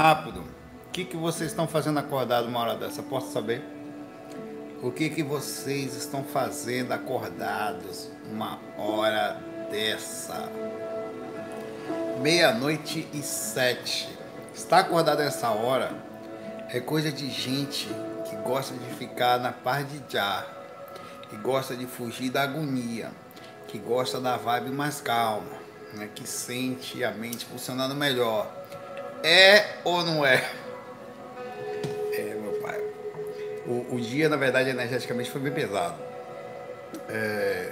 rápido. 0.00 0.40
O 0.86 0.90
que, 0.90 1.04
que 1.04 1.16
vocês 1.16 1.50
estão 1.50 1.68
fazendo 1.68 1.98
acordado 1.98 2.48
uma 2.48 2.60
hora 2.60 2.74
dessa? 2.74 3.02
Posso 3.02 3.32
saber? 3.32 3.62
O 4.82 4.90
que, 4.90 5.10
que 5.10 5.22
vocês 5.22 5.94
estão 5.94 6.24
fazendo 6.24 6.92
acordados 6.92 8.10
uma 8.32 8.58
hora 8.78 9.38
dessa? 9.70 10.50
Meia-noite 12.22 13.06
e 13.12 13.22
sete. 13.22 14.08
Está 14.54 14.78
acordado 14.78 15.20
essa 15.20 15.50
hora? 15.50 15.92
É 16.70 16.80
coisa 16.80 17.12
de 17.12 17.28
gente 17.28 17.86
que 18.24 18.36
gosta 18.36 18.74
de 18.74 18.94
ficar 18.94 19.38
na 19.38 19.52
paz 19.52 19.86
de 19.86 20.00
já, 20.08 20.46
que 21.28 21.36
gosta 21.36 21.76
de 21.76 21.84
fugir 21.84 22.30
da 22.30 22.44
agonia, 22.44 23.10
que 23.68 23.78
gosta 23.78 24.18
da 24.18 24.38
vibe 24.38 24.70
mais 24.70 24.98
calma, 24.98 25.52
né? 25.92 26.08
que 26.14 26.26
sente 26.26 27.04
a 27.04 27.10
mente 27.10 27.44
funcionando 27.44 27.94
melhor. 27.94 28.59
É 29.22 29.64
ou 29.84 30.04
não 30.04 30.24
é? 30.24 30.60
O, 33.70 33.94
o, 33.94 34.00
dia, 34.00 34.28
na 34.28 34.34
verdade, 34.34 34.68
energeticamente 34.70 35.30
foi 35.30 35.40
bem 35.40 35.52
pesado. 35.52 35.94
É, 37.08 37.70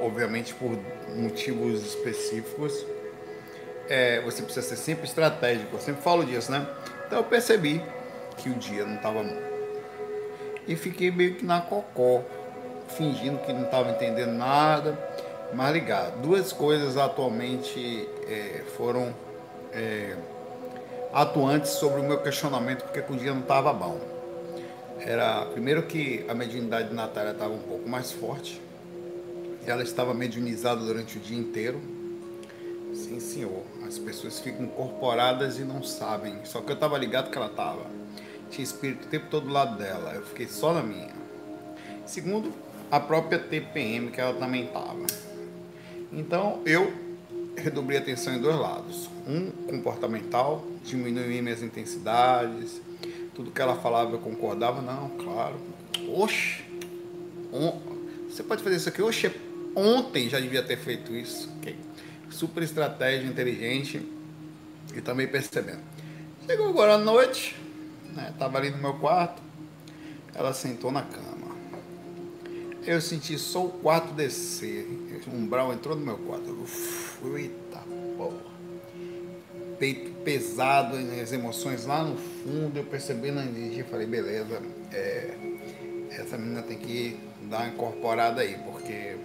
obviamente, 0.00 0.54
por 0.54 0.78
motivos 1.16 1.84
específicos, 1.84 2.86
é, 3.88 4.20
você 4.20 4.42
precisa 4.42 4.64
ser 4.64 4.76
sempre 4.76 5.06
estratégico. 5.06 5.74
Eu 5.74 5.80
sempre 5.80 6.02
falo 6.02 6.24
disso, 6.24 6.52
né? 6.52 6.64
Então 7.04 7.18
eu 7.18 7.24
percebi 7.24 7.82
que 8.36 8.48
o 8.48 8.54
dia 8.54 8.84
não 8.84 8.94
estava. 8.94 9.24
E 10.68 10.76
fiquei 10.76 11.10
meio 11.10 11.34
que 11.34 11.44
na 11.44 11.62
cocó, 11.62 12.22
fingindo 12.96 13.38
que 13.38 13.52
não 13.52 13.64
estava 13.64 13.90
entendendo 13.90 14.34
nada, 14.34 14.96
mas 15.52 15.72
ligado. 15.72 16.20
Duas 16.20 16.52
coisas 16.52 16.96
atualmente 16.96 18.08
é, 18.28 18.62
foram 18.76 19.12
é, 19.72 20.14
atuantes 21.12 21.70
sobre 21.72 22.00
o 22.00 22.04
meu 22.04 22.18
questionamento 22.18 22.84
porque 22.84 23.00
o 23.12 23.16
dia 23.16 23.32
não 23.32 23.40
estava 23.40 23.72
bom 23.72 24.18
era 25.00 25.44
primeiro 25.46 25.84
que 25.84 26.24
a 26.28 26.34
mediunidade 26.34 26.88
de 26.88 26.94
Natália 26.94 27.30
estava 27.30 27.52
um 27.52 27.60
pouco 27.60 27.88
mais 27.88 28.10
forte. 28.10 28.60
Ela 29.66 29.82
estava 29.82 30.12
mediunizada 30.12 30.80
durante 30.80 31.18
o 31.18 31.20
dia 31.20 31.38
inteiro. 31.38 31.80
Sim, 32.92 33.20
senhor. 33.20 33.62
As 33.86 33.98
pessoas 33.98 34.40
ficam 34.40 34.64
incorporadas 34.64 35.58
e 35.58 35.62
não 35.62 35.82
sabem. 35.82 36.44
Só 36.44 36.60
que 36.60 36.70
eu 36.70 36.74
estava 36.74 36.98
ligado 36.98 37.30
que 37.30 37.38
ela 37.38 37.46
estava. 37.46 37.86
Tinha 38.50 38.64
espírito 38.64 39.06
o 39.06 39.08
tempo 39.08 39.26
todo 39.30 39.46
do 39.46 39.52
lado 39.52 39.78
dela. 39.78 40.12
Eu 40.14 40.22
fiquei 40.22 40.48
só 40.48 40.72
na 40.72 40.82
minha. 40.82 41.14
Segundo, 42.04 42.52
a 42.90 42.98
própria 42.98 43.38
TPM 43.38 44.10
que 44.10 44.20
ela 44.20 44.34
também 44.34 44.64
estava. 44.64 45.06
Então 46.12 46.60
eu 46.64 46.92
redobrei 47.60 47.98
a 47.98 48.00
atenção 48.00 48.34
em 48.34 48.40
dois 48.40 48.56
lados. 48.56 49.08
Um 49.26 49.50
comportamental, 49.66 50.64
diminuí 50.84 51.42
minhas 51.42 51.62
intensidades, 51.62 52.80
tudo 53.34 53.50
que 53.50 53.60
ela 53.60 53.76
falava 53.76 54.12
eu 54.12 54.18
concordava, 54.18 54.82
não, 54.82 55.10
claro. 55.10 55.56
Oxe, 56.08 56.64
on... 57.52 57.80
você 58.28 58.42
pode 58.42 58.62
fazer 58.62 58.76
isso 58.76 58.88
aqui, 58.88 59.02
oxe, 59.02 59.30
ontem 59.76 60.28
já 60.28 60.40
devia 60.40 60.62
ter 60.62 60.76
feito 60.76 61.14
isso. 61.14 61.48
Okay. 61.58 61.76
Super 62.30 62.62
estratégia, 62.62 63.28
inteligente 63.28 64.02
e 64.94 65.00
também 65.00 65.28
percebendo. 65.28 65.80
Chegou 66.46 66.68
agora 66.68 66.94
à 66.94 66.98
noite, 66.98 67.54
né, 68.14 68.32
tava 68.38 68.58
ali 68.58 68.70
no 68.70 68.78
meu 68.78 68.94
quarto, 68.94 69.42
ela 70.34 70.52
sentou 70.52 70.90
na 70.90 71.02
cama. 71.02 71.56
Eu 72.84 73.00
senti 73.00 73.38
só 73.38 73.66
o 73.66 73.70
quarto 73.70 74.14
descer, 74.14 74.88
o 75.26 75.34
umbral 75.34 75.72
entrou 75.72 75.96
no 75.96 76.04
meu 76.04 76.18
quarto. 76.18 76.50
Uf, 76.50 77.18
eita 77.36 77.82
porra 78.16 78.58
peito 79.78 80.10
pesado, 80.24 80.96
as 81.22 81.32
emoções 81.32 81.86
lá 81.86 82.02
no 82.02 82.16
fundo, 82.16 82.76
eu 82.76 82.84
percebendo 82.84 83.38
a 83.38 83.44
energia, 83.44 83.84
falei, 83.84 84.06
beleza, 84.06 84.60
é, 84.92 85.34
essa 86.10 86.36
menina 86.36 86.62
tem 86.62 86.76
que 86.76 87.18
dar 87.42 87.58
uma 87.58 87.68
incorporada 87.68 88.40
aí, 88.40 88.58
porque 88.64 89.16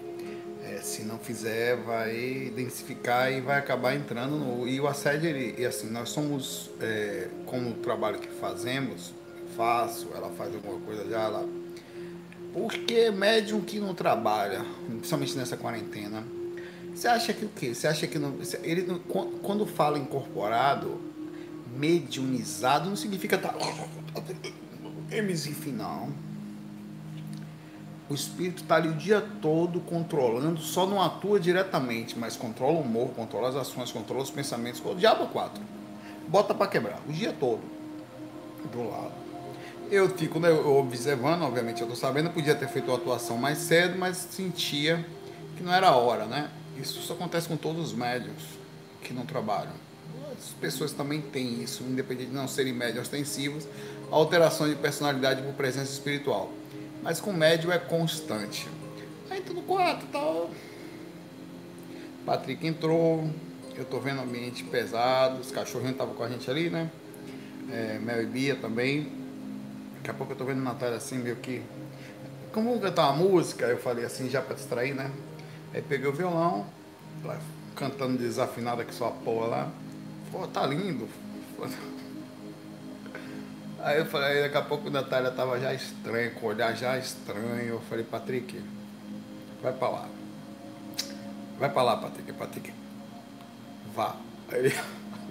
é, 0.63 0.79
se 0.81 1.03
não 1.03 1.17
fizer, 1.17 1.75
vai 1.77 2.51
densificar 2.55 3.31
e 3.31 3.41
vai 3.41 3.57
acabar 3.57 3.95
entrando 3.95 4.35
no. 4.35 4.67
E 4.67 4.79
o 4.79 4.87
assédio, 4.87 5.29
ele, 5.29 5.55
e 5.57 5.65
assim, 5.65 5.89
nós 5.89 6.09
somos, 6.09 6.69
é, 6.79 7.27
como 7.45 7.71
o 7.71 7.73
trabalho 7.75 8.19
que 8.19 8.29
fazemos, 8.29 9.13
faço, 9.57 10.09
ela 10.15 10.29
faz 10.29 10.53
alguma 10.53 10.79
coisa 10.81 11.09
já, 11.09 11.23
ela. 11.23 11.62
Porque 12.53 13.09
médium 13.09 13.61
que 13.61 13.79
não 13.79 13.95
trabalha, 13.95 14.63
principalmente 14.87 15.35
nessa 15.35 15.57
quarentena, 15.57 16.23
você 16.93 17.07
acha 17.07 17.33
que 17.33 17.45
o 17.45 17.49
quê? 17.49 17.73
Você 17.73 17.87
acha 17.87 18.05
que 18.05 18.19
não, 18.19 18.35
ele 18.61 18.83
não, 18.83 18.99
quando 18.99 19.65
fala 19.65 19.97
incorporado, 19.97 21.01
mediunizado, 21.75 22.87
não 22.87 22.95
significa 22.95 23.39
Hermes 25.09 25.47
enfim, 25.47 25.71
não. 25.71 26.13
O 28.07 28.13
espírito 28.13 28.61
está 28.61 28.75
ali 28.75 28.89
o 28.89 28.93
dia 28.93 29.21
todo 29.41 29.79
controlando, 29.79 30.59
só 30.59 30.85
não 30.85 31.01
atua 31.01 31.39
diretamente, 31.39 32.19
mas 32.19 32.35
controla 32.35 32.73
o 32.73 32.81
humor, 32.81 33.09
controla 33.15 33.49
as 33.49 33.55
ações, 33.55 33.91
controla 33.91 34.21
os 34.21 34.29
pensamentos, 34.29 34.81
o 34.85 34.93
diabo 34.93 35.27
quatro. 35.27 35.63
Bota 36.27 36.53
para 36.53 36.67
quebrar, 36.67 36.99
o 37.07 37.11
dia 37.11 37.33
todo. 37.33 37.61
Do 38.71 38.89
lado. 38.89 39.22
Eu 39.91 40.09
fico 40.09 40.39
né, 40.39 40.49
observando, 40.49 41.43
obviamente 41.43 41.81
eu 41.81 41.87
estou 41.87 41.95
sabendo, 41.95 42.29
podia 42.29 42.55
ter 42.55 42.67
feito 42.67 42.91
a 42.91 42.95
atuação 42.95 43.37
mais 43.37 43.59
cedo, 43.59 43.97
mas 43.97 44.17
sentia 44.17 45.05
que 45.55 45.63
não 45.63 45.73
era 45.73 45.89
a 45.89 45.95
hora, 45.95 46.25
né? 46.25 46.49
Isso 46.77 47.01
só 47.01 47.13
acontece 47.13 47.47
com 47.47 47.55
todos 47.55 47.87
os 47.87 47.93
médios 47.93 48.43
que 49.01 49.13
não 49.13 49.25
trabalham. 49.25 49.73
As 50.35 50.49
pessoas 50.59 50.91
também 50.91 51.21
têm 51.21 51.61
isso, 51.61 51.83
independente 51.83 52.29
de 52.29 52.35
não 52.35 52.47
serem 52.47 52.73
médios 52.73 53.03
ostensivos, 53.03 53.67
alteração 54.09 54.67
de 54.67 54.75
personalidade 54.75 55.41
por 55.41 55.53
presença 55.53 55.91
espiritual. 55.91 56.51
Mas 57.01 57.19
com 57.19 57.31
médio 57.31 57.71
é 57.71 57.77
constante. 57.77 58.67
Aí 59.29 59.41
tudo 59.41 59.61
quarto 59.61 60.05
tal. 60.11 60.49
Patrick 62.25 62.65
entrou, 62.65 63.29
eu 63.75 63.85
tô 63.85 63.99
vendo 63.99 64.21
ambiente 64.21 64.63
pesado, 64.63 65.39
os 65.41 65.51
cachorrinhos 65.51 65.93
estavam 65.93 66.15
com 66.15 66.23
a 66.23 66.29
gente 66.29 66.49
ali, 66.49 66.69
né? 66.69 66.89
É, 67.69 67.99
Mel 67.99 68.23
e 68.23 68.25
Bia 68.25 68.55
também. 68.55 69.22
Daqui 70.03 70.11
a 70.11 70.13
pouco 70.15 70.33
eu 70.33 70.37
tô 70.37 70.43
vendo 70.43 70.61
Natália 70.61 70.97
assim, 70.97 71.17
meio 71.17 71.37
que. 71.37 71.63
Como 72.51 72.67
vamos 72.67 72.83
cantar 72.83 73.09
uma 73.09 73.23
música? 73.23 73.67
Eu 73.67 73.77
falei 73.77 74.03
assim, 74.03 74.29
já 74.29 74.41
para 74.41 74.53
distrair, 74.53 74.93
né? 74.93 75.09
Aí 75.73 75.81
peguei 75.81 76.09
o 76.09 76.11
violão, 76.11 76.65
lá, 77.23 77.39
cantando 77.73 78.17
desafinado 78.17 78.81
aqui 78.81 78.93
só 78.93 79.07
a 79.07 79.11
porra 79.11 79.47
lá. 79.47 79.71
Pô, 80.29 80.45
tá 80.45 80.67
lindo. 80.67 81.07
Aí 83.79 83.99
eu 83.99 84.05
falei, 84.05 84.29
aí 84.29 84.41
daqui 84.43 84.57
a 84.57 84.61
pouco 84.61 84.87
a 84.87 84.91
Natália 84.91 85.29
tava 85.31 85.59
já 85.59 85.73
estranha, 85.73 86.31
com 86.31 86.45
o 86.45 86.49
olhar 86.49 86.73
já 86.73 86.97
estranho. 86.97 87.67
Eu 87.67 87.81
falei, 87.81 88.05
Patrick, 88.05 88.61
vai 89.61 89.73
pra 89.73 89.89
lá. 89.89 90.07
Vai 91.59 91.69
pra 91.69 91.83
lá, 91.83 91.97
Patrick, 91.97 92.31
Patrick. 92.31 92.73
Vá. 93.93 94.15
Aí 94.49 94.59
ele 94.59 94.75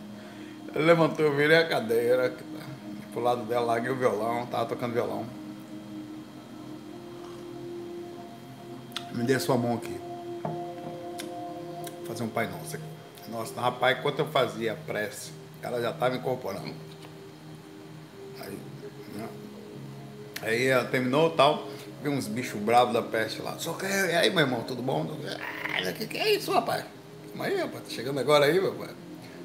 levantou, 0.77 1.25
eu 1.25 1.35
virei 1.35 1.57
a 1.57 1.67
cadeira, 1.67 2.35
pro 3.13 3.21
lado 3.21 3.45
dela, 3.45 3.67
larguei 3.67 3.91
o 3.91 3.97
violão, 3.97 4.47
tava 4.47 4.67
tocando 4.67 4.93
violão. 4.93 5.27
Me 9.13 9.25
dê 9.25 9.35
a 9.35 9.41
sua 9.41 9.57
mão 9.57 9.75
aqui 9.75 10.01
fazer 12.13 12.25
um 12.25 12.29
Pai 12.29 12.47
Nosso 12.47 12.77
aqui. 12.77 12.85
Nossa, 13.31 13.59
rapaz, 13.61 13.99
enquanto 13.99 14.19
eu 14.19 14.27
fazia 14.27 14.73
a 14.73 14.77
prece, 14.77 15.33
ela 15.63 15.81
já 15.81 15.91
estava 15.91 16.15
incorporando. 16.15 16.75
Aí, 18.41 18.59
né? 19.15 19.29
aí 20.43 20.67
ela 20.67 20.85
terminou 20.85 21.31
tal, 21.31 21.69
vi 22.03 22.09
uns 22.09 22.27
bichos 22.27 22.61
bravos 22.61 22.93
da 22.93 23.01
peste 23.01 23.41
lá. 23.41 23.57
Só 23.59 23.73
que, 23.73 23.87
e 23.87 24.15
aí, 24.15 24.29
meu 24.31 24.41
irmão, 24.41 24.63
tudo 24.63 24.83
bom? 24.83 25.05
O 25.05 25.19
ah, 25.89 25.93
que, 25.93 26.07
que 26.07 26.19
é 26.19 26.35
isso, 26.35 26.53
rapaz? 26.53 26.85
Calma 27.29 27.47
aí, 27.47 27.57
rapaz, 27.57 27.85
tá 27.85 27.91
chegando 27.91 28.21
agora 28.21 28.45
aí, 28.45 28.61
meu 28.61 28.75
pai. 28.75 28.91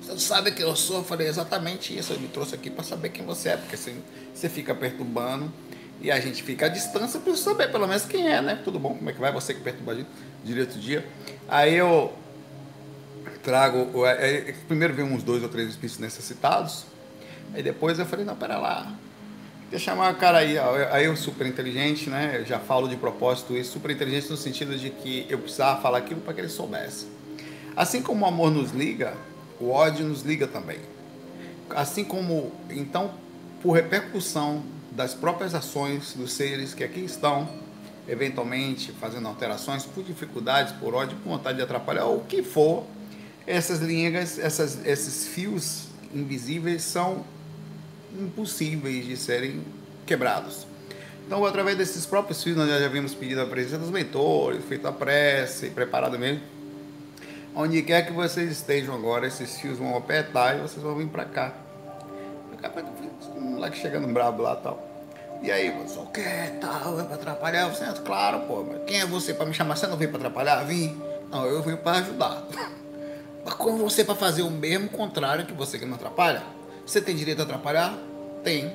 Você 0.07 0.19
sabe 0.19 0.51
quem 0.51 0.65
eu 0.65 0.75
sou? 0.75 0.99
Eu 0.99 1.03
falei, 1.03 1.27
exatamente 1.27 1.97
isso, 1.97 2.13
eu 2.13 2.19
me 2.19 2.29
trouxe 2.29 2.55
aqui 2.55 2.69
para 2.69 2.83
saber 2.83 3.09
quem 3.09 3.25
você 3.25 3.49
é, 3.49 3.57
porque 3.57 3.75
você, 3.75 3.93
você 4.33 4.47
fica 4.47 4.73
perturbando 4.73 5.51
e 5.99 6.09
a 6.09 6.19
gente 6.19 6.41
fica 6.43 6.67
à 6.67 6.69
distância 6.69 7.19
para 7.19 7.35
saber 7.35 7.69
pelo 7.71 7.85
menos 7.85 8.05
quem 8.05 8.25
é, 8.25 8.41
né? 8.41 8.61
Tudo 8.63 8.79
bom? 8.79 8.95
Como 8.95 9.09
é 9.09 9.13
que 9.13 9.19
vai? 9.19 9.31
Você 9.33 9.53
que 9.53 9.59
perturba 9.59 9.97
direito 10.45 10.75
o 10.75 10.79
dia. 10.79 11.05
Aí 11.49 11.75
eu 11.75 12.13
trago. 13.43 14.05
É, 14.05 14.49
é, 14.49 14.55
primeiro 14.67 14.93
veio 14.93 15.07
uns 15.07 15.23
dois 15.23 15.43
ou 15.43 15.49
três 15.49 15.69
espíritos 15.69 15.99
necessitados. 15.99 16.85
Aí 17.53 17.61
depois 17.61 17.99
eu 17.99 18.05
falei, 18.05 18.23
não, 18.23 18.35
pera 18.35 18.57
lá. 18.57 18.95
Deixa 19.69 19.91
chamar 19.91 20.13
o 20.13 20.15
cara 20.15 20.37
aí. 20.37 20.57
Aí 20.91 21.05
eu 21.05 21.17
super 21.17 21.45
inteligente, 21.45 22.09
né? 22.09 22.37
Eu 22.39 22.45
já 22.45 22.59
falo 22.59 22.87
de 22.87 22.95
propósito 22.95 23.53
isso, 23.57 23.73
super 23.73 23.91
inteligente 23.91 24.29
no 24.29 24.37
sentido 24.37 24.77
de 24.77 24.89
que 24.89 25.25
eu 25.29 25.39
precisava 25.39 25.81
falar 25.81 25.97
aquilo 25.97 26.21
para 26.21 26.33
que 26.33 26.39
ele 26.39 26.49
soubesse. 26.49 27.07
Assim 27.75 28.01
como 28.01 28.23
o 28.23 28.27
amor 28.27 28.49
nos 28.49 28.71
liga, 28.71 29.13
o 29.59 29.69
ódio 29.69 30.05
nos 30.05 30.21
liga 30.21 30.47
também. 30.47 30.79
Assim 31.69 32.03
como, 32.03 32.51
então, 32.69 33.11
por 33.61 33.71
repercussão 33.71 34.63
das 34.91 35.13
próprias 35.13 35.53
ações 35.53 36.13
dos 36.13 36.33
seres 36.33 36.73
que 36.73 36.83
aqui 36.83 37.01
estão, 37.01 37.49
eventualmente 38.07 38.91
fazendo 38.93 39.27
alterações 39.27 39.83
por 39.83 40.03
dificuldades, 40.03 40.73
por 40.73 40.93
ódio, 40.93 41.17
por 41.17 41.29
vontade 41.29 41.57
de 41.57 41.63
atrapalhar, 41.63 42.05
ou 42.05 42.17
o 42.17 42.23
que 42.23 42.41
for, 42.41 42.85
essas 43.45 43.79
linhas, 43.79 44.39
essas, 44.39 44.85
esses 44.85 45.27
fios 45.27 45.87
invisíveis 46.13 46.83
são 46.83 47.25
impossíveis 48.17 49.05
de 49.05 49.17
serem 49.17 49.61
quebrados. 50.05 50.65
Então, 51.25 51.45
através 51.45 51.77
desses 51.77 52.05
próprios 52.05 52.41
fios, 52.41 52.55
nós 52.55 52.69
já 52.69 52.85
havíamos 52.85 53.13
pedido 53.13 53.41
a 53.41 53.45
presença 53.45 53.79
dos 53.79 53.89
mentores, 53.89 54.63
feito 54.65 54.87
a 54.87 54.91
prece, 54.93 55.69
preparado 55.69 56.17
mesmo. 56.17 56.41
Onde 57.59 57.81
quer 57.81 58.05
que 58.05 58.13
vocês 58.13 58.51
estejam 58.51 58.93
agora, 58.93 59.25
esses 59.25 59.59
fios 59.59 59.79
vão 59.79 59.97
apertar 59.97 60.55
e 60.55 60.61
vocês 60.61 60.79
vão 60.79 60.95
vir 60.95 61.07
para 61.07 61.25
cá. 61.25 61.53
Pra 62.51 62.69
cá, 62.69 62.83
um 63.35 63.41
moleque 63.41 63.79
chegando 63.79 64.07
brabo 64.13 64.43
lá 64.43 64.53
e 64.53 64.63
tal. 64.63 64.87
E 65.41 65.51
aí, 65.51 65.71
você, 65.71 65.97
o 65.97 66.05
que 66.05 66.21
tal? 66.61 66.99
É 66.99 67.03
pra 67.03 67.15
atrapalhar? 67.15 67.67
Você, 67.69 67.83
claro, 68.05 68.41
pô, 68.41 68.63
mas 68.63 68.83
quem 68.85 69.01
é 69.01 69.07
você 69.07 69.33
para 69.33 69.47
me 69.47 69.55
chamar? 69.55 69.75
Você 69.75 69.87
não 69.87 69.97
veio 69.97 70.11
para 70.11 70.19
atrapalhar? 70.19 70.63
Vim. 70.65 71.01
Não, 71.31 71.47
eu 71.47 71.63
vim 71.63 71.75
para 71.75 71.97
ajudar. 71.97 72.43
Mas 73.43 73.53
como 73.53 73.77
você 73.77 74.03
para 74.03 74.15
fazer 74.15 74.43
o 74.43 74.51
mesmo 74.51 74.89
contrário 74.89 75.45
que 75.45 75.53
você 75.53 75.79
que 75.79 75.85
não 75.85 75.95
atrapalha? 75.95 76.43
Você 76.85 77.01
tem 77.01 77.15
direito 77.15 77.39
a 77.39 77.43
atrapalhar? 77.43 77.97
Tem. 78.43 78.73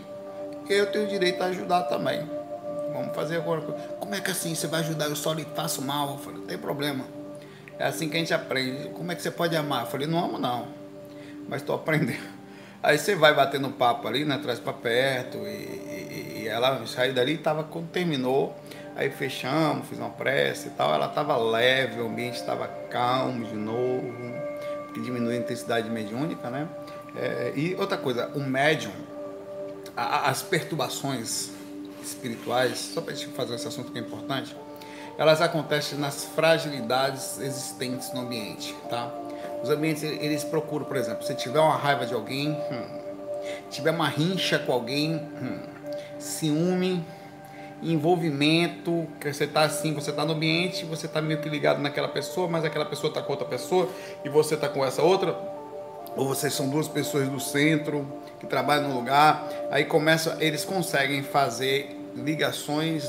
Eu 0.69 0.91
tenho 0.91 1.07
direito 1.09 1.43
a 1.43 1.47
ajudar 1.47 1.83
também. 1.83 2.27
Vamos 2.93 3.15
fazer 3.15 3.37
agora. 3.37 3.61
Como 4.01 4.15
é 4.15 4.21
que 4.21 4.31
assim 4.31 4.55
você 4.55 4.67
vai 4.67 4.81
ajudar? 4.81 5.07
Eu 5.07 5.17
só 5.17 5.33
lhe 5.35 5.47
faço 5.55 5.83
mal. 5.83 6.13
Eu 6.13 6.19
falei, 6.19 6.41
não 6.41 6.47
tem 6.47 6.59
problema. 6.59 7.22
É 7.79 7.87
assim 7.87 8.09
que 8.09 8.17
a 8.17 8.21
gente 8.21 8.35
aprende. 8.35 8.89
Como 8.91 9.11
é 9.11 9.15
que 9.15 9.23
você 9.23 9.31
pode 9.31 9.57
amar? 9.57 9.85
Eu 9.85 9.91
falei, 9.91 10.07
não 10.07 10.25
amo 10.25 10.39
não. 10.39 10.69
Mas 11.49 11.63
estou 11.63 11.75
aprendendo. 11.75 12.23
Aí 12.83 12.99
você 12.99 13.15
vai 13.15 13.33
batendo 13.33 13.71
papo 13.71 14.09
ali, 14.09 14.25
né? 14.25 14.39
Traz 14.43 14.59
para 14.59 14.73
perto. 14.73 15.39
E, 15.39 15.51
e, 15.51 16.43
e, 16.43 16.49
ela 16.49 16.85
saiu 16.87 17.15
dali, 17.15 17.39
tava, 17.39 17.63
quando 17.63 17.89
terminou, 17.91 18.57
aí 18.97 19.09
fechamos, 19.09 19.87
fiz 19.87 19.99
uma 19.99 20.11
prece 20.11 20.67
e 20.67 20.71
tal. 20.73 20.93
Ela 20.93 21.07
tava 21.07 21.37
leve, 21.37 22.01
o 22.01 22.07
ambiente 22.07 22.35
estava 22.35 22.67
calmo 22.67 23.45
de 23.45 23.55
novo 23.55 24.13
que 24.93 25.01
diminui 25.01 25.35
a 25.35 25.39
intensidade 25.39 25.89
mediúnica, 25.91 26.51
né? 26.51 26.69
É, 27.17 27.53
e 27.57 27.75
outra 27.75 27.97
coisa, 27.97 28.29
o 28.35 28.41
médium, 28.41 28.93
a, 29.97 30.31
as 30.31 30.43
perturbações 30.43 31.51
espirituais, 32.03 32.79
só 32.79 33.01
para 33.01 33.13
a 33.13 33.17
gente 33.17 33.33
fazer 33.33 33.55
esse 33.55 33.67
assunto 33.67 33.93
que 33.93 33.99
é 33.99 34.01
importante, 34.01 34.57
elas 35.19 35.41
acontecem 35.41 35.99
nas 35.99 36.25
fragilidades 36.25 37.39
existentes 37.39 38.13
no 38.13 38.23
ambiente, 38.23 38.75
tá? 38.89 39.13
Os 39.63 39.71
ambientes, 39.71 40.03
eles 40.03 40.43
procuram, 40.43 40.85
por 40.85 40.97
exemplo, 40.97 41.25
se 41.25 41.35
tiver 41.35 41.61
uma 41.61 41.77
raiva 41.77 42.05
de 42.05 42.15
alguém, 42.15 42.51
hum, 42.51 43.01
tiver 43.71 43.91
uma 43.91 44.09
rincha 44.09 44.59
com 44.59 44.73
alguém, 44.73 45.15
hum, 45.15 45.61
ciúme, 46.19 47.05
envolvimento, 47.83 49.07
que 49.21 49.33
você 49.33 49.45
está 49.45 49.63
assim, 49.63 49.93
você 49.93 50.11
está 50.11 50.25
no 50.25 50.33
ambiente, 50.33 50.85
você 50.85 51.07
está 51.07 51.21
meio 51.21 51.41
que 51.41 51.49
ligado 51.49 51.81
naquela 51.81 52.09
pessoa, 52.09 52.49
mas 52.49 52.65
aquela 52.65 52.85
pessoa 52.85 53.09
está 53.09 53.21
com 53.21 53.33
outra 53.33 53.47
pessoa 53.47 53.89
e 54.25 54.29
você 54.29 54.55
está 54.55 54.69
com 54.69 54.85
essa 54.85 55.03
outra, 55.03 55.37
ou 56.17 56.29
vocês 56.29 56.53
são 56.53 56.69
duas 56.69 56.87
pessoas 56.87 57.29
do 57.29 57.41
centro 57.41 58.07
que 58.39 58.47
trabalham 58.47 58.89
no 58.89 58.95
lugar, 58.95 59.49
aí 59.71 59.85
começa, 59.85 60.37
eles 60.41 60.65
conseguem 60.65 61.23
fazer 61.23 61.99
ligações 62.15 63.05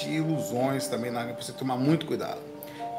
de 0.00 0.10
ilusões 0.10 0.86
também, 0.88 1.10
né? 1.10 1.34
você 1.38 1.52
tomar 1.52 1.76
muito 1.76 2.06
cuidado. 2.06 2.40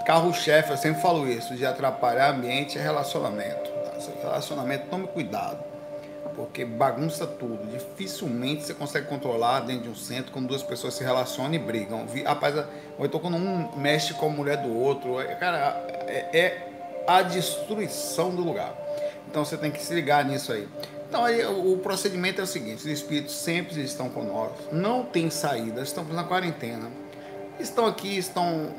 Carro-chefe, 0.05 0.71
eu 0.71 0.77
sempre 0.77 1.01
falo 1.01 1.27
isso, 1.27 1.55
de 1.55 1.65
atrapalhar 1.65 2.31
ambiente 2.31 2.77
é 2.77 2.81
relacionamento. 2.81 3.69
Tá? 3.69 3.97
Relacionamento, 4.23 4.87
tome 4.89 5.07
cuidado 5.07 5.67
porque 6.37 6.63
bagunça 6.63 7.25
tudo. 7.25 7.65
Dificilmente 7.71 8.63
você 8.63 8.73
consegue 8.73 9.07
controlar 9.07 9.61
dentro 9.61 9.83
de 9.85 9.89
um 9.89 9.95
centro 9.95 10.31
quando 10.31 10.47
duas 10.47 10.61
pessoas 10.61 10.93
se 10.93 11.03
relacionam 11.03 11.55
e 11.55 11.57
brigam. 11.57 12.05
Rapaz, 12.23 12.55
ou 12.97 13.05
então 13.05 13.19
quando 13.19 13.35
um 13.35 13.75
mexe 13.75 14.13
com 14.13 14.27
a 14.27 14.29
mulher 14.29 14.57
do 14.57 14.71
outro, 14.71 15.19
é, 15.19 15.33
cara, 15.33 15.83
é, 16.07 16.39
é 16.39 16.67
a 17.07 17.23
destruição 17.23 18.35
do 18.35 18.43
lugar. 18.43 18.71
Então 19.27 19.43
você 19.43 19.57
tem 19.57 19.71
que 19.71 19.83
se 19.83 19.93
ligar 19.95 20.23
nisso 20.23 20.53
aí. 20.53 20.67
Então 21.07 21.23
aí, 21.23 21.45
o 21.45 21.77
procedimento 21.77 22.41
é 22.41 22.43
o 22.43 22.47
seguinte: 22.47 22.79
os 22.79 22.85
espíritos 22.85 23.35
sempre 23.35 23.81
estão 23.81 24.09
conosco, 24.09 24.57
não 24.71 25.03
tem 25.03 25.29
saída, 25.29 25.81
estamos 25.81 26.13
na 26.13 26.23
quarentena. 26.23 26.89
Estão 27.59 27.87
aqui, 27.87 28.15
estão 28.15 28.71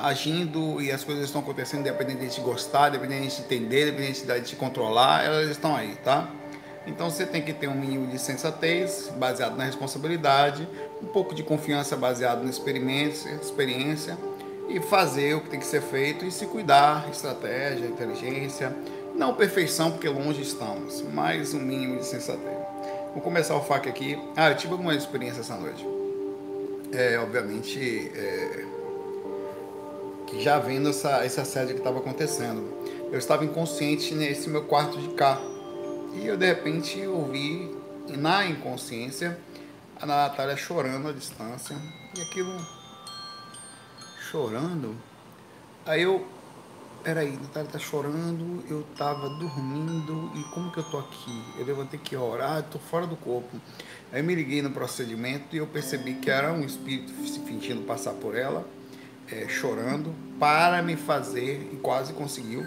agindo 0.00 0.80
e 0.80 0.90
as 0.90 1.04
coisas 1.04 1.24
estão 1.24 1.42
acontecendo, 1.42 1.80
independente 1.80 2.20
de 2.20 2.26
a 2.26 2.28
gente 2.30 2.40
gostar, 2.40 2.88
independente 2.88 3.20
de 3.20 3.28
gente 3.28 3.42
entender, 3.42 3.88
independente 3.88 4.24
de 4.24 4.32
a 4.32 4.36
gente 4.38 4.56
controlar, 4.56 5.22
elas 5.22 5.50
estão 5.50 5.76
aí, 5.76 5.96
tá? 5.96 6.30
Então 6.86 7.10
você 7.10 7.26
tem 7.26 7.42
que 7.42 7.52
ter 7.52 7.68
um 7.68 7.74
mínimo 7.74 8.06
de 8.06 8.18
sensatez, 8.18 9.12
baseado 9.16 9.56
na 9.56 9.64
responsabilidade, 9.64 10.66
um 11.02 11.06
pouco 11.06 11.34
de 11.34 11.42
confiança 11.42 11.94
baseado 11.94 12.42
na 12.42 12.48
experiência, 12.48 13.30
experiência 13.34 14.16
e 14.66 14.80
fazer 14.80 15.34
o 15.34 15.42
que 15.42 15.50
tem 15.50 15.60
que 15.60 15.66
ser 15.66 15.82
feito 15.82 16.24
e 16.24 16.30
se 16.30 16.46
cuidar, 16.46 17.08
estratégia, 17.10 17.84
inteligência, 17.84 18.74
não 19.14 19.34
perfeição 19.34 19.90
porque 19.92 20.08
longe 20.08 20.42
estamos, 20.42 21.02
mas 21.12 21.54
um 21.54 21.60
mínimo 21.60 21.98
de 21.98 22.06
sensatez. 22.06 22.58
Vou 23.12 23.22
começar 23.22 23.56
o 23.56 23.62
FAQ 23.62 23.88
aqui. 23.88 24.18
Ah, 24.36 24.50
eu 24.50 24.56
tive 24.56 24.72
alguma 24.72 24.94
experiência 24.94 25.40
essa 25.40 25.56
noite. 25.56 25.86
É, 26.92 27.18
obviamente, 27.18 28.10
é, 28.14 28.64
que 30.26 30.40
já 30.40 30.58
vendo 30.58 30.88
essa, 30.88 31.24
esse 31.24 31.40
assédio 31.40 31.74
que 31.74 31.80
estava 31.80 31.98
acontecendo. 31.98 32.72
Eu 33.10 33.18
estava 33.18 33.44
inconsciente 33.44 34.14
nesse 34.14 34.48
meu 34.48 34.64
quarto 34.64 34.98
de 34.98 35.08
cá 35.10 35.38
e 36.14 36.26
eu 36.26 36.36
de 36.36 36.46
repente 36.46 37.06
ouvi 37.06 37.70
na 38.08 38.46
inconsciência 38.46 39.38
a 40.00 40.06
Natália 40.06 40.56
chorando 40.56 41.08
à 41.08 41.12
distância. 41.12 41.76
E 42.16 42.20
aquilo 42.22 42.82
chorando. 44.30 44.96
Aí 45.84 46.02
eu. 46.02 46.26
Peraí, 47.02 47.32
Natália 47.32 47.68
tá 47.68 47.80
chorando, 47.80 48.62
eu 48.70 48.86
tava 48.96 49.28
dormindo 49.30 50.30
e 50.36 50.44
como 50.54 50.70
que 50.70 50.78
eu 50.78 50.84
tô 50.84 50.98
aqui? 50.98 51.42
Eu 51.58 51.66
levantei 51.66 51.98
que 51.98 52.16
orar, 52.16 52.58
eu 52.58 52.62
tô 52.62 52.78
fora 52.78 53.08
do 53.08 53.16
corpo. 53.16 53.60
Aí 54.12 54.22
me 54.22 54.32
liguei 54.36 54.62
no 54.62 54.70
procedimento 54.70 55.46
e 55.52 55.58
eu 55.58 55.66
percebi 55.66 56.14
que 56.14 56.30
era 56.30 56.52
um 56.52 56.64
espírito 56.64 57.10
se 57.26 57.40
fingindo 57.40 57.82
passar 57.82 58.12
por 58.12 58.36
ela, 58.36 58.64
é, 59.28 59.48
chorando, 59.48 60.14
para 60.38 60.80
me 60.80 60.94
fazer, 60.94 61.70
e 61.72 61.76
quase 61.76 62.12
conseguiu, 62.12 62.64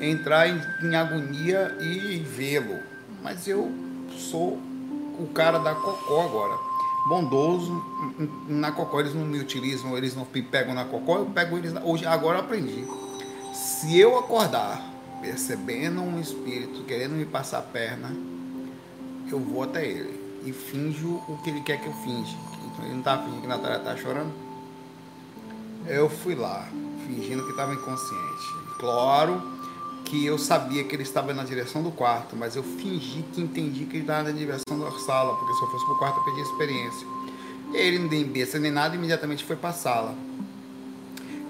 entrar 0.00 0.48
em, 0.48 0.58
em 0.82 0.96
agonia 0.96 1.76
e 1.78 2.20
vê-lo. 2.20 2.78
Mas 3.22 3.46
eu 3.46 3.70
sou 4.16 4.58
o 5.18 5.28
cara 5.34 5.58
da 5.58 5.74
cocó 5.74 6.24
agora. 6.24 6.58
Bondoso, 7.06 7.84
na 8.48 8.72
cocó 8.72 9.00
eles 9.00 9.14
não 9.14 9.26
me 9.26 9.38
utilizam, 9.38 9.94
eles 9.94 10.16
não 10.16 10.26
me 10.32 10.40
pegam 10.40 10.72
na 10.72 10.86
cocó, 10.86 11.18
eu 11.18 11.26
pego 11.26 11.58
eles. 11.58 11.74
Hoje, 11.84 12.06
agora 12.06 12.38
eu 12.38 12.44
aprendi. 12.44 12.86
Se 13.54 13.96
eu 13.96 14.18
acordar 14.18 14.82
percebendo 15.20 16.00
um 16.00 16.18
espírito 16.18 16.82
querendo 16.82 17.12
me 17.12 17.24
passar 17.24 17.58
a 17.58 17.62
perna, 17.62 18.10
eu 19.30 19.38
vou 19.38 19.62
até 19.62 19.86
ele 19.86 20.42
e 20.44 20.52
finjo 20.52 21.22
o 21.28 21.38
que 21.42 21.50
ele 21.50 21.60
quer 21.60 21.80
que 21.80 21.86
eu 21.86 21.92
finja. 21.92 22.36
Então, 22.66 22.84
ele 22.84 22.94
não 22.94 23.02
tá 23.02 23.16
fingindo 23.16 23.40
que 23.42 23.46
a 23.46 23.50
Natália 23.50 23.78
tá 23.78 23.96
chorando. 23.96 24.32
Eu 25.86 26.10
fui 26.10 26.34
lá, 26.34 26.66
fingindo 27.06 27.44
que 27.44 27.50
estava 27.50 27.72
inconsciente. 27.72 28.44
Claro 28.80 29.40
que 30.04 30.26
eu 30.26 30.36
sabia 30.36 30.82
que 30.82 30.96
ele 30.96 31.04
estava 31.04 31.32
na 31.32 31.44
direção 31.44 31.80
do 31.80 31.92
quarto, 31.92 32.34
mas 32.34 32.56
eu 32.56 32.62
fingi 32.64 33.24
que 33.32 33.40
entendi 33.40 33.84
que 33.84 33.98
ele 33.98 34.02
estava 34.02 34.24
na 34.24 34.32
direção 34.32 34.80
da 34.80 34.90
sala, 34.98 35.36
porque 35.36 35.54
se 35.54 35.62
eu 35.62 35.70
fosse 35.70 35.84
para 35.84 35.94
o 35.94 35.98
quarto 35.98 36.18
eu 36.18 36.24
perdi 36.24 36.40
experiência. 36.40 37.06
Ele 37.72 38.00
não 38.00 38.08
deu 38.08 38.26
besta 38.26 38.58
nem 38.58 38.72
nada, 38.72 38.96
imediatamente 38.96 39.44
foi 39.44 39.54
para 39.54 39.70
a 39.70 39.72
sala. 39.72 40.12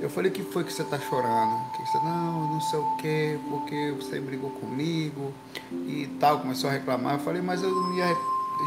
Eu 0.00 0.11
falei, 0.11 0.30
o 0.30 0.34
que 0.34 0.42
foi 0.42 0.64
que 0.64 0.73
você 0.73 0.82
está 0.82 0.99
chorando? 0.99 1.74
Você, 1.85 1.99
não, 1.99 2.53
não 2.55 2.61
sei 2.62 2.79
o 2.79 2.97
que, 2.97 3.38
porque 3.50 3.93
você 3.93 4.19
brigou 4.19 4.50
comigo 4.50 5.35
e 5.71 6.09
tal, 6.19 6.41
começou 6.41 6.71
a 6.71 6.73
reclamar. 6.73 7.14
Eu 7.14 7.21
falei, 7.21 7.43
mas 7.43 7.62
eu 7.62 7.71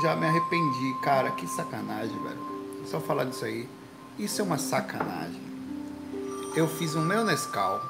já 0.02 0.16
me 0.16 0.28
arrependi. 0.28 0.94
Cara, 1.02 1.32
que 1.32 1.48
sacanagem, 1.48 2.18
velho. 2.22 2.40
Só 2.86 3.00
falar 3.00 3.24
disso 3.26 3.44
aí. 3.44 3.68
Isso 4.20 4.42
é 4.42 4.44
uma 4.44 4.58
sacanagem. 4.58 5.42
Eu 6.56 6.68
fiz 6.68 6.94
o 6.96 7.02
meu 7.02 7.24
Nescau 7.24 7.82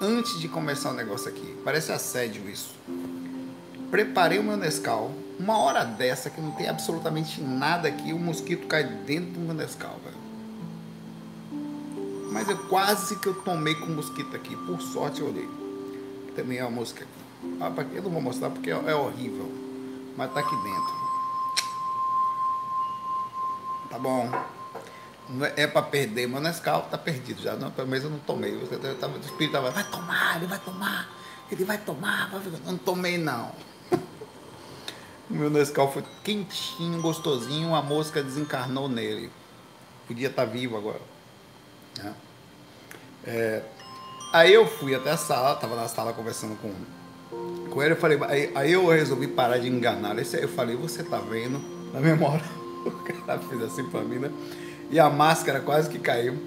antes 0.00 0.40
de 0.40 0.48
começar 0.48 0.90
o 0.90 0.94
negócio 0.94 1.28
aqui. 1.28 1.56
Parece 1.64 1.90
assédio 1.92 2.48
isso. 2.48 2.74
Preparei 3.90 4.38
o 4.38 4.44
meu 4.44 4.56
Nescau. 4.56 5.12
Uma 5.38 5.58
hora 5.58 5.84
dessa 5.84 6.30
que 6.30 6.40
não 6.40 6.52
tem 6.52 6.68
absolutamente 6.68 7.40
nada 7.40 7.88
aqui, 7.88 8.12
o 8.12 8.18
mosquito 8.18 8.66
cai 8.66 8.84
dentro 8.84 9.32
do 9.32 9.40
meu 9.40 9.54
Nescau, 9.54 9.98
velho. 10.04 10.15
Mas 12.36 12.48
é 12.50 12.54
quase 12.68 13.16
que 13.16 13.28
eu 13.28 13.34
tomei 13.34 13.74
com 13.74 13.86
o 13.86 13.96
mosquito 13.96 14.36
aqui. 14.36 14.54
Por 14.54 14.80
sorte 14.80 15.20
eu 15.20 15.28
olhei. 15.28 15.48
Também 16.34 16.58
é 16.58 16.62
uma 16.62 16.70
mosca 16.70 17.02
aqui. 17.02 17.58
Ah, 17.60 17.72
eu 17.94 18.02
não 18.02 18.10
vou 18.10 18.20
mostrar 18.20 18.50
porque 18.50 18.70
é 18.70 18.94
horrível. 18.94 19.50
Mas 20.16 20.32
tá 20.34 20.40
aqui 20.40 20.56
dentro. 20.56 20.94
Tá 23.90 23.98
bom 23.98 24.30
é 25.56 25.66
para 25.66 25.82
perder, 25.82 26.28
mas 26.28 26.42
Nescau 26.42 26.82
tá 26.82 26.96
perdido 26.96 27.42
já, 27.42 27.56
não, 27.56 27.70
pelo 27.70 27.88
menos 27.88 28.04
eu 28.04 28.10
não 28.10 28.18
tomei. 28.18 28.56
Você 28.56 28.76
tava, 28.94 29.16
o 29.16 29.20
espírito 29.20 29.52
tava, 29.52 29.70
vai 29.70 29.84
tomar, 29.84 30.36
ele 30.36 30.46
vai 30.46 30.58
tomar, 30.58 31.08
ele 31.50 31.64
vai 31.64 31.78
tomar, 31.78 32.30
vai 32.30 32.42
não 32.64 32.76
tomei 32.76 33.18
não. 33.18 33.52
O 35.28 35.34
meu 35.34 35.50
Nescau 35.50 35.92
foi 35.92 36.04
quentinho, 36.22 37.02
gostosinho, 37.02 37.74
a 37.74 37.82
mosca 37.82 38.22
desencarnou 38.22 38.88
nele. 38.88 39.28
Podia 40.06 40.28
estar 40.28 40.46
tá 40.46 40.48
vivo 40.48 40.76
agora. 40.76 41.00
Né? 41.98 42.14
É, 43.26 43.62
aí 44.32 44.54
eu 44.54 44.66
fui 44.66 44.94
até 44.94 45.10
a 45.10 45.16
sala, 45.16 45.54
estava 45.54 45.74
na 45.76 45.88
sala 45.88 46.12
conversando 46.12 46.56
com, 46.60 46.72
com 47.30 47.66
com 47.76 47.82
ele, 47.82 47.92
eu 47.92 47.98
falei, 47.98 48.18
aí, 48.22 48.50
aí 48.54 48.72
eu 48.72 48.86
resolvi 48.88 49.26
parar 49.26 49.58
de 49.58 49.68
enganar. 49.68 50.18
Esse, 50.18 50.42
eu 50.42 50.48
falei, 50.48 50.74
você 50.74 51.02
tá 51.02 51.18
vendo? 51.18 51.60
Na 51.92 52.00
memória, 52.00 52.42
o 52.86 52.90
cara 52.90 53.38
fez 53.38 53.62
assim 53.62 53.84
pra 53.90 54.00
mim, 54.00 54.18
né? 54.18 54.30
E 54.90 54.98
a 54.98 55.10
máscara 55.10 55.60
quase 55.60 55.90
que 55.90 55.98
caiu. 55.98 56.38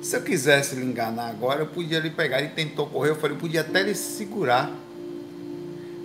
Se 0.00 0.16
eu 0.16 0.22
quisesse 0.22 0.74
lhe 0.76 0.86
enganar 0.86 1.28
agora, 1.28 1.60
eu 1.60 1.66
podia 1.66 2.00
lhe 2.00 2.08
pegar. 2.08 2.38
Ele 2.38 2.48
tentou 2.48 2.86
correr, 2.86 3.10
eu 3.10 3.16
falei, 3.16 3.36
eu 3.36 3.40
podia 3.40 3.60
até 3.60 3.82
lhe 3.82 3.94
segurar. 3.94 4.70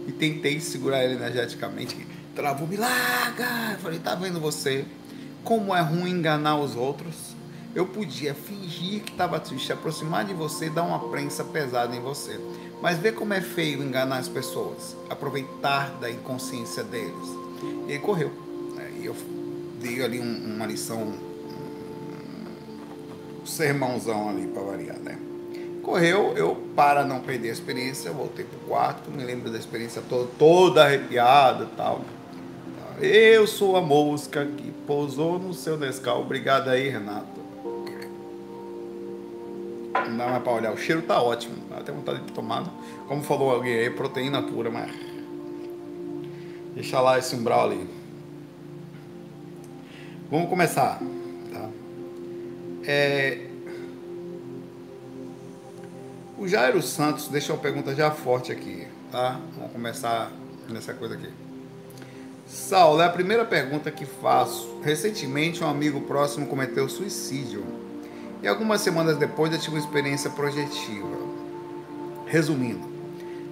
E 0.05 0.11
tentei 0.11 0.59
segurar 0.59 1.05
ele 1.05 1.13
energeticamente. 1.13 2.05
Travou, 2.35 2.67
me 2.67 2.75
larga! 2.75 3.71
Eu 3.71 3.79
falei, 3.79 3.99
tá 3.99 4.13
vendo 4.13 4.41
você? 4.41 4.83
Como 5.41 5.73
é 5.73 5.79
ruim 5.79 6.11
enganar 6.11 6.57
os 6.57 6.75
outros? 6.75 7.34
Eu 7.75 7.85
podia 7.85 8.33
fingir 8.33 9.01
que 9.01 9.11
estava 9.11 9.37
triste, 9.37 9.73
aproximar 9.73 10.23
de 10.23 10.33
você 10.33 10.67
e 10.67 10.69
dar 10.69 10.83
uma 10.83 11.09
prensa 11.09 11.43
pesada 11.43 11.93
em 11.93 11.99
você. 11.99 12.39
Mas 12.81 12.97
vê 12.97 13.11
como 13.11 13.33
é 13.33 13.41
feio 13.41 13.83
enganar 13.83 14.17
as 14.17 14.29
pessoas, 14.29 14.95
aproveitar 15.09 15.89
da 15.99 16.09
inconsciência 16.09 16.85
deles. 16.85 17.27
E 17.85 17.91
ele 17.91 17.99
correu. 17.99 18.31
Né? 18.75 18.93
E 19.01 19.05
eu 19.05 19.15
dei 19.81 20.01
ali 20.01 20.19
uma 20.19 20.65
lição, 20.65 21.13
um 23.41 23.45
sermãozão 23.45 24.29
ali 24.29 24.47
para 24.47 24.63
variar, 24.63 24.99
né? 24.99 25.19
Correu, 25.83 26.33
eu, 26.35 26.55
para 26.75 27.03
não 27.03 27.19
perder 27.19 27.49
a 27.49 27.53
experiência, 27.53 28.09
voltei 28.11 28.45
pro 28.45 28.57
quarto, 28.59 29.11
me 29.11 29.23
lembro 29.23 29.51
da 29.51 29.57
experiência 29.57 30.01
toda, 30.09 30.29
toda 30.39 30.85
arrepiada 30.85 31.65
e 31.65 31.75
tal. 31.75 32.01
Eu 33.01 33.45
sou 33.45 33.75
a 33.75 33.81
mosca 33.81 34.45
que 34.45 34.71
pousou 34.87 35.37
no 35.37 35.53
seu 35.53 35.77
Nescau. 35.77 36.21
Obrigado 36.21 36.69
aí, 36.69 36.87
Renato. 36.87 37.34
Não 40.07 40.17
dá 40.17 40.27
mais 40.27 40.43
pra 40.43 40.51
olhar. 40.51 40.73
O 40.73 40.77
cheiro 40.77 41.01
tá 41.01 41.21
ótimo. 41.21 41.55
Dá 41.69 41.77
até 41.77 41.91
vontade 41.91 42.21
de 42.21 42.31
tomar. 42.33 42.65
Como 43.07 43.23
falou 43.23 43.51
alguém 43.51 43.73
aí, 43.73 43.89
proteína 43.89 44.41
pura, 44.41 44.69
mas. 44.69 44.91
Deixa 46.73 46.99
lá 46.99 47.17
esse 47.17 47.35
umbral 47.35 47.65
ali. 47.65 47.89
Vamos 50.29 50.49
começar. 50.49 50.99
Tá? 51.53 51.69
É... 52.83 53.47
O 56.37 56.47
Jairo 56.47 56.81
Santos 56.81 57.29
deixa 57.29 57.53
uma 57.53 57.59
pergunta 57.59 57.95
já 57.95 58.11
forte 58.11 58.51
aqui, 58.51 58.85
tá? 59.09 59.39
Vamos 59.55 59.71
começar 59.71 60.31
nessa 60.67 60.93
coisa 60.93 61.15
aqui. 61.15 61.29
Saulo, 62.45 63.01
é 63.01 63.05
a 63.05 63.09
primeira 63.09 63.45
pergunta 63.45 63.89
que 63.89 64.05
faço. 64.05 64.79
Recentemente, 64.83 65.63
um 65.63 65.67
amigo 65.67 66.01
próximo 66.01 66.45
cometeu 66.47 66.87
suicídio. 66.89 67.84
E 68.41 68.47
algumas 68.47 68.81
semanas 68.81 69.17
depois 69.17 69.51
eu 69.51 69.59
tive 69.59 69.75
uma 69.75 69.79
experiência 69.79 70.29
projetiva. 70.29 71.17
Resumindo, 72.25 72.87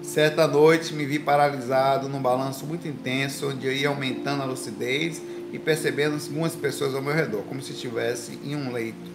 certa 0.01 0.47
noite 0.47 0.93
me 0.93 1.05
vi 1.05 1.19
paralisado 1.19 2.09
num 2.09 2.21
balanço 2.21 2.65
muito 2.65 2.87
intenso, 2.87 3.49
onde 3.49 3.67
eu 3.67 3.73
ia 3.73 3.89
aumentando 3.89 4.43
a 4.43 4.45
lucidez 4.45 5.21
e 5.51 5.59
percebendo 5.59 6.15
algumas 6.15 6.55
pessoas 6.55 6.95
ao 6.95 7.01
meu 7.01 7.13
redor, 7.13 7.43
como 7.43 7.61
se 7.61 7.73
estivesse 7.73 8.39
em 8.43 8.55
um 8.55 8.71
leito. 8.71 9.11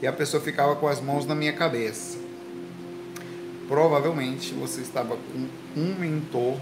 E 0.00 0.06
a 0.06 0.12
pessoa 0.12 0.42
ficava 0.42 0.76
com 0.76 0.86
as 0.86 1.00
mãos 1.00 1.26
na 1.26 1.34
minha 1.34 1.52
cabeça. 1.52 2.18
Provavelmente 3.66 4.54
você 4.54 4.80
estava 4.80 5.16
com 5.16 5.80
um 5.80 5.94
mentor 5.98 6.56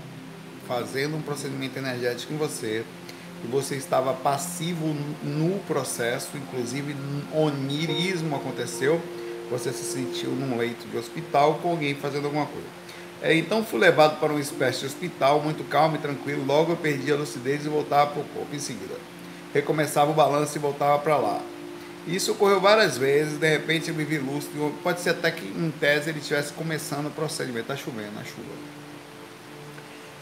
fazendo 0.66 1.16
um 1.16 1.22
procedimento 1.22 1.78
energético 1.78 2.32
em 2.32 2.36
você 2.36 2.84
e 3.44 3.46
você 3.46 3.76
estava 3.76 4.12
passivo 4.12 4.94
no 5.22 5.58
processo, 5.60 6.36
inclusive 6.36 6.96
onirismo 7.32 8.36
aconteceu, 8.36 9.00
você 9.50 9.72
se 9.72 9.84
sentiu 9.84 10.30
num 10.30 10.56
leito 10.56 10.86
de 10.88 10.96
hospital 10.96 11.60
com 11.62 11.70
alguém 11.70 11.94
fazendo 11.94 12.24
alguma 12.24 12.46
coisa. 12.46 12.66
É, 13.22 13.34
então 13.34 13.64
fui 13.64 13.78
levado 13.78 14.18
para 14.18 14.32
uma 14.32 14.40
espécie 14.40 14.80
de 14.80 14.86
hospital, 14.86 15.40
muito 15.40 15.64
calmo 15.64 15.96
e 15.96 15.98
tranquilo. 15.98 16.44
Logo 16.44 16.72
eu 16.72 16.76
perdi 16.76 17.12
a 17.12 17.16
lucidez 17.16 17.64
e 17.64 17.68
voltava 17.68 18.10
para 18.10 18.20
o 18.22 18.24
corpo 18.24 18.54
em 18.54 18.58
seguida. 18.58 18.94
Recomeçava 19.54 20.10
o 20.10 20.14
balanço 20.14 20.56
e 20.56 20.60
voltava 20.60 20.98
para 20.98 21.16
lá. 21.16 21.40
Isso 22.06 22.32
ocorreu 22.32 22.60
várias 22.60 22.98
vezes, 22.98 23.38
de 23.38 23.48
repente 23.48 23.88
eu 23.88 23.94
me 23.94 24.04
vi 24.04 24.18
lúcido. 24.18 24.72
Pode 24.82 25.00
ser 25.00 25.10
até 25.10 25.30
que 25.30 25.46
em 25.46 25.70
tese 25.70 26.10
ele 26.10 26.18
estivesse 26.18 26.52
começando 26.52 27.06
o 27.06 27.10
procedimento. 27.10 27.72
Está 27.72 27.76
chovendo, 27.76 28.12
na 28.14 28.24
chuva 28.24 28.75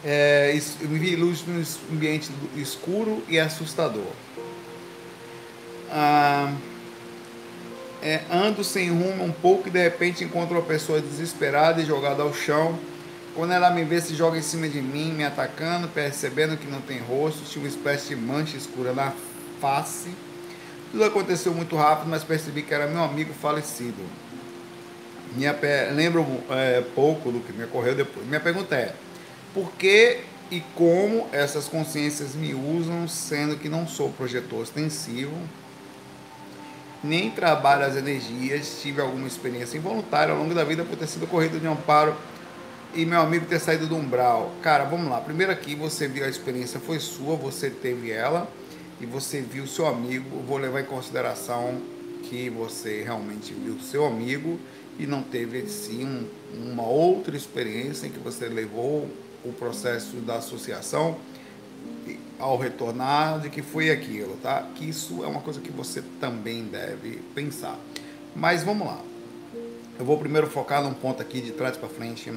é, 0.04 0.54
eu 0.80 0.88
vi 0.88 1.16
luz 1.16 1.44
num 1.46 1.62
ambiente 1.94 2.30
escuro 2.56 3.22
e 3.28 3.38
assustador. 3.40 4.12
Ah, 5.90 6.52
é, 8.02 8.20
ando 8.30 8.62
sem 8.62 8.90
rumo 8.90 9.24
um 9.24 9.32
pouco 9.32 9.68
e 9.68 9.70
de 9.70 9.82
repente 9.82 10.22
encontro 10.22 10.56
uma 10.56 10.62
pessoa 10.62 11.00
desesperada 11.00 11.80
e 11.80 11.86
jogada 11.86 12.22
ao 12.22 12.34
chão. 12.34 12.78
Quando 13.34 13.52
ela 13.52 13.70
me 13.70 13.82
vê, 13.82 14.00
se 14.00 14.14
joga 14.14 14.36
em 14.36 14.42
cima 14.42 14.68
de 14.68 14.80
mim, 14.82 15.12
me 15.12 15.24
atacando, 15.24 15.88
percebendo 15.88 16.56
que 16.56 16.66
não 16.66 16.82
tem 16.82 17.00
rosto, 17.00 17.42
tinha 17.44 17.64
uma 17.64 17.68
espécie 17.68 18.08
de 18.08 18.16
mancha 18.16 18.56
escura 18.56 18.92
na 18.92 19.12
face. 19.60 20.10
Tudo 20.92 21.02
aconteceu 21.02 21.52
muito 21.52 21.74
rápido, 21.76 22.08
mas 22.08 22.22
percebi 22.22 22.62
que 22.62 22.74
era 22.74 22.86
meu 22.86 23.02
amigo 23.02 23.32
falecido. 23.32 24.04
Minha, 25.34 25.56
lembro 25.92 26.24
é, 26.50 26.84
pouco 26.94 27.32
do 27.32 27.40
que 27.40 27.52
me 27.52 27.64
ocorreu 27.64 27.94
depois. 27.94 28.24
Minha 28.26 28.38
pergunta 28.38 28.76
é: 28.76 28.94
por 29.54 29.70
que 29.72 30.20
e 30.50 30.60
como 30.74 31.26
essas 31.32 31.68
consciências 31.68 32.34
me 32.34 32.52
usam, 32.54 33.08
sendo 33.08 33.56
que 33.56 33.68
não 33.68 33.86
sou 33.86 34.10
projetor 34.10 34.60
ostensivo, 34.60 35.34
nem 37.02 37.30
trabalho 37.30 37.84
as 37.84 37.96
energias, 37.96 38.80
tive 38.82 39.00
alguma 39.00 39.26
experiência 39.26 39.76
involuntária 39.76 40.32
ao 40.32 40.40
longo 40.40 40.54
da 40.54 40.64
vida 40.64 40.84
por 40.84 40.96
ter 40.96 41.06
sido 41.06 41.26
corrido 41.26 41.60
de 41.60 41.66
amparo 41.66 42.16
e 42.94 43.04
meu 43.04 43.20
amigo 43.20 43.46
ter 43.46 43.58
saído 43.58 43.86
do 43.86 43.96
umbral. 43.96 44.52
Cara, 44.62 44.84
vamos 44.84 45.10
lá. 45.10 45.20
Primeiro 45.20 45.52
aqui 45.52 45.74
você 45.74 46.08
viu 46.08 46.24
a 46.24 46.28
experiência 46.28 46.80
foi 46.80 46.98
sua, 47.00 47.36
você 47.36 47.68
teve 47.68 48.10
ela 48.10 48.48
e 49.00 49.06
você 49.06 49.40
viu 49.40 49.66
seu 49.66 49.86
amigo. 49.86 50.42
vou 50.46 50.58
levar 50.58 50.80
em 50.80 50.84
consideração 50.86 51.80
que 52.22 52.48
você 52.48 53.02
realmente 53.02 53.52
viu 53.52 53.78
seu 53.80 54.06
amigo 54.06 54.58
e 54.98 55.06
não 55.06 55.22
teve 55.22 55.66
sim 55.66 56.04
um, 56.04 56.72
uma 56.72 56.86
outra 56.86 57.36
experiência 57.36 58.06
em 58.06 58.10
que 58.10 58.18
você 58.18 58.48
levou 58.48 59.10
o 59.44 59.52
processo 59.52 60.16
da 60.16 60.36
associação 60.36 61.18
ao 62.38 62.58
retornar 62.58 63.40
de 63.40 63.50
que 63.50 63.62
foi 63.62 63.90
aquilo, 63.90 64.36
tá? 64.42 64.68
Que 64.74 64.88
isso 64.88 65.22
é 65.22 65.26
uma 65.26 65.40
coisa 65.40 65.60
que 65.60 65.70
você 65.70 66.02
também 66.20 66.64
deve 66.64 67.22
pensar. 67.34 67.78
Mas 68.34 68.62
vamos 68.62 68.86
lá. 68.86 69.00
Eu 69.98 70.04
vou 70.04 70.18
primeiro 70.18 70.48
focar 70.48 70.82
num 70.82 70.92
ponto 70.92 71.22
aqui 71.22 71.40
de 71.40 71.52
trás 71.52 71.76
para 71.76 71.88
frente 71.88 72.32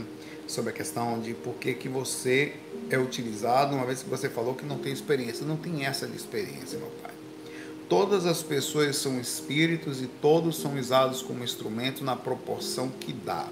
sobre 0.47 0.69
a 0.69 0.73
questão 0.73 1.19
de 1.19 1.33
por 1.33 1.55
que, 1.55 1.73
que 1.73 1.89
você 1.89 2.53
é 2.89 2.97
utilizado, 2.97 3.75
uma 3.75 3.85
vez 3.85 4.03
que 4.03 4.09
você 4.09 4.29
falou 4.29 4.53
que 4.53 4.65
não 4.65 4.77
tem 4.77 4.93
experiência. 4.93 5.45
Não 5.45 5.57
tem 5.57 5.85
essa 5.85 6.07
de 6.07 6.15
experiência, 6.15 6.77
meu 6.77 6.89
pai. 7.01 7.11
Todas 7.89 8.25
as 8.25 8.43
pessoas 8.43 8.97
são 8.97 9.19
espíritos 9.19 10.01
e 10.01 10.07
todos 10.07 10.57
são 10.57 10.77
usados 10.77 11.21
como 11.21 11.43
instrumento 11.43 12.03
na 12.03 12.15
proporção 12.15 12.89
que 12.89 13.11
dá. 13.11 13.47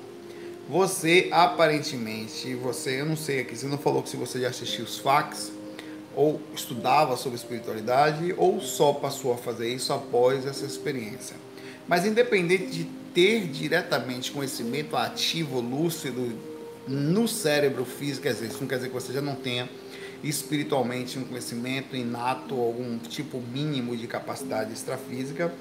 Você, 0.67 1.29
aparentemente, 1.31 2.55
você, 2.55 3.01
eu 3.01 3.05
não 3.05 3.15
sei 3.15 3.41
aqui, 3.41 3.55
você 3.55 3.67
não 3.67 3.77
falou 3.77 4.01
que 4.01 4.10
se 4.10 4.17
você 4.17 4.41
já 4.41 4.50
assistiu 4.50 4.84
os 4.84 4.98
fax, 4.98 5.51
ou 6.15 6.41
estudava 6.55 7.15
sobre 7.17 7.38
espiritualidade, 7.38 8.34
ou 8.38 8.60
só 8.62 8.93
passou 8.93 9.34
a 9.34 9.38
fazer 9.38 9.72
isso 9.72 9.93
após 9.93 10.45
essa 10.45 10.65
experiência. 10.65 11.36
Mas 11.88 12.05
independente 12.05 12.65
de 12.67 12.84
ter 13.13 13.48
diretamente 13.48 14.31
conhecimento 14.31 14.95
ativo, 14.95 15.60
lúcido, 15.60 16.34
no 16.88 17.27
cérebro 17.27 17.86
físico, 17.86 18.27
isso 18.27 18.60
não 18.60 18.67
quer 18.67 18.75
dizer 18.77 18.88
que 18.88 18.93
você 18.93 19.13
já 19.13 19.22
não 19.22 19.36
tenha 19.36 19.69
espiritualmente 20.24 21.19
um 21.19 21.24
conhecimento 21.24 21.95
inato, 21.95 22.55
algum 22.55 22.98
tipo 22.98 23.39
mínimo 23.39 23.95
de 23.95 24.07
capacidade 24.07 24.74
extrafísica, 24.74 25.53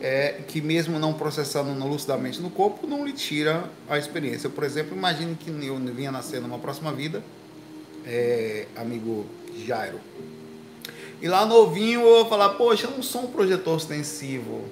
é, 0.00 0.40
que 0.48 0.60
mesmo 0.60 0.98
não 0.98 1.12
processando 1.12 1.72
lucidamente 1.86 2.40
no 2.40 2.50
corpo, 2.50 2.86
não 2.86 3.04
lhe 3.04 3.12
tira 3.12 3.64
a 3.88 3.98
experiência. 3.98 4.48
Por 4.48 4.64
exemplo, 4.64 4.96
imagine 4.96 5.34
que 5.34 5.50
eu 5.50 5.76
vinha 5.92 6.10
nascer 6.10 6.40
numa 6.40 6.58
próxima 6.58 6.92
vida, 6.92 7.22
é, 8.06 8.66
amigo 8.76 9.26
Jairo. 9.66 10.00
E 11.20 11.28
lá 11.28 11.44
novinho 11.44 12.00
eu 12.00 12.14
vou 12.16 12.26
falar, 12.26 12.50
poxa, 12.50 12.86
eu 12.86 12.92
não 12.92 13.02
sou 13.02 13.24
um 13.24 13.26
projetor 13.26 13.76
ostensivo. 13.76 14.64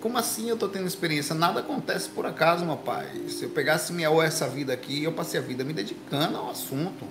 Como 0.00 0.16
assim 0.16 0.48
eu 0.48 0.54
estou 0.54 0.68
tendo 0.68 0.86
experiência? 0.86 1.34
Nada 1.34 1.60
acontece 1.60 2.08
por 2.08 2.24
acaso, 2.24 2.64
meu 2.64 2.78
pai. 2.78 3.06
Se 3.28 3.44
eu 3.44 3.50
pegasse 3.50 3.92
minha 3.92 4.10
ou 4.10 4.22
essa 4.22 4.48
vida 4.48 4.72
aqui, 4.72 5.04
eu 5.04 5.12
passei 5.12 5.38
a 5.38 5.42
vida 5.42 5.62
me 5.62 5.72
dedicando 5.72 6.38
ao 6.38 6.50
assunto. 6.50 7.06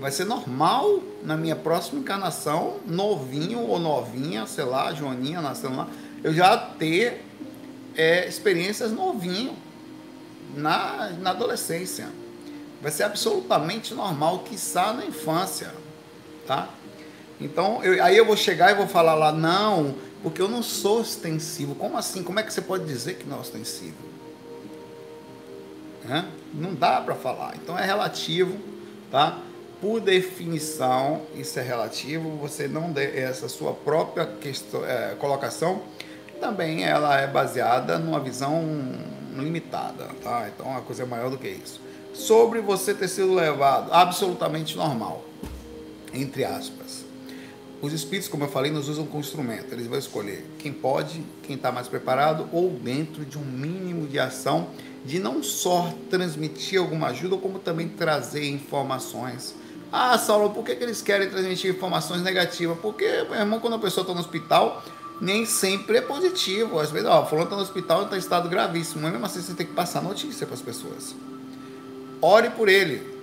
Vai 0.00 0.10
ser 0.10 0.24
normal 0.24 1.02
na 1.22 1.36
minha 1.36 1.56
próxima 1.56 2.00
encarnação, 2.00 2.76
novinho 2.86 3.60
ou 3.60 3.78
novinha, 3.78 4.46
sei 4.46 4.64
lá, 4.64 4.94
Joaninha 4.94 5.40
nascendo 5.40 5.76
lá, 5.76 5.88
eu 6.22 6.32
já 6.32 6.56
ter 6.56 7.24
é, 7.96 8.26
experiências 8.28 8.92
novinho 8.92 9.56
na, 10.54 11.10
na 11.18 11.30
adolescência. 11.30 12.08
Vai 12.82 12.90
ser 12.90 13.04
absolutamente 13.04 13.94
normal, 13.94 14.40
quiçá 14.40 14.92
na 14.92 15.06
infância, 15.06 15.72
tá? 16.46 16.68
Então, 17.40 17.82
eu, 17.82 18.02
aí 18.02 18.16
eu 18.16 18.24
vou 18.24 18.36
chegar 18.36 18.70
e 18.70 18.74
vou 18.74 18.86
falar 18.86 19.14
lá, 19.14 19.32
não, 19.32 19.94
porque 20.22 20.40
eu 20.40 20.48
não 20.48 20.62
sou 20.62 21.00
ostensivo. 21.00 21.74
Como 21.74 21.96
assim? 21.96 22.22
Como 22.22 22.38
é 22.38 22.42
que 22.42 22.52
você 22.52 22.60
pode 22.60 22.84
dizer 22.84 23.14
que 23.14 23.26
não 23.26 23.38
é 23.38 23.40
ostensivo? 23.40 23.96
Não 26.54 26.74
dá 26.74 27.00
para 27.00 27.14
falar. 27.14 27.56
Então 27.56 27.78
é 27.78 27.84
relativo, 27.84 28.58
tá? 29.10 29.42
por 29.80 30.00
definição, 30.00 31.22
isso 31.34 31.58
é 31.58 31.62
relativo, 31.62 32.30
você 32.36 32.66
não 32.66 32.92
essa 32.96 33.48
sua 33.48 33.72
própria 33.72 34.26
questão, 34.26 34.84
é, 34.84 35.14
colocação 35.18 35.82
também 36.36 36.84
ela 36.84 37.18
é 37.18 37.26
baseada 37.26 37.98
numa 37.98 38.20
visão 38.20 38.62
limitada, 39.34 40.08
tá? 40.22 40.48
Então 40.54 40.76
a 40.76 40.80
coisa 40.80 41.02
é 41.02 41.06
maior 41.06 41.30
do 41.30 41.38
que 41.38 41.48
isso. 41.48 41.80
Sobre 42.14 42.60
você 42.60 42.94
ter 42.94 43.08
sido 43.08 43.34
levado 43.34 43.92
absolutamente 43.92 44.76
normal, 44.76 45.24
entre 46.12 46.44
aspas. 46.44 47.04
Os 47.82 47.92
espíritos, 47.92 48.28
como 48.28 48.44
eu 48.44 48.48
falei, 48.48 48.72
nos 48.72 48.88
usam 48.88 49.04
como 49.04 49.20
instrumento. 49.20 49.72
Eles 49.72 49.86
vão 49.86 49.98
escolher 49.98 50.46
quem 50.58 50.72
pode, 50.72 51.22
quem 51.42 51.56
está 51.56 51.70
mais 51.70 51.88
preparado, 51.88 52.48
ou 52.52 52.70
dentro 52.70 53.24
de 53.24 53.36
um 53.36 53.44
mínimo 53.44 54.06
de 54.06 54.18
ação, 54.18 54.68
de 55.04 55.18
não 55.18 55.42
só 55.42 55.92
transmitir 56.08 56.80
alguma 56.80 57.08
ajuda, 57.08 57.36
como 57.36 57.58
também 57.58 57.88
trazer 57.88 58.48
informações. 58.48 59.54
Ah, 59.92 60.16
Saulo, 60.16 60.50
por 60.50 60.64
que, 60.64 60.74
que 60.74 60.82
eles 60.82 61.02
querem 61.02 61.28
transmitir 61.28 61.70
informações 61.70 62.22
negativas? 62.22 62.78
Porque, 62.80 63.04
meu 63.28 63.34
irmão, 63.34 63.60
quando 63.60 63.74
a 63.74 63.78
pessoa 63.78 64.02
está 64.02 64.14
no 64.14 64.20
hospital, 64.20 64.82
nem 65.20 65.46
sempre 65.46 65.98
é 65.98 66.00
positivo. 66.00 66.78
Às 66.78 66.90
vezes, 66.90 67.08
ó, 67.08 67.24
fulano 67.24 67.46
está 67.46 67.56
no 67.56 67.62
hospital 67.62 68.02
e 68.02 68.04
está 68.04 68.16
em 68.16 68.18
estado 68.18 68.48
gravíssimo. 68.48 69.02
Mas 69.02 69.12
mesmo 69.12 69.26
assim, 69.26 69.42
você 69.42 69.54
tem 69.54 69.66
que 69.66 69.72
passar 69.72 70.02
notícia 70.02 70.46
para 70.46 70.54
as 70.54 70.62
pessoas. 70.62 71.14
Ore 72.20 72.50
por 72.50 72.68
ele. 72.68 73.16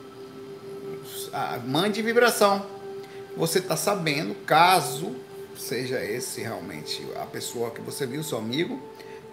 Ah, 1.32 1.60
mande 1.66 2.02
vibração. 2.02 2.66
Você 3.36 3.60
está 3.60 3.76
sabendo, 3.76 4.36
caso 4.46 5.16
seja 5.58 6.04
esse 6.04 6.42
realmente 6.42 7.06
a 7.22 7.26
pessoa 7.26 7.72
que 7.72 7.82
você 7.82 8.06
viu, 8.06 8.24
seu 8.24 8.38
amigo, 8.38 8.80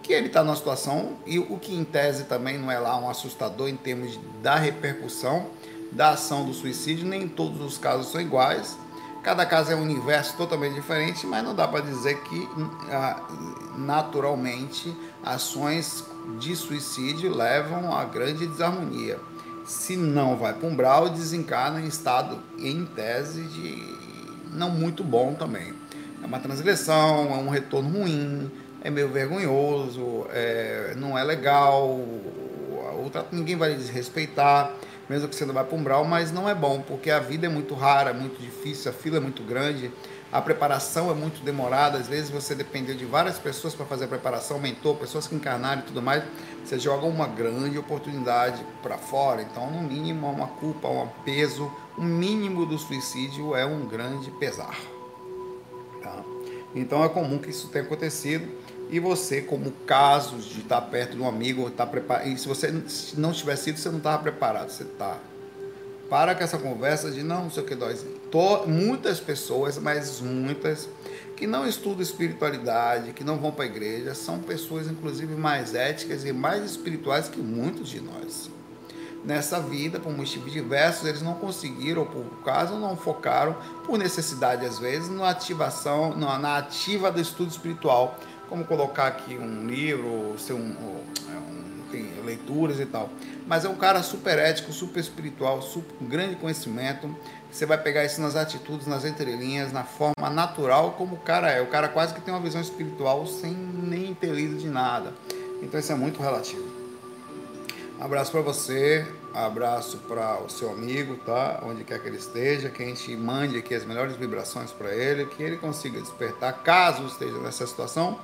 que 0.01 0.13
ele 0.13 0.27
está 0.27 0.43
numa 0.43 0.55
situação, 0.55 1.17
e 1.25 1.37
o 1.37 1.57
que 1.59 1.75
em 1.75 1.83
tese 1.83 2.23
também 2.23 2.57
não 2.57 2.71
é 2.71 2.79
lá 2.79 2.97
um 2.97 3.09
assustador 3.09 3.69
em 3.69 3.75
termos 3.75 4.19
da 4.41 4.55
repercussão 4.55 5.47
da 5.91 6.11
ação 6.11 6.45
do 6.45 6.53
suicídio, 6.53 7.05
nem 7.05 7.27
todos 7.27 7.61
os 7.61 7.77
casos 7.77 8.11
são 8.11 8.21
iguais 8.21 8.77
Cada 9.23 9.45
caso 9.45 9.71
é 9.71 9.75
um 9.75 9.83
universo 9.83 10.35
totalmente 10.35 10.73
diferente, 10.73 11.27
mas 11.27 11.43
não 11.43 11.53
dá 11.53 11.67
para 11.67 11.81
dizer 11.81 12.21
que 12.21 12.49
ah, 12.89 13.21
naturalmente 13.77 14.95
ações 15.23 16.03
de 16.39 16.55
suicídio 16.55 17.35
levam 17.35 17.95
a 17.95 18.03
grande 18.03 18.47
desarmonia. 18.47 19.19
Se 19.63 19.95
não 19.95 20.37
vai 20.37 20.53
para 20.53 20.67
um 20.67 20.71
umbral, 20.71 21.09
desencarna 21.09 21.79
em 21.79 21.87
estado, 21.87 22.39
em 22.57 22.83
tese, 22.83 23.43
de 23.43 23.95
não 24.53 24.71
muito 24.71 25.03
bom 25.03 25.35
também. 25.35 25.71
É 26.21 26.25
uma 26.25 26.39
transgressão, 26.39 27.31
é 27.31 27.37
um 27.37 27.49
retorno 27.49 27.99
ruim, 27.99 28.51
é 28.83 28.89
meio 28.89 29.09
vergonhoso, 29.09 30.25
é, 30.31 30.93
não 30.97 31.15
é 31.15 31.23
legal, 31.23 31.99
outra, 32.97 33.25
ninguém 33.31 33.55
vai 33.55 33.75
desrespeitar 33.75 34.73
mesmo 35.11 35.27
que 35.27 35.35
você 35.35 35.45
não 35.45 35.53
vá 35.53 35.61
para 35.61 35.75
um 35.75 35.79
umbral, 35.81 36.05
mas 36.05 36.31
não 36.31 36.47
é 36.47 36.55
bom, 36.55 36.81
porque 36.81 37.11
a 37.11 37.19
vida 37.19 37.45
é 37.45 37.49
muito 37.49 37.75
rara, 37.75 38.13
muito 38.13 38.41
difícil, 38.41 38.89
a 38.89 38.93
fila 38.93 39.17
é 39.17 39.19
muito 39.19 39.43
grande, 39.43 39.91
a 40.31 40.41
preparação 40.41 41.11
é 41.11 41.13
muito 41.13 41.43
demorada, 41.43 41.97
às 41.97 42.07
vezes 42.07 42.29
você 42.29 42.55
dependeu 42.55 42.95
de 42.95 43.03
várias 43.03 43.37
pessoas 43.37 43.75
para 43.75 43.85
fazer 43.85 44.05
a 44.05 44.07
preparação, 44.07 44.57
mentor, 44.57 44.95
pessoas 44.95 45.27
que 45.27 45.35
encarnaram 45.35 45.81
e 45.81 45.83
tudo 45.83 46.01
mais, 46.01 46.23
você 46.63 46.79
joga 46.79 47.05
uma 47.05 47.27
grande 47.27 47.77
oportunidade 47.77 48.65
para 48.81 48.97
fora, 48.97 49.41
então 49.41 49.69
no 49.69 49.81
mínimo 49.81 50.31
uma 50.31 50.47
culpa, 50.47 50.87
um 50.87 51.09
peso, 51.25 51.69
o 51.97 52.01
mínimo 52.01 52.65
do 52.65 52.77
suicídio 52.77 53.53
é 53.53 53.65
um 53.65 53.85
grande 53.85 54.31
pesar. 54.31 54.79
Tá? 56.01 56.23
Então 56.73 57.03
é 57.03 57.09
comum 57.09 57.37
que 57.37 57.49
isso 57.49 57.67
tenha 57.67 57.83
acontecido 57.83 58.60
e 58.91 58.99
você, 58.99 59.41
como 59.41 59.71
casos 59.87 60.43
de 60.43 60.59
estar 60.59 60.81
perto 60.81 61.15
de 61.15 61.21
um 61.21 61.27
amigo, 61.27 61.69
estar 61.69 61.87
preparado. 61.87 62.27
E 62.27 62.37
se 62.37 62.45
você 62.45 62.73
não 63.15 63.31
tivesse 63.31 63.63
sido, 63.63 63.79
você 63.79 63.89
não 63.89 63.99
estava 63.99 64.21
preparado. 64.21 64.69
Você 64.69 64.83
está. 64.83 65.17
Para 66.09 66.35
com 66.35 66.43
essa 66.43 66.57
conversa 66.57 67.09
de 67.09 67.23
não, 67.23 67.43
não 67.43 67.49
sei 67.49 67.63
o 67.63 67.65
que 67.65 67.73
dói. 67.73 67.97
Muitas 68.67 69.21
pessoas, 69.21 69.77
mas 69.77 70.19
muitas, 70.19 70.89
que 71.37 71.47
não 71.47 71.65
estudam 71.65 72.01
espiritualidade, 72.01 73.13
que 73.13 73.23
não 73.23 73.37
vão 73.37 73.53
para 73.53 73.63
a 73.63 73.67
igreja, 73.67 74.13
são 74.13 74.39
pessoas, 74.39 74.87
inclusive, 74.87 75.35
mais 75.35 75.73
éticas 75.73 76.25
e 76.25 76.33
mais 76.33 76.65
espirituais 76.65 77.29
que 77.29 77.39
muitos 77.39 77.87
de 77.87 78.01
nós. 78.01 78.49
Nessa 79.23 79.61
vida, 79.61 80.01
por 80.01 80.11
motivos 80.11 80.51
diversos, 80.51 81.07
eles 81.07 81.21
não 81.21 81.35
conseguiram, 81.35 82.05
por 82.05 82.25
caso, 82.43 82.75
não 82.75 82.97
focaram, 82.97 83.55
por 83.85 83.97
necessidade 83.97 84.65
às 84.65 84.79
vezes, 84.79 85.07
na 85.09 85.29
ativação, 85.29 86.17
na 86.17 86.57
ativa 86.57 87.09
do 87.09 87.21
estudo 87.21 87.51
espiritual 87.51 88.19
como 88.51 88.65
colocar 88.65 89.07
aqui 89.07 89.37
um 89.37 89.65
livro, 89.65 90.35
ser 90.37 90.51
um, 90.51 90.75
é 91.29 91.37
um, 91.37 91.89
tem 91.89 92.05
leituras 92.25 92.81
e 92.81 92.85
tal. 92.85 93.09
Mas 93.47 93.63
é 93.63 93.69
um 93.69 93.75
cara 93.75 94.03
super 94.03 94.37
ético, 94.37 94.73
super 94.73 94.99
espiritual, 94.99 95.61
super, 95.61 95.95
um 96.01 96.05
grande 96.05 96.35
conhecimento. 96.35 97.15
Você 97.49 97.65
vai 97.65 97.77
pegar 97.77 98.03
isso 98.03 98.19
nas 98.19 98.35
atitudes, 98.35 98.85
nas 98.87 99.05
entrelinhas, 99.05 99.71
na 99.71 99.85
forma 99.85 100.29
natural 100.29 100.95
como 100.97 101.15
o 101.15 101.19
cara 101.19 101.49
é. 101.49 101.61
O 101.61 101.67
cara 101.67 101.87
quase 101.87 102.13
que 102.13 102.19
tem 102.19 102.33
uma 102.33 102.41
visão 102.41 102.59
espiritual 102.59 103.25
sem 103.25 103.53
nem 103.53 104.13
ter 104.13 104.33
lido 104.33 104.57
de 104.57 104.67
nada. 104.67 105.13
Então 105.61 105.79
isso 105.79 105.93
é 105.93 105.95
muito 105.95 106.21
relativo. 106.21 106.81
Abraço 108.01 108.31
para 108.33 108.41
você, 108.41 109.07
abraço 109.33 109.97
para 110.09 110.43
o 110.43 110.49
seu 110.49 110.71
amigo, 110.71 111.15
tá? 111.25 111.61
Onde 111.63 111.85
quer 111.85 112.01
que 112.01 112.07
ele 112.09 112.17
esteja, 112.17 112.69
que 112.69 112.83
a 112.83 112.85
gente 112.85 113.15
mande 113.15 113.57
aqui 113.57 113.73
as 113.73 113.85
melhores 113.85 114.17
vibrações 114.17 114.71
para 114.71 114.93
ele, 114.93 115.25
que 115.27 115.41
ele 115.41 115.55
consiga 115.55 116.01
despertar, 116.01 116.51
caso 116.63 117.05
esteja 117.05 117.37
nessa 117.37 117.65
situação 117.65 118.19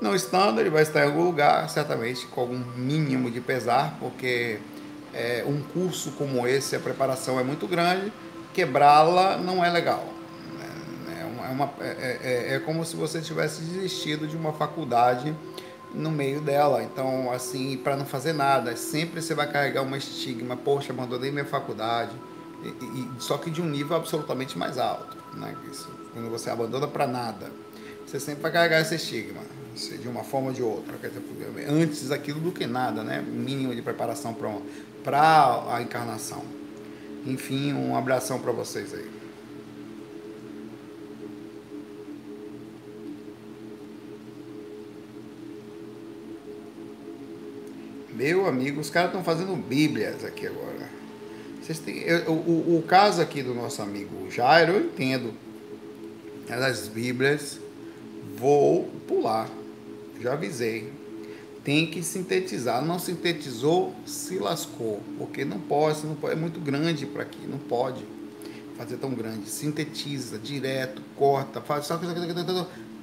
não 0.00 0.14
estando, 0.14 0.60
ele 0.60 0.70
vai 0.70 0.82
estar 0.82 1.00
em 1.00 1.06
algum 1.06 1.24
lugar, 1.24 1.68
certamente 1.68 2.26
com 2.26 2.40
algum 2.40 2.58
mínimo 2.76 3.30
de 3.30 3.40
pesar, 3.40 3.96
porque 3.98 4.60
é, 5.12 5.44
um 5.46 5.60
curso 5.60 6.12
como 6.12 6.46
esse, 6.46 6.76
a 6.76 6.80
preparação 6.80 7.38
é 7.38 7.42
muito 7.42 7.66
grande, 7.66 8.12
quebrá-la 8.54 9.36
não 9.36 9.64
é 9.64 9.70
legal. 9.70 10.04
É, 11.08 11.20
é, 11.22 11.50
uma, 11.50 11.70
é, 11.80 11.84
é, 11.84 12.18
é, 12.22 12.54
é 12.54 12.58
como 12.60 12.84
se 12.84 12.94
você 12.94 13.20
tivesse 13.20 13.62
desistido 13.62 14.26
de 14.26 14.36
uma 14.36 14.52
faculdade 14.52 15.34
no 15.92 16.10
meio 16.10 16.40
dela. 16.40 16.82
Então, 16.82 17.32
assim, 17.32 17.76
para 17.78 17.96
não 17.96 18.06
fazer 18.06 18.32
nada, 18.32 18.76
sempre 18.76 19.20
você 19.20 19.34
vai 19.34 19.50
carregar 19.50 19.82
uma 19.82 19.96
estigma, 19.96 20.56
poxa, 20.56 20.92
abandonei 20.92 21.32
minha 21.32 21.44
faculdade, 21.44 22.12
e, 22.62 22.68
e, 22.68 23.10
só 23.18 23.36
que 23.38 23.50
de 23.50 23.60
um 23.60 23.66
nível 23.66 23.96
absolutamente 23.96 24.56
mais 24.56 24.78
alto. 24.78 25.16
Né? 25.34 25.56
Isso, 25.70 25.88
quando 26.12 26.30
você 26.30 26.50
abandona 26.50 26.86
para 26.86 27.06
nada, 27.06 27.50
você 28.06 28.20
sempre 28.20 28.42
vai 28.42 28.52
carregar 28.52 28.80
esse 28.80 28.94
estigma 28.94 29.57
de 29.86 30.08
uma 30.08 30.24
forma 30.24 30.48
ou 30.48 30.52
de 30.52 30.62
outra. 30.62 30.94
Antes 31.68 32.08
daquilo 32.08 32.40
do 32.40 32.52
que 32.52 32.66
nada, 32.66 33.02
né? 33.02 33.20
Mínimo 33.20 33.74
de 33.74 33.82
preparação 33.82 34.34
para 35.04 35.64
a 35.72 35.80
encarnação. 35.80 36.42
Enfim, 37.26 37.72
um 37.72 37.96
abração 37.96 38.40
para 38.40 38.52
vocês 38.52 38.92
aí. 38.92 39.18
Meu 48.14 48.46
amigo, 48.46 48.80
os 48.80 48.90
caras 48.90 49.10
estão 49.10 49.22
fazendo 49.22 49.54
bíblias 49.54 50.24
aqui 50.24 50.46
agora. 50.46 50.90
Vocês 51.62 51.78
têm, 51.78 51.98
eu, 51.98 52.32
o, 52.32 52.78
o 52.78 52.82
caso 52.82 53.22
aqui 53.22 53.42
do 53.42 53.54
nosso 53.54 53.80
amigo 53.80 54.28
Jairo, 54.30 54.72
eu 54.72 54.80
entendo. 54.86 55.32
As 56.48 56.88
bíblias, 56.88 57.60
vou 58.36 58.90
pular 59.06 59.48
já 60.20 60.32
avisei. 60.32 60.92
Tem 61.64 61.86
que 61.86 62.02
sintetizar. 62.02 62.84
Não 62.84 62.98
sintetizou, 62.98 63.94
se 64.06 64.38
lascou. 64.38 65.00
Porque 65.18 65.44
não 65.44 65.58
pode, 65.58 66.06
não 66.06 66.14
pode 66.14 66.32
é 66.32 66.36
muito 66.36 66.60
grande 66.60 67.06
para 67.06 67.22
aqui. 67.22 67.46
Não 67.46 67.58
pode 67.58 68.04
fazer 68.76 68.96
tão 68.96 69.10
grande. 69.10 69.48
Sintetiza, 69.48 70.38
direto, 70.38 71.02
corta, 71.16 71.60
faz. 71.60 71.88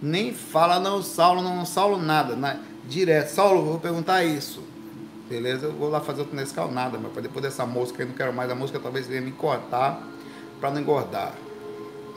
Nem 0.01 0.33
fala, 0.33 0.79
não, 0.79 1.01
Saulo, 1.01 1.41
não, 1.41 1.65
Saulo, 1.65 1.97
nada. 2.01 2.35
Na, 2.35 2.59
direto. 2.87 3.29
Saulo, 3.29 3.63
vou 3.63 3.79
perguntar 3.79 4.23
isso. 4.23 4.63
Beleza? 5.29 5.65
Eu 5.65 5.73
vou 5.73 5.89
lá 5.89 6.01
fazer 6.01 6.21
outro 6.21 6.35
Nescau, 6.35 6.71
nada, 6.71 6.99
mas 6.99 7.11
depois 7.23 7.41
dessa 7.41 7.65
mosca, 7.65 8.03
eu 8.03 8.07
não 8.07 8.13
quero 8.13 8.31
mais 8.31 8.49
a 8.51 8.53
mosca, 8.53 8.79
talvez 8.79 9.07
venha 9.07 9.21
me 9.21 9.31
cortar 9.31 9.99
para 10.59 10.69
não 10.69 10.79
engordar. 10.79 11.33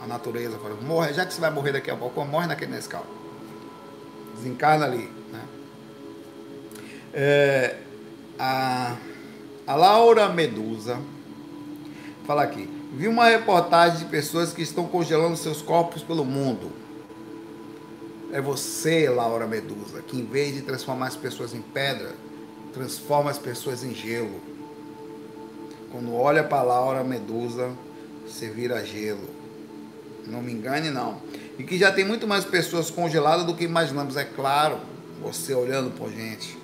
A 0.02 0.06
natureza 0.06 0.58
fala, 0.58 0.76
morre, 0.82 1.14
já 1.14 1.24
que 1.24 1.32
você 1.32 1.40
vai 1.40 1.50
morrer 1.50 1.72
daqui 1.72 1.90
a 1.90 1.96
pouco, 1.96 2.22
morre 2.26 2.46
naquele 2.46 2.72
Nescau 2.72 3.17
desencarna 4.38 4.86
ali. 4.86 5.10
Né? 5.32 5.42
É, 7.12 7.76
a, 8.38 8.96
a 9.66 9.74
Laura 9.74 10.28
Medusa 10.28 10.98
fala 12.26 12.44
aqui. 12.44 12.68
Vi 12.94 13.06
uma 13.06 13.26
reportagem 13.26 13.98
de 13.98 14.04
pessoas 14.06 14.52
que 14.52 14.62
estão 14.62 14.86
congelando 14.86 15.36
seus 15.36 15.60
corpos 15.60 16.02
pelo 16.02 16.24
mundo. 16.24 16.70
É 18.32 18.40
você, 18.40 19.08
Laura 19.08 19.46
Medusa, 19.46 20.02
que 20.02 20.18
em 20.18 20.24
vez 20.24 20.54
de 20.54 20.62
transformar 20.62 21.08
as 21.08 21.16
pessoas 21.16 21.54
em 21.54 21.62
pedra, 21.62 22.14
transforma 22.72 23.30
as 23.30 23.38
pessoas 23.38 23.82
em 23.82 23.94
gelo. 23.94 24.40
Quando 25.90 26.14
olha 26.14 26.44
para 26.44 26.62
Laura 26.62 27.02
Medusa, 27.02 27.70
você 28.26 28.48
vira 28.48 28.84
gelo. 28.84 29.28
Não 30.26 30.42
me 30.42 30.52
engane, 30.52 30.90
não 30.90 31.18
e 31.58 31.64
que 31.64 31.76
já 31.76 31.90
tem 31.90 32.04
muito 32.04 32.26
mais 32.26 32.44
pessoas 32.44 32.90
congeladas 32.90 33.44
do 33.44 33.54
que 33.54 33.64
imaginamos, 33.64 34.16
é 34.16 34.24
claro, 34.24 34.78
você 35.20 35.52
olhando 35.52 35.90
por 35.90 36.10
gente. 36.10 36.56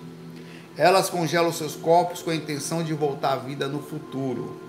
Elas 0.76 1.11
congelam 1.11 1.52
seus 1.52 1.74
corpos 1.74 2.22
com 2.22 2.30
a 2.30 2.35
intenção 2.35 2.83
de 2.83 2.94
voltar 2.94 3.33
à 3.33 3.37
vida 3.37 3.66
no 3.68 3.83
futuro. 3.83 4.62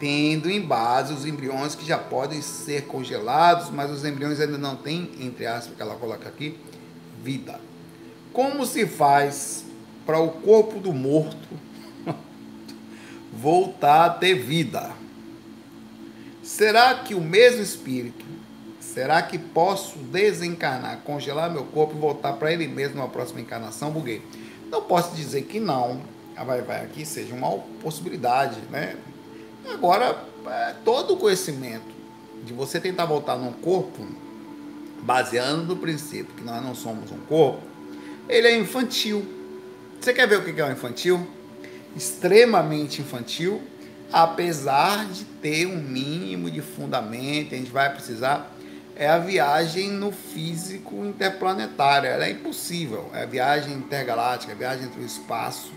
tendo 0.00 0.50
em 0.50 0.60
base 0.60 1.14
os 1.14 1.24
embriões 1.24 1.76
que 1.76 1.86
já 1.86 1.96
podem 1.96 2.42
ser 2.42 2.86
congelados, 2.86 3.70
mas 3.70 3.88
os 3.88 4.04
embriões 4.04 4.40
ainda 4.40 4.58
não 4.58 4.74
têm, 4.74 5.08
entre 5.20 5.46
aspas, 5.46 5.76
que 5.76 5.80
ela 5.80 5.94
coloca 5.94 6.28
aqui, 6.28 6.58
vida. 7.22 7.60
Como 8.32 8.66
se 8.66 8.84
faz 8.84 9.64
para 10.04 10.18
o 10.18 10.30
corpo 10.30 10.80
do 10.80 10.92
morto 10.92 11.48
voltar 13.32 14.06
a 14.06 14.10
ter 14.10 14.34
vida? 14.34 14.90
Será 16.42 16.96
que 16.96 17.14
o 17.14 17.20
mesmo 17.20 17.62
espírito, 17.62 18.21
será 18.92 19.22
que 19.22 19.38
posso 19.38 19.98
desencarnar, 19.98 20.98
congelar 20.98 21.50
meu 21.50 21.64
corpo 21.64 21.96
e 21.96 22.00
voltar 22.00 22.34
para 22.34 22.52
ele 22.52 22.68
mesmo 22.68 22.96
na 22.96 23.08
próxima 23.08 23.40
encarnação? 23.40 23.90
Buguei. 23.90 24.22
Não 24.70 24.82
posso 24.82 25.14
dizer 25.14 25.42
que 25.42 25.58
não. 25.58 26.00
Vai, 26.46 26.62
vai 26.62 26.84
aqui 26.84 27.04
seja 27.04 27.34
uma 27.34 27.50
possibilidade, 27.82 28.58
né? 28.70 28.96
Agora, 29.70 30.24
é, 30.46 30.74
todo 30.84 31.14
o 31.14 31.16
conhecimento 31.16 31.92
de 32.44 32.52
você 32.52 32.80
tentar 32.80 33.04
voltar 33.04 33.36
num 33.36 33.52
corpo, 33.52 34.04
baseando 35.02 35.74
no 35.74 35.76
princípio 35.76 36.34
que 36.34 36.42
nós 36.42 36.62
não 36.62 36.74
somos 36.74 37.10
um 37.12 37.18
corpo, 37.28 37.62
ele 38.28 38.48
é 38.48 38.58
infantil. 38.58 39.24
Você 40.00 40.12
quer 40.12 40.26
ver 40.26 40.38
o 40.38 40.44
que 40.44 40.60
é 40.60 40.64
o 40.64 40.72
infantil? 40.72 41.26
Extremamente 41.94 43.00
infantil, 43.00 43.62
apesar 44.12 45.06
de 45.06 45.24
ter 45.24 45.66
um 45.66 45.80
mínimo 45.80 46.50
de 46.50 46.60
fundamento, 46.60 47.54
a 47.54 47.58
gente 47.58 47.70
vai 47.70 47.92
precisar. 47.92 48.51
É 48.94 49.08
a 49.08 49.18
viagem 49.18 49.90
no 49.90 50.12
físico 50.12 51.04
interplanetário. 51.04 52.08
Ela 52.08 52.26
é 52.26 52.30
impossível. 52.30 53.10
É 53.14 53.22
a 53.22 53.26
viagem 53.26 53.74
intergaláctica, 53.74 54.52
a 54.52 54.56
viagem 54.56 54.86
entre 54.86 55.00
o 55.00 55.06
espaço 55.06 55.72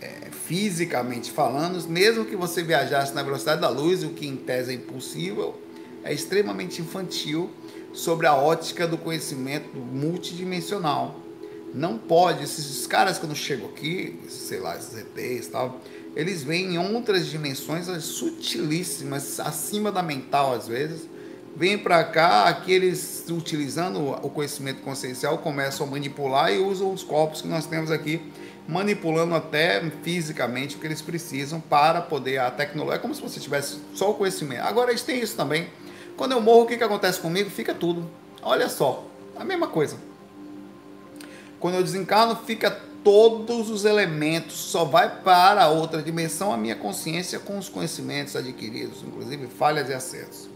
é, 0.00 0.30
fisicamente 0.46 1.30
falando, 1.30 1.86
mesmo 1.88 2.24
que 2.24 2.36
você 2.36 2.62
viajasse 2.62 3.14
na 3.14 3.22
velocidade 3.22 3.60
da 3.60 3.68
luz, 3.68 4.02
o 4.02 4.10
que 4.10 4.26
em 4.26 4.36
tese 4.36 4.72
é 4.72 4.74
impossível, 4.74 5.60
é 6.04 6.12
extremamente 6.12 6.80
infantil 6.80 7.50
sobre 7.92 8.26
a 8.26 8.34
ótica 8.34 8.86
do 8.86 8.96
conhecimento 8.96 9.76
multidimensional. 9.76 11.20
Não 11.74 11.98
pode, 11.98 12.44
esses 12.44 12.86
caras 12.86 13.18
quando 13.18 13.34
chegam 13.34 13.68
aqui, 13.68 14.18
sei 14.28 14.60
lá, 14.60 14.76
esses 14.76 14.96
ETs 14.96 15.46
e 15.46 15.50
tal, 15.50 15.80
eles 16.16 16.42
vêm 16.42 16.74
em 16.74 16.78
outras 16.78 17.26
dimensões 17.26 17.86
sutilíssimas, 18.02 19.38
acima 19.38 19.92
da 19.92 20.02
mental 20.02 20.54
às 20.54 20.66
vezes, 20.66 21.08
vêm 21.56 21.78
para 21.78 22.04
cá, 22.04 22.44
aqui 22.44 22.72
eles 22.72 23.24
utilizando 23.28 24.10
o 24.22 24.30
conhecimento 24.30 24.82
consciencial 24.82 25.38
começam 25.38 25.86
a 25.86 25.90
manipular 25.90 26.52
e 26.52 26.58
usam 26.58 26.92
os 26.92 27.02
corpos 27.02 27.42
que 27.42 27.48
nós 27.48 27.66
temos 27.66 27.90
aqui 27.90 28.22
manipulando 28.68 29.34
até 29.34 29.82
fisicamente 30.02 30.76
o 30.76 30.78
que 30.78 30.86
eles 30.86 31.00
precisam 31.00 31.58
para 31.58 32.02
poder 32.02 32.38
a 32.38 32.50
tecnologia. 32.50 32.96
É 32.96 32.98
como 32.98 33.14
se 33.14 33.22
você 33.22 33.40
tivesse 33.40 33.80
só 33.94 34.10
o 34.10 34.14
conhecimento. 34.14 34.60
Agora 34.60 34.90
eles 34.90 35.02
têm 35.02 35.18
isso 35.20 35.34
também. 35.34 35.68
Quando 36.18 36.32
eu 36.32 36.40
morro, 36.40 36.62
o 36.62 36.66
que, 36.66 36.76
que 36.76 36.84
acontece 36.84 37.18
comigo? 37.18 37.48
Fica 37.48 37.72
tudo. 37.72 38.08
Olha 38.42 38.68
só, 38.68 39.06
a 39.34 39.42
mesma 39.42 39.68
coisa. 39.68 39.96
Quando 41.58 41.76
eu 41.76 41.82
desencarno, 41.82 42.36
fica 42.36 42.70
todos 43.02 43.70
os 43.70 43.86
elementos, 43.86 44.54
só 44.54 44.84
vai 44.84 45.22
para 45.22 45.68
outra 45.68 46.02
dimensão 46.02 46.52
a 46.52 46.56
minha 46.56 46.76
consciência 46.76 47.38
com 47.38 47.56
os 47.56 47.70
conhecimentos 47.70 48.36
adquiridos, 48.36 49.02
inclusive 49.02 49.46
falhas 49.46 49.88
e 49.88 49.94
acertos. 49.94 50.48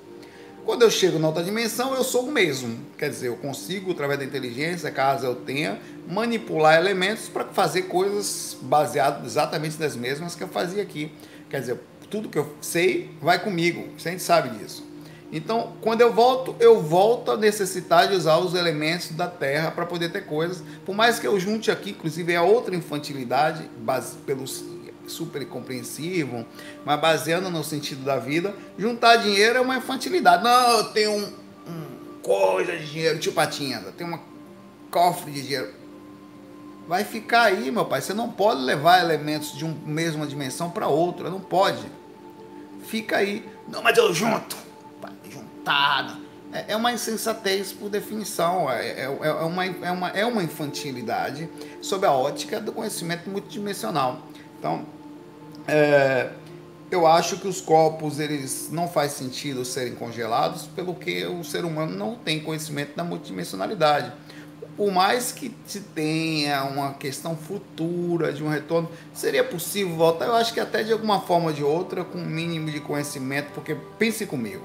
Quando 0.64 0.82
eu 0.82 0.90
chego 0.90 1.18
na 1.18 1.28
outra 1.28 1.42
dimensão, 1.42 1.94
eu 1.94 2.04
sou 2.04 2.26
o 2.26 2.32
mesmo. 2.32 2.78
Quer 2.96 3.10
dizer, 3.10 3.28
eu 3.28 3.36
consigo, 3.36 3.90
através 3.90 4.18
da 4.20 4.24
inteligência, 4.24 4.90
caso 4.90 5.26
eu 5.26 5.34
tenha, 5.34 5.80
manipular 6.08 6.76
elementos 6.76 7.28
para 7.28 7.44
fazer 7.46 7.82
coisas 7.82 8.56
baseadas 8.62 9.26
exatamente 9.26 9.78
nas 9.80 9.96
mesmas 9.96 10.36
que 10.36 10.44
eu 10.44 10.48
fazia 10.48 10.82
aqui. 10.82 11.12
Quer 11.50 11.60
dizer, 11.60 11.80
tudo 12.08 12.28
que 12.28 12.38
eu 12.38 12.54
sei 12.60 13.10
vai 13.20 13.42
comigo. 13.42 13.88
A 13.96 14.08
gente 14.10 14.22
sabe 14.22 14.56
disso. 14.56 14.86
Então, 15.32 15.72
quando 15.80 16.02
eu 16.02 16.12
volto, 16.12 16.54
eu 16.60 16.80
volto 16.80 17.30
a 17.30 17.36
necessitar 17.36 18.06
de 18.06 18.14
usar 18.14 18.36
os 18.36 18.54
elementos 18.54 19.12
da 19.12 19.26
Terra 19.26 19.70
para 19.70 19.86
poder 19.86 20.12
ter 20.12 20.26
coisas. 20.26 20.62
Por 20.84 20.94
mais 20.94 21.18
que 21.18 21.26
eu 21.26 21.40
junte 21.40 21.70
aqui, 21.70 21.90
inclusive, 21.90 22.32
é 22.34 22.40
outra 22.40 22.76
infantilidade, 22.76 23.68
base, 23.78 24.16
pelos 24.18 24.62
super 25.12 25.46
compreensivo, 25.46 26.44
mas 26.84 27.00
baseando 27.00 27.50
no 27.50 27.62
sentido 27.62 28.04
da 28.04 28.18
vida, 28.18 28.54
juntar 28.78 29.16
dinheiro 29.16 29.58
é 29.58 29.60
uma 29.60 29.76
infantilidade. 29.76 30.42
Não, 30.42 30.78
eu 30.78 30.84
tenho 30.84 31.12
um, 31.12 31.32
um 31.68 32.18
coisa 32.22 32.76
de 32.76 32.90
dinheiro, 32.90 33.18
tio 33.18 33.32
Patinha, 33.32 33.82
eu 33.84 33.92
tenho 33.92 34.14
um 34.14 34.18
cofre 34.90 35.30
de 35.30 35.42
dinheiro. 35.42 35.82
Vai 36.86 37.04
ficar 37.04 37.44
aí, 37.44 37.70
meu 37.70 37.84
pai. 37.84 38.00
Você 38.00 38.12
não 38.12 38.30
pode 38.30 38.60
levar 38.62 39.00
elementos 39.00 39.56
de 39.56 39.64
uma 39.64 39.76
mesma 39.86 40.26
dimensão 40.26 40.70
para 40.70 40.88
outra, 40.88 41.30
não 41.30 41.40
pode. 41.40 41.84
Fica 42.84 43.18
aí. 43.18 43.48
Não, 43.68 43.82
mas 43.82 43.96
eu 43.96 44.12
junto. 44.12 44.56
Juntado. 45.30 46.20
É, 46.52 46.72
é 46.72 46.76
uma 46.76 46.92
insensatez 46.92 47.72
por 47.72 47.88
definição, 47.88 48.70
é, 48.70 48.86
é, 48.86 49.04
é, 49.04 49.30
uma, 49.30 49.64
é, 49.64 49.90
uma, 49.90 50.08
é 50.10 50.26
uma 50.26 50.42
infantilidade 50.42 51.48
sob 51.80 52.06
a 52.06 52.12
ótica 52.12 52.60
do 52.60 52.72
conhecimento 52.72 53.30
multidimensional. 53.30 54.20
Então, 54.58 54.84
é, 55.66 56.30
eu 56.90 57.06
acho 57.06 57.38
que 57.38 57.48
os 57.48 57.60
corpos 57.60 58.20
eles 58.20 58.68
não 58.70 58.86
faz 58.86 59.12
sentido 59.12 59.64
serem 59.64 59.94
congelados, 59.94 60.66
pelo 60.66 60.94
que 60.94 61.24
o 61.24 61.42
ser 61.42 61.64
humano 61.64 61.96
não 61.96 62.16
tem 62.16 62.40
conhecimento 62.40 62.94
da 62.94 63.02
multidimensionalidade. 63.02 64.12
Por 64.76 64.90
mais 64.90 65.32
que 65.32 65.54
se 65.66 65.80
tenha 65.80 66.64
uma 66.64 66.94
questão 66.94 67.36
futura 67.36 68.32
de 68.32 68.42
um 68.42 68.48
retorno, 68.48 68.90
seria 69.14 69.44
possível 69.44 69.96
voltar? 69.96 70.26
Eu 70.26 70.34
acho 70.34 70.52
que 70.52 70.60
até 70.60 70.82
de 70.82 70.92
alguma 70.92 71.20
forma 71.20 71.46
ou 71.46 71.52
de 71.52 71.62
outra, 71.64 72.04
com 72.04 72.18
um 72.18 72.26
mínimo 72.26 72.70
de 72.70 72.80
conhecimento, 72.80 73.52
porque 73.54 73.74
pense 73.98 74.26
comigo. 74.26 74.64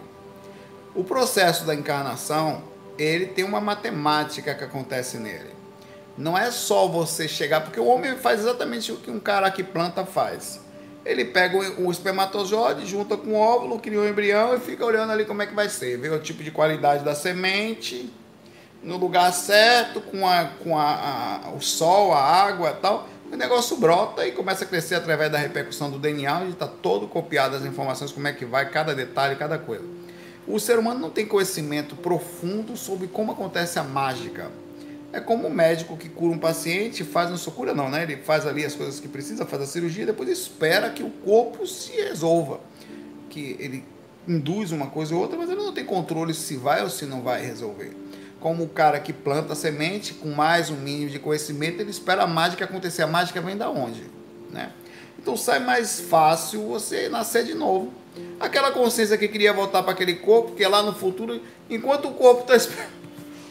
O 0.96 1.04
processo 1.04 1.66
da 1.66 1.76
encarnação, 1.76 2.62
ele 2.98 3.28
tem 3.28 3.46
uma 3.46 3.62
matemática 3.62 4.54
que 4.54 4.64
acontece 4.64 5.18
nele. 5.18 5.56
Não 6.18 6.38
é 6.38 6.52
só 6.52 6.88
você 6.88 7.28
chegar, 7.28 7.62
porque 7.62 7.80
o 7.80 7.86
homem 7.86 8.18
faz 8.18 8.40
exatamente 8.40 8.92
o 8.92 8.98
que 8.98 9.12
um 9.12 9.20
cara 9.20 9.52
que 9.52 9.64
planta 9.64 10.06
faz. 10.06 10.67
Ele 11.08 11.24
pega 11.24 11.58
o 11.80 11.90
espermatozoide, 11.90 12.86
junta 12.86 13.16
com 13.16 13.30
o 13.30 13.36
óvulo, 13.36 13.80
cria 13.80 14.00
um 14.00 14.08
embrião 14.08 14.54
e 14.54 14.60
fica 14.60 14.86
olhando 14.86 15.12
ali 15.14 15.24
como 15.24 15.42
é 15.42 15.48
que 15.48 15.56
vai 15.56 15.70
ser. 15.70 15.98
Vê 15.98 16.10
o 16.10 16.20
tipo 16.20 16.44
de 16.44 16.52
qualidade 16.52 17.04
da 17.06 17.16
semente, 17.16 18.12
no 18.84 18.98
lugar 18.98 19.32
certo, 19.32 20.02
com, 20.02 20.28
a, 20.28 20.50
com 20.62 20.78
a, 20.78 21.46
a, 21.46 21.50
o 21.52 21.62
sol, 21.62 22.14
a 22.14 22.22
água 22.22 22.72
e 22.72 22.82
tal. 22.82 23.08
O 23.32 23.38
negócio 23.38 23.78
brota 23.78 24.28
e 24.28 24.34
começa 24.34 24.66
a 24.66 24.68
crescer 24.68 24.96
através 24.96 25.32
da 25.32 25.38
repercussão 25.38 25.90
do 25.90 25.98
DNA, 25.98 26.40
onde 26.40 26.52
está 26.52 26.68
todo 26.68 27.08
copiado 27.08 27.56
as 27.56 27.64
informações, 27.64 28.12
como 28.12 28.28
é 28.28 28.34
que 28.34 28.46
vai, 28.46 28.70
cada 28.70 28.94
detalhe, 28.94 29.38
cada 29.38 29.58
coisa. 29.58 29.86
O 30.46 30.60
ser 30.60 30.78
humano 30.78 31.00
não 31.00 31.10
tem 31.10 31.26
conhecimento 31.26 31.96
profundo 31.96 32.76
sobre 32.76 33.08
como 33.08 33.32
acontece 33.32 33.80
a 33.80 33.84
mágica 33.84 34.52
é 35.18 35.22
como 35.22 35.48
o 35.48 35.54
médico 35.54 35.98
que 35.98 36.10
cura 36.10 36.34
um 36.34 36.38
paciente, 36.38 37.04
faz, 37.04 37.30
não 37.30 37.38
só 37.38 37.52
cura 37.52 37.74
não, 37.74 37.90
né? 37.90 38.04
Ele 38.04 38.18
faz 38.18 38.46
ali 38.46 38.64
as 38.64 38.76
coisas 38.76 39.00
que 39.00 39.08
precisa, 39.08 39.46
faz 39.46 39.64
a 39.64 39.66
cirurgia, 39.66 40.06
depois 40.06 40.30
espera 40.30 40.90
que 40.90 41.04
o 41.04 41.10
corpo 41.10 41.66
se 41.66 41.92
resolva. 41.94 42.60
Que 43.30 43.56
ele 43.60 43.84
induz 44.28 44.72
uma 44.72 44.88
coisa 44.88 45.16
ou 45.16 45.22
outra, 45.22 45.38
mas 45.38 45.50
ele 45.50 45.62
não 45.62 45.74
tem 45.74 45.86
controle 45.86 46.34
se 46.34 46.56
vai 46.56 46.84
ou 46.84 46.90
se 46.90 47.06
não 47.06 47.22
vai 47.22 47.46
resolver. 47.46 47.96
Como 48.40 48.64
o 48.64 48.70
cara 48.70 49.00
que 49.00 49.12
planta 49.12 49.54
a 49.54 49.56
semente, 49.56 50.14
com 50.14 50.30
mais 50.30 50.70
um 50.70 50.76
mínimo 50.76 51.10
de 51.10 51.18
conhecimento, 51.18 51.82
ele 51.82 51.90
espera 51.90 52.24
a 52.24 52.28
mágica 52.28 52.66
acontecer. 52.66 53.02
A 53.02 53.08
mágica 53.08 53.42
vem 53.42 53.58
da 53.58 53.70
onde? 53.70 54.04
Né? 54.52 54.72
Então 55.18 55.36
sai 55.36 55.60
mais 55.60 56.00
fácil 56.00 56.68
você 56.68 57.10
nascer 57.10 57.44
de 57.44 57.56
novo. 57.56 57.92
Aquela 58.40 58.72
consciência 58.72 59.18
que 59.18 59.28
queria 59.28 59.54
voltar 59.54 59.82
para 59.82 59.94
aquele 59.94 60.16
corpo, 60.16 60.54
que 60.54 60.64
é 60.64 60.68
lá 60.68 60.84
no 60.84 60.94
futuro, 60.94 61.42
enquanto 61.70 62.08
o 62.08 62.14
corpo 62.14 62.42
está 62.42 62.56
esperando 62.56 62.97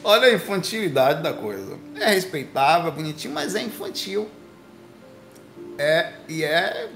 Olha 0.08 0.28
a 0.28 0.32
infantilidade 0.32 1.20
da 1.20 1.32
coisa. 1.32 1.76
É 1.96 2.10
respeitável, 2.10 2.86
é 2.86 2.94
bonitinho, 2.94 3.34
mas 3.34 3.56
é 3.56 3.62
infantil. 3.62 4.28
É, 5.76 6.12
e 6.28 6.44
é. 6.44 6.88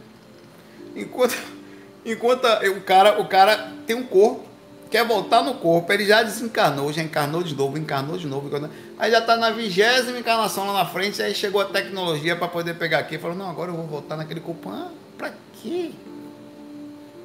Enquanto, 0.94 1.36
enquanto 2.06 2.44
o, 2.44 2.80
cara, 2.82 3.20
o 3.20 3.26
cara 3.26 3.72
tem 3.84 3.96
um 3.96 4.04
corpo, 4.04 4.44
quer 4.88 5.04
voltar 5.04 5.42
no 5.42 5.54
corpo, 5.54 5.92
ele 5.92 6.06
já 6.06 6.22
desencarnou, 6.22 6.92
já 6.92 7.02
encarnou 7.02 7.42
de 7.42 7.52
novo, 7.52 7.76
encarnou 7.76 8.16
de 8.16 8.28
novo. 8.28 8.48
Aí 8.96 9.10
já 9.10 9.18
está 9.18 9.36
na 9.36 9.50
vigésima 9.50 10.16
encarnação 10.16 10.68
lá 10.68 10.72
na 10.72 10.86
frente, 10.86 11.20
aí 11.20 11.34
chegou 11.34 11.60
a 11.60 11.64
tecnologia 11.64 12.36
para 12.36 12.46
poder 12.46 12.74
pegar 12.74 13.00
aqui 13.00 13.16
e 13.16 13.18
falou: 13.18 13.36
não, 13.36 13.50
agora 13.50 13.72
eu 13.72 13.76
vou 13.76 13.88
voltar 13.88 14.16
naquele 14.16 14.38
corpo. 14.38 14.70
Ah, 14.70 14.88
para 15.18 15.32
quê? 15.60 15.90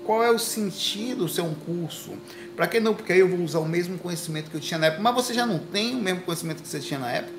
Qual 0.04 0.24
é 0.24 0.32
o 0.32 0.40
sentido 0.40 1.30
ser 1.30 1.42
um 1.42 1.54
curso? 1.54 2.14
Para 2.56 2.68
que 2.68 2.80
não? 2.80 2.94
Porque 2.94 3.12
aí 3.12 3.20
eu 3.20 3.28
vou 3.28 3.40
usar 3.40 3.60
o 3.60 3.66
mesmo 3.66 3.98
conhecimento 3.98 4.50
que 4.50 4.56
eu 4.56 4.62
tinha 4.62 4.78
na 4.78 4.88
época. 4.88 5.04
Mas 5.04 5.14
você 5.16 5.34
já 5.34 5.46
não 5.46 5.60
tem 5.60 5.96
o 5.96 6.00
mesmo 6.00 6.22
conhecimento 6.22 6.62
que 6.62 6.68
você 6.68 6.80
tinha 6.80 7.00
na 7.00 7.12
época. 7.12 7.34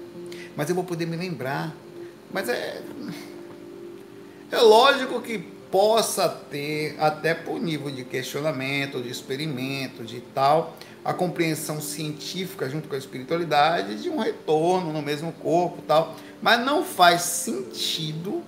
Mas 0.54 0.68
eu 0.68 0.74
vou 0.74 0.84
poder 0.84 1.06
me 1.06 1.16
lembrar. 1.16 1.74
Mas 2.32 2.48
é. 2.48 2.82
É 4.50 4.58
lógico 4.58 5.20
que 5.20 5.38
possa 5.70 6.28
ter, 6.28 6.96
até 6.98 7.34
por 7.34 7.60
nível 7.60 7.90
de 7.90 8.04
questionamento, 8.04 9.02
de 9.02 9.10
experimento, 9.10 10.04
de 10.04 10.20
tal, 10.20 10.76
a 11.04 11.12
compreensão 11.12 11.80
científica 11.80 12.68
junto 12.68 12.88
com 12.88 12.94
a 12.94 12.98
espiritualidade 12.98 14.00
de 14.00 14.08
um 14.08 14.18
retorno 14.18 14.92
no 14.92 15.02
mesmo 15.02 15.32
corpo 15.32 15.82
tal. 15.82 16.16
Mas 16.40 16.64
não 16.64 16.84
faz 16.84 17.22
sentido 17.22 18.42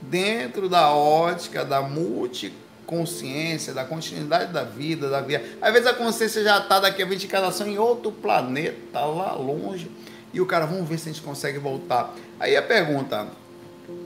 dentro 0.00 0.68
da 0.68 0.92
ótica 0.92 1.64
da 1.64 1.80
multi 1.82 2.52
consciência, 2.86 3.72
da 3.72 3.84
continuidade 3.84 4.52
da 4.52 4.64
vida, 4.64 5.08
da 5.08 5.20
vida. 5.20 5.42
Às 5.60 5.72
vezes 5.72 5.86
a 5.86 5.94
consciência 5.94 6.42
já 6.42 6.58
está 6.58 6.80
daqui 6.80 7.02
a 7.02 7.06
20 7.06 7.24
encarnação 7.24 7.66
em 7.66 7.78
outro 7.78 8.12
planeta, 8.12 9.00
lá 9.00 9.32
longe, 9.34 9.90
e 10.32 10.40
o 10.40 10.46
cara, 10.46 10.66
vamos 10.66 10.88
ver 10.88 10.98
se 10.98 11.08
a 11.08 11.12
gente 11.12 11.22
consegue 11.22 11.58
voltar. 11.58 12.14
Aí 12.40 12.56
a 12.56 12.62
pergunta, 12.62 13.28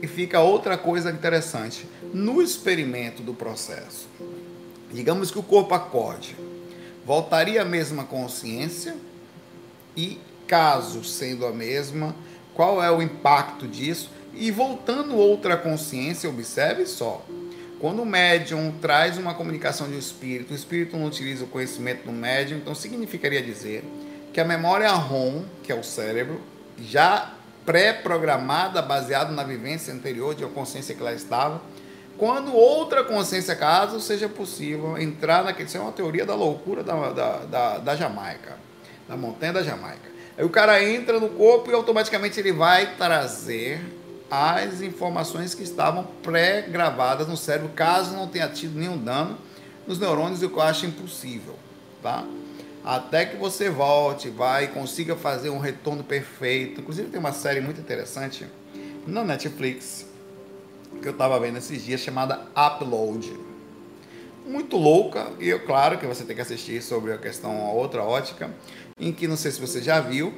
e 0.01 0.07
fica 0.07 0.39
outra 0.39 0.77
coisa 0.77 1.09
interessante. 1.11 1.87
No 2.13 2.41
experimento 2.41 3.21
do 3.21 3.33
processo, 3.33 4.07
digamos 4.91 5.31
que 5.31 5.39
o 5.39 5.43
corpo 5.43 5.73
acorde, 5.73 6.35
voltaria 7.05 7.61
a 7.61 7.65
mesma 7.65 8.03
consciência 8.03 8.95
e, 9.95 10.19
caso 10.45 11.03
sendo 11.03 11.45
a 11.45 11.51
mesma, 11.51 12.15
qual 12.53 12.83
é 12.83 12.91
o 12.91 13.01
impacto 13.01 13.67
disso? 13.67 14.09
E 14.33 14.51
voltando 14.51 15.15
outra 15.15 15.57
consciência, 15.57 16.29
observe 16.29 16.85
só. 16.85 17.25
Quando 17.79 18.01
o 18.01 18.05
médium 18.05 18.73
traz 18.81 19.17
uma 19.17 19.35
comunicação 19.35 19.87
de 19.87 19.97
espírito, 19.97 20.51
o 20.51 20.55
espírito 20.55 20.97
não 20.97 21.05
utiliza 21.05 21.43
o 21.43 21.47
conhecimento 21.47 22.05
do 22.05 22.11
médium, 22.11 22.57
então 22.57 22.73
significaria 22.73 23.41
dizer 23.41 23.83
que 24.33 24.39
a 24.39 24.45
memória 24.45 24.91
ROM, 24.91 25.43
que 25.61 25.71
é 25.71 25.75
o 25.75 25.83
cérebro, 25.83 26.41
já 26.79 27.33
pré-programada, 27.65 28.81
baseada 28.81 29.31
na 29.31 29.43
vivência 29.43 29.93
anterior 29.93 30.33
de 30.33 30.43
uma 30.43 30.53
consciência 30.53 30.95
que 30.95 31.03
lá 31.03 31.13
estava, 31.13 31.61
quando 32.17 32.51
outra 32.51 33.03
consciência, 33.03 33.55
caso 33.55 33.99
seja 33.99 34.27
possível, 34.27 34.97
entrar 34.97 35.43
naquele. 35.43 35.67
Isso 35.67 35.77
é 35.77 35.79
uma 35.79 35.91
teoria 35.91 36.25
da 36.25 36.33
loucura 36.33 36.81
da, 36.81 37.11
da, 37.11 37.37
da, 37.39 37.77
da 37.77 37.95
Jamaica, 37.95 38.57
da 39.07 39.15
montanha 39.15 39.53
da 39.53 39.61
Jamaica. 39.61 40.09
Aí 40.35 40.43
o 40.43 40.49
cara 40.49 40.83
entra 40.83 41.19
no 41.19 41.29
corpo 41.29 41.69
e 41.69 41.73
automaticamente 41.73 42.39
ele 42.39 42.51
vai 42.51 42.95
trazer 42.95 43.81
as 44.29 44.81
informações 44.81 45.53
que 45.53 45.63
estavam 45.63 46.05
pré-gravadas 46.21 47.27
no 47.27 47.37
cérebro, 47.37 47.69
caso 47.69 48.15
não 48.15 48.27
tenha 48.27 48.47
tido 48.49 48.77
nenhum 48.77 48.97
dano 48.97 49.37
nos 49.87 49.99
neurônios, 49.99 50.43
o 50.43 50.49
que 50.49 50.55
eu 50.55 50.61
acho 50.61 50.85
impossível, 50.85 51.55
tá? 52.03 52.25
Até 52.83 53.25
que 53.25 53.37
você 53.37 53.69
volte, 53.69 54.29
vai 54.29 54.65
e 54.65 54.67
consiga 54.67 55.15
fazer 55.15 55.49
um 55.49 55.59
retorno 55.59 56.03
perfeito. 56.03 56.81
Inclusive 56.81 57.09
tem 57.09 57.19
uma 57.19 57.33
série 57.33 57.59
muito 57.59 57.81
interessante 57.81 58.45
na 59.05 59.23
Netflix 59.23 60.05
que 61.01 61.07
eu 61.07 61.11
estava 61.11 61.39
vendo 61.39 61.57
esses 61.57 61.83
dias 61.83 62.01
chamada 62.01 62.41
Upload. 62.55 63.37
Muito 64.45 64.77
louca 64.77 65.31
e 65.39 65.49
eu 65.49 65.65
claro 65.65 65.97
que 65.97 66.05
você 66.05 66.23
tem 66.23 66.35
que 66.35 66.41
assistir 66.41 66.81
sobre 66.81 67.11
a 67.11 67.17
questão 67.17 67.65
a 67.65 67.71
outra 67.71 68.03
ótica, 68.03 68.49
em 68.97 69.11
que 69.11 69.27
não 69.27 69.35
sei 69.35 69.51
se 69.51 69.59
você 69.59 69.81
já 69.81 69.99
viu, 69.99 70.33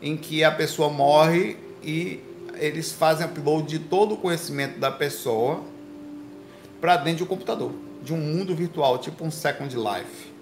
em 0.00 0.16
que 0.16 0.42
a 0.42 0.50
pessoa 0.50 0.88
morre 0.90 1.56
e 1.82 2.20
eles 2.62 2.92
fazem 2.92 3.26
upload 3.26 3.66
de 3.66 3.78
todo 3.80 4.14
o 4.14 4.16
conhecimento 4.16 4.78
da 4.78 4.90
pessoa 4.90 5.60
para 6.80 6.96
dentro 6.96 7.18
de 7.18 7.22
um 7.24 7.26
computador, 7.26 7.72
de 8.02 8.14
um 8.14 8.16
mundo 8.16 8.54
virtual, 8.54 8.98
tipo 8.98 9.24
um 9.24 9.30
Second 9.32 9.74
Life. 9.76 10.32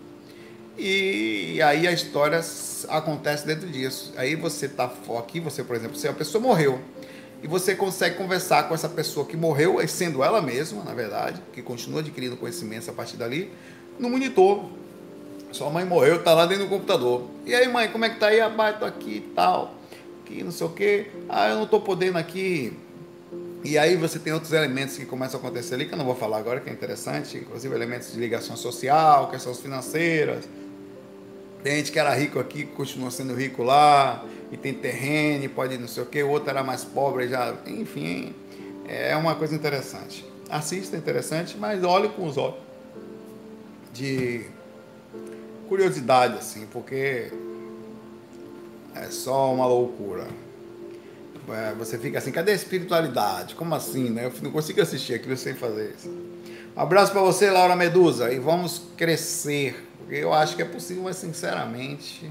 E 0.76 1.61
aí 1.62 1.87
a 1.87 1.92
história 1.92 2.40
acontece 2.88 3.46
dentro 3.46 3.66
disso. 3.68 4.12
Aí 4.16 4.37
você 4.37 4.68
tá 4.68 4.90
aqui, 5.18 5.40
você, 5.40 5.64
por 5.64 5.74
exemplo, 5.74 5.96
se 5.96 6.06
a 6.09 6.12
pessoa 6.12 6.42
morreu 6.42 6.80
e 7.42 7.48
você 7.48 7.74
consegue 7.74 8.16
conversar 8.16 8.68
com 8.68 8.74
essa 8.74 8.88
pessoa 8.88 9.24
que 9.24 9.37
morreu, 9.37 9.76
sendo 9.88 10.22
ela 10.22 10.42
mesma, 10.42 10.85
na 10.85 10.92
verdade, 10.92 11.40
que 11.54 11.62
continua 11.62 12.00
adquirindo 12.00 12.37
conhecimentos 12.37 12.88
a 12.88 12.92
partir 12.92 13.16
dali, 13.16 13.50
no 13.98 14.11
monitor. 14.11 14.66
Sua 15.52 15.70
mãe 15.70 15.87
morreu, 15.87 16.22
tá 16.22 16.35
lá 16.35 16.44
dentro 16.44 16.64
do 16.64 16.70
computador. 16.70 17.28
E 17.46 17.54
aí, 17.54 17.66
mãe, 17.66 17.88
como 17.88 18.04
é 18.04 18.11
que 18.11 18.20
tá 18.20 18.26
aí? 18.26 18.40
Ah, 18.40 18.76
tô 18.78 18.85
aqui 18.85 19.16
e 19.16 19.33
tal 19.35 19.80
aqui, 20.31 20.45
não 20.45 20.53
sei 20.53 20.66
o 20.66 20.71
quê. 20.71 21.07
Ah, 21.29 21.49
eu 21.49 21.57
não 21.57 21.64
estou 21.64 21.81
podendo 21.81 22.16
aqui. 22.16 22.73
E 23.64 23.77
aí 23.77 23.97
você 23.97 24.19
tem 24.19 24.33
outros 24.33 24.53
elementos 24.53 24.97
que 24.97 25.05
começam 25.05 25.38
a 25.38 25.43
acontecer 25.43 25.75
ali, 25.75 25.87
que 25.87 25.93
eu 25.93 25.99
não 25.99 26.05
vou 26.05 26.14
falar 26.14 26.38
agora, 26.38 26.61
que 26.61 26.71
é 26.71 26.73
interessante, 26.73 27.37
inclusive 27.37 27.75
elementos 27.75 28.12
de 28.12 28.19
ligação 28.19 28.57
social, 28.57 29.29
questões 29.29 29.59
financeiras. 29.61 30.49
Tem 31.62 31.77
gente 31.77 31.93
que 31.93 31.99
era 31.99 32.14
rico 32.14 32.38
aqui, 32.38 32.64
continua 32.64 33.11
sendo 33.11 33.35
rico 33.35 33.62
lá, 33.62 34.25
e 34.51 34.57
tem 34.57 34.73
terreno, 34.73 35.47
pode 35.51 35.77
não 35.77 35.88
sei 35.88 36.05
o 36.05 36.07
quê, 36.07 36.23
o 36.23 36.31
outro 36.31 36.49
era 36.49 36.64
mais 36.64 36.85
pobre, 36.85 37.29
já, 37.29 37.55
enfim, 37.66 38.35
é 38.88 39.14
uma 39.14 39.35
coisa 39.35 39.55
interessante. 39.55 40.25
Assista, 40.49 40.97
é 40.97 40.99
interessante, 40.99 41.59
mas 41.59 41.85
olhe 41.85 42.09
com 42.09 42.27
os 42.27 42.38
olhos 42.38 42.57
de 43.93 44.47
curiosidade, 45.69 46.38
assim, 46.38 46.66
porque 46.73 47.31
é 48.94 49.11
só 49.11 49.53
uma 49.53 49.66
loucura. 49.66 50.26
É, 51.48 51.72
você 51.74 51.98
fica 51.98 52.18
assim, 52.18 52.31
cadê 52.31 52.53
a 52.53 52.55
espiritualidade? 52.55 53.55
Como 53.55 53.74
assim, 53.74 54.11
né? 54.11 54.26
Eu 54.26 54.33
não 54.42 54.53
consigo 54.53 54.81
assistir 54.81 55.14
aquilo 55.14 55.37
sem 55.37 55.55
fazer 55.55 55.94
isso. 55.96 56.09
Um 56.09 56.81
abraço 56.81 57.12
para 57.12 57.20
você, 57.20 57.50
Laura 57.50 57.74
Medusa, 57.74 58.33
e 58.33 58.38
vamos 58.38 58.83
crescer, 58.96 59.88
porque 59.98 60.14
eu 60.14 60.33
acho 60.33 60.55
que 60.55 60.62
é 60.62 60.64
possível, 60.64 61.03
mas 61.03 61.16
sinceramente, 61.16 62.31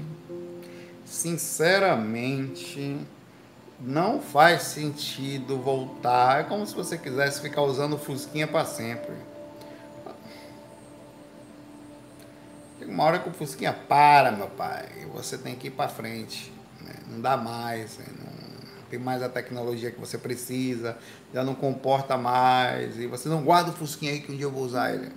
sinceramente, 1.04 2.96
não 3.78 4.20
faz 4.20 4.62
sentido 4.62 5.58
voltar. 5.58 6.40
É 6.40 6.42
como 6.44 6.66
se 6.66 6.74
você 6.74 6.96
quisesse 6.96 7.40
ficar 7.40 7.62
usando 7.62 7.98
Fusquinha 7.98 8.46
para 8.46 8.64
sempre. 8.64 9.12
Uma 12.90 13.04
hora 13.04 13.18
que 13.20 13.28
o 13.28 13.32
Fusquinha 13.32 13.72
para, 13.72 14.32
meu 14.32 14.48
pai, 14.48 14.84
você 15.14 15.38
tem 15.38 15.54
que 15.54 15.68
ir 15.68 15.70
para 15.70 15.88
frente. 15.88 16.52
Né? 16.82 16.92
Não 17.08 17.20
dá 17.20 17.36
mais, 17.36 17.96
né? 17.98 18.04
não 18.18 18.82
tem 18.90 18.98
mais 18.98 19.22
a 19.22 19.28
tecnologia 19.28 19.92
que 19.92 20.00
você 20.00 20.18
precisa, 20.18 20.98
já 21.32 21.44
não 21.44 21.54
comporta 21.54 22.16
mais, 22.16 22.98
e 22.98 23.06
você 23.06 23.28
não 23.28 23.42
guarda 23.42 23.70
o 23.70 23.72
Fusquinha 23.72 24.10
aí 24.10 24.20
que 24.20 24.32
um 24.32 24.36
dia 24.36 24.46
eu 24.46 24.50
vou 24.50 24.64
usar 24.64 24.92
ele. 24.92 25.12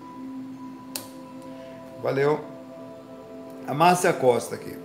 Valeu. 2.02 2.46
A 3.66 3.74
Márcia 3.74 4.14
Costa 4.14 4.56
aqui. 4.56 4.78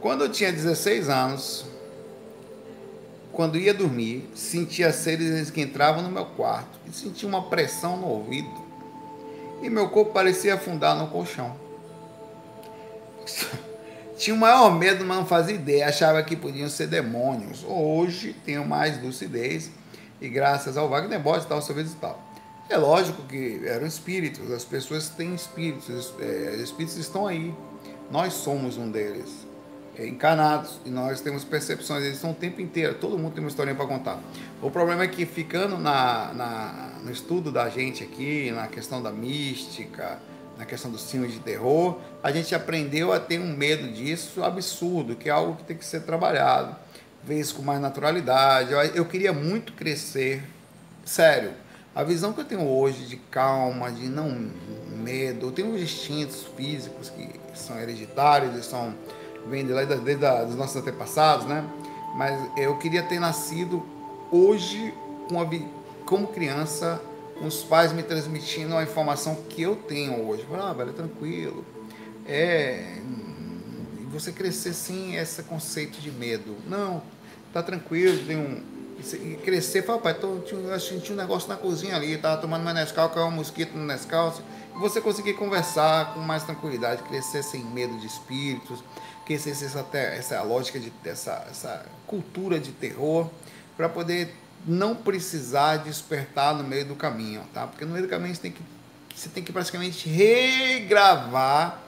Quando 0.00 0.24
eu 0.24 0.32
tinha 0.32 0.50
16 0.50 1.08
anos, 1.10 1.66
quando 3.32 3.58
ia 3.58 3.74
dormir, 3.74 4.28
sentia 4.34 4.92
seres 4.92 5.50
que 5.50 5.60
entravam 5.60 6.02
no 6.02 6.10
meu 6.10 6.24
quarto 6.24 6.78
e 6.86 6.92
sentia 6.92 7.28
uma 7.28 7.42
pressão 7.42 7.96
no 7.96 8.06
ouvido 8.06 8.61
e 9.62 9.70
meu 9.70 9.88
corpo 9.88 10.12
parecia 10.12 10.54
afundar 10.54 10.96
no 10.96 11.08
colchão. 11.08 11.56
Tinha 14.18 14.36
o 14.36 14.38
maior 14.38 14.76
medo, 14.76 15.04
mas 15.04 15.16
não 15.16 15.26
fazia 15.26 15.54
ideia, 15.54 15.88
achava 15.88 16.22
que 16.22 16.36
podiam 16.36 16.68
ser 16.68 16.86
demônios. 16.86 17.64
Hoje 17.66 18.36
tenho 18.44 18.64
mais 18.64 19.02
lucidez 19.02 19.70
e 20.20 20.28
graças 20.28 20.76
ao 20.76 20.88
Wagner 20.88 21.18
Bosch 21.18 21.44
tal, 21.46 21.60
seu 21.60 21.78
e 21.80 21.84
tal. 22.00 22.20
É 22.68 22.76
lógico 22.76 23.22
que 23.24 23.62
eram 23.66 23.86
espíritos, 23.86 24.50
as 24.50 24.64
pessoas 24.64 25.08
têm 25.08 25.34
espíritos, 25.34 25.88
os 25.88 26.14
é, 26.20 26.56
espíritos 26.62 26.96
estão 26.96 27.26
aí. 27.26 27.52
Nós 28.10 28.34
somos 28.34 28.76
um 28.76 28.90
deles, 28.90 29.41
é, 29.98 30.06
encarnados, 30.06 30.80
e 30.84 30.90
nós 30.90 31.20
temos 31.20 31.44
percepções, 31.44 32.02
eles 32.02 32.16
estão 32.16 32.30
o 32.30 32.34
tempo 32.34 32.60
inteiro, 32.60 32.94
todo 32.94 33.18
mundo 33.18 33.34
tem 33.34 33.42
uma 33.42 33.50
historinha 33.50 33.76
para 33.76 33.86
contar. 33.86 34.18
O 34.62 34.70
problema 34.70 35.02
é 35.02 35.08
que 35.08 35.26
ficando 35.26 35.76
na, 35.76 36.32
na 36.32 36.92
no 37.02 37.10
estudo 37.10 37.50
da 37.50 37.68
gente 37.68 38.02
aqui, 38.02 38.50
na 38.52 38.68
questão 38.68 39.02
da 39.02 39.10
mística, 39.10 40.18
na 40.56 40.64
questão 40.64 40.90
dos 40.90 41.10
filmes 41.10 41.32
de 41.32 41.40
terror, 41.40 41.98
a 42.22 42.30
gente 42.30 42.54
aprendeu 42.54 43.12
a 43.12 43.18
ter 43.18 43.38
um 43.38 43.56
medo 43.56 43.88
disso 43.88 44.42
absurdo, 44.42 45.16
que 45.16 45.28
é 45.28 45.32
algo 45.32 45.56
que 45.56 45.64
tem 45.64 45.76
que 45.76 45.84
ser 45.84 46.02
trabalhado, 46.02 46.76
isso 47.28 47.56
com 47.56 47.62
mais 47.62 47.80
naturalidade. 47.80 48.72
Eu 48.94 49.04
queria 49.04 49.32
muito 49.32 49.72
crescer, 49.72 50.42
sério. 51.04 51.52
A 51.94 52.02
visão 52.02 52.32
que 52.32 52.40
eu 52.40 52.44
tenho 52.44 52.66
hoje 52.66 53.04
de 53.06 53.16
calma, 53.16 53.90
de 53.90 54.08
não 54.08 54.50
medo, 54.96 55.48
eu 55.48 55.52
tenho 55.52 55.74
os 55.74 55.80
instintos 55.80 56.46
físicos 56.56 57.10
que 57.10 57.28
são 57.54 57.78
hereditários, 57.78 58.52
eles 58.52 58.66
são 58.66 58.94
vêm 59.46 59.64
desde, 59.64 59.86
desde, 59.86 60.04
desde 60.04 60.46
dos 60.46 60.56
nossos 60.56 60.76
antepassados, 60.76 61.46
né? 61.46 61.64
Mas 62.14 62.38
eu 62.56 62.76
queria 62.76 63.02
ter 63.02 63.18
nascido 63.18 63.82
hoje 64.30 64.92
com 65.28 65.38
como 66.04 66.28
criança, 66.28 67.00
os 67.40 67.62
pais 67.62 67.92
me 67.92 68.02
transmitindo 68.02 68.76
a 68.76 68.82
informação 68.82 69.34
que 69.48 69.62
eu 69.62 69.76
tenho 69.76 70.26
hoje. 70.26 70.46
Ah, 70.52 70.72
velho, 70.72 70.92
tranquilo. 70.92 71.64
É. 72.26 72.98
Você 74.12 74.30
crescer 74.30 74.74
sem 74.74 75.16
esse 75.16 75.42
conceito 75.44 76.00
de 76.00 76.10
medo. 76.10 76.54
Não, 76.68 77.02
tá 77.52 77.62
tranquilo, 77.62 78.26
tem 78.26 78.36
um. 78.36 78.62
E 79.14 79.36
crescer, 79.42 79.82
fala, 79.82 79.98
pai, 79.98 80.14
tô, 80.14 80.38
eu 80.52 80.78
senti 80.78 81.12
um 81.12 81.16
negócio 81.16 81.48
na 81.48 81.56
cozinha 81.56 81.96
ali, 81.96 82.16
tava 82.18 82.40
tomando 82.40 82.62
meu 82.62 82.74
Nescau, 82.74 83.08
caiu 83.08 83.26
um 83.26 83.30
mosquito 83.30 83.72
no 83.74 83.84
Nescau. 83.84 84.34
E 84.76 84.78
você 84.78 85.00
conseguir 85.00 85.32
conversar 85.32 86.14
com 86.14 86.20
mais 86.20 86.44
tranquilidade, 86.44 87.02
crescer 87.04 87.42
sem 87.42 87.64
medo 87.64 87.98
de 87.98 88.06
espíritos, 88.06 88.84
crescer 89.38 89.50
essa, 89.50 89.86
essa 89.96 90.42
lógica 90.42 90.78
de 90.78 90.92
essa, 91.04 91.46
essa 91.50 91.86
cultura 92.06 92.58
de 92.58 92.72
terror, 92.72 93.30
para 93.76 93.88
poder 93.88 94.34
não 94.66 94.94
precisar 94.94 95.78
despertar 95.78 96.54
no 96.54 96.62
meio 96.62 96.84
do 96.84 96.94
caminho, 96.94 97.42
tá? 97.52 97.66
Porque 97.66 97.84
no 97.84 97.92
meio 97.92 98.06
do 98.06 98.10
caminho 98.10 98.34
você 98.34 98.42
tem 98.42 98.52
que, 98.52 98.62
você 99.14 99.28
tem 99.28 99.42
que 99.42 99.52
praticamente 99.52 100.08
regravar 100.08 101.82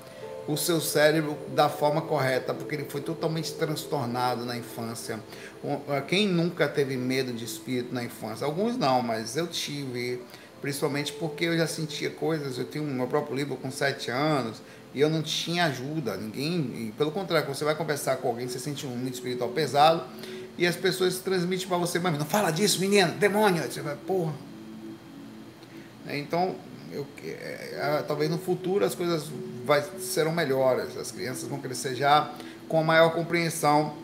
o 0.46 0.56
seu 0.56 0.80
cérebro 0.80 1.38
da 1.54 1.68
forma 1.68 2.02
correta, 2.02 2.52
porque 2.52 2.74
ele 2.74 2.84
foi 2.84 3.00
totalmente 3.00 3.52
transtornado 3.52 4.44
na 4.44 4.56
infância. 4.56 5.18
Quem 6.08 6.28
nunca 6.28 6.68
teve 6.68 6.96
medo 6.96 7.32
de 7.32 7.44
espírito 7.44 7.94
na 7.94 8.04
infância? 8.04 8.44
Alguns 8.44 8.76
não, 8.76 9.00
mas 9.02 9.36
eu 9.36 9.46
tive. 9.46 10.20
principalmente 10.60 11.12
porque 11.12 11.46
eu 11.46 11.56
já 11.56 11.66
sentia 11.66 12.10
coisas, 12.10 12.58
eu 12.58 12.64
tenho 12.64 12.84
meu 12.84 13.06
próprio 13.06 13.36
livro 13.36 13.56
com 13.56 13.70
sete 13.70 14.10
anos, 14.10 14.60
e 14.94 15.00
eu 15.00 15.10
não 15.10 15.22
tinha 15.22 15.64
ajuda, 15.64 16.16
ninguém, 16.16 16.92
pelo 16.96 17.10
contrário, 17.10 17.46
quando 17.46 17.56
você 17.56 17.64
vai 17.64 17.74
conversar 17.74 18.16
com 18.18 18.28
alguém, 18.28 18.46
você 18.46 18.60
sente 18.60 18.86
um 18.86 18.90
mundo 18.90 19.12
espiritual 19.12 19.50
pesado, 19.50 20.04
e 20.56 20.66
as 20.66 20.76
pessoas 20.76 21.18
transmitem 21.18 21.66
para 21.66 21.76
você, 21.78 21.98
mas 21.98 22.16
não 22.16 22.24
fala 22.24 22.52
disso, 22.52 22.80
menino, 22.80 23.12
demônio, 23.14 23.62
você 23.64 23.80
vai, 23.80 23.96
porra. 23.96 24.32
Então, 26.06 26.54
eu, 26.92 27.04
é, 27.24 28.04
talvez 28.06 28.30
no 28.30 28.38
futuro 28.38 28.84
as 28.84 28.94
coisas 28.94 29.24
vai, 29.64 29.82
serão 29.98 30.30
melhores, 30.30 30.96
as 30.96 31.10
crianças 31.10 31.48
vão 31.48 31.58
crescer 31.58 31.96
já 31.96 32.32
com 32.68 32.78
a 32.78 32.84
maior 32.84 33.10
compreensão, 33.12 33.94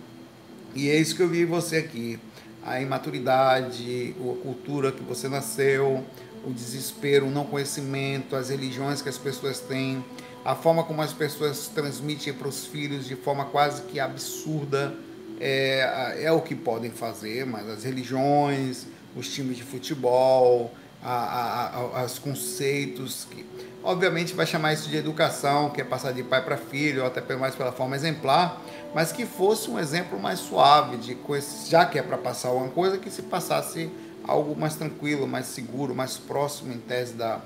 e 0.75 0.91
é 0.91 0.97
isso 0.97 1.15
que 1.15 1.23
eu 1.23 1.29
vi 1.29 1.45
você 1.45 1.77
aqui, 1.77 2.19
a 2.65 2.81
imaturidade, 2.81 4.15
a 4.19 4.43
cultura 4.43 4.91
que 4.91 5.03
você 5.03 5.29
nasceu, 5.29 6.05
o 6.45 6.53
desespero, 6.53 7.27
o 7.27 7.31
não 7.31 7.45
conhecimento, 7.45 8.35
as 8.35 8.51
religiões 8.51 9.01
que 9.01 9.09
as 9.09 9.19
pessoas 9.19 9.61
têm, 9.61 10.05
a 10.45 10.55
forma 10.55 10.83
como 10.85 11.03
as 11.03 11.13
pessoas 11.13 11.69
transmitem 11.69 12.33
para 12.33 12.49
os 12.49 12.67
filhos 12.67 13.07
de 13.07 13.17
forma 13.17 13.45
quase 13.47 13.83
que 13.83 14.01
absurda 14.01 14.95
é, 15.39 16.25
é 16.25 16.33
o 16.33 16.41
que 16.41 16.55
podem 16.55 16.91
fazer, 16.91 17.47
mas 17.47 17.69
as 17.69 17.85
religiões, 17.85 18.87
os 19.17 19.33
times 19.33 19.57
de 19.57 19.63
futebol, 19.63 20.73
a, 21.03 22.05
os 22.05 22.19
conceitos 22.19 23.27
que 23.31 23.45
obviamente 23.83 24.35
vai 24.35 24.47
chamar 24.47 24.75
isso 24.75 24.89
de 24.89 24.97
educação, 24.97 25.71
que 25.71 25.81
é 25.81 25.85
passar 25.85 26.13
de 26.13 26.23
pai 26.23 26.45
para 26.45 26.57
filho, 26.57 27.03
ou 27.03 27.07
até 27.07 27.37
mais 27.37 27.55
pela 27.55 27.73
forma 27.73 27.97
exemplar, 27.97 28.61
mas 28.95 29.11
que 29.13 29.25
fosse 29.25 29.71
um 29.71 29.79
exemplo 29.79 30.19
mais 30.19 30.41
suave 30.41 30.99
de 30.99 31.15
coisas, 31.15 31.69
já 31.69 31.87
que 31.87 31.99
é 31.99 32.03
para 32.03 32.19
passar 32.19 32.49
alguma 32.49 32.69
coisa, 32.69 32.99
que 32.99 33.11
se 33.11 33.23
passasse 33.23 33.91
algo 34.27 34.59
mais 34.59 34.75
tranquilo, 34.75 35.27
mais 35.27 35.47
seguro, 35.47 35.95
mais 35.95 36.19
próximo 36.19 36.73
em 36.73 36.79
tese 36.79 37.15
da, 37.15 37.41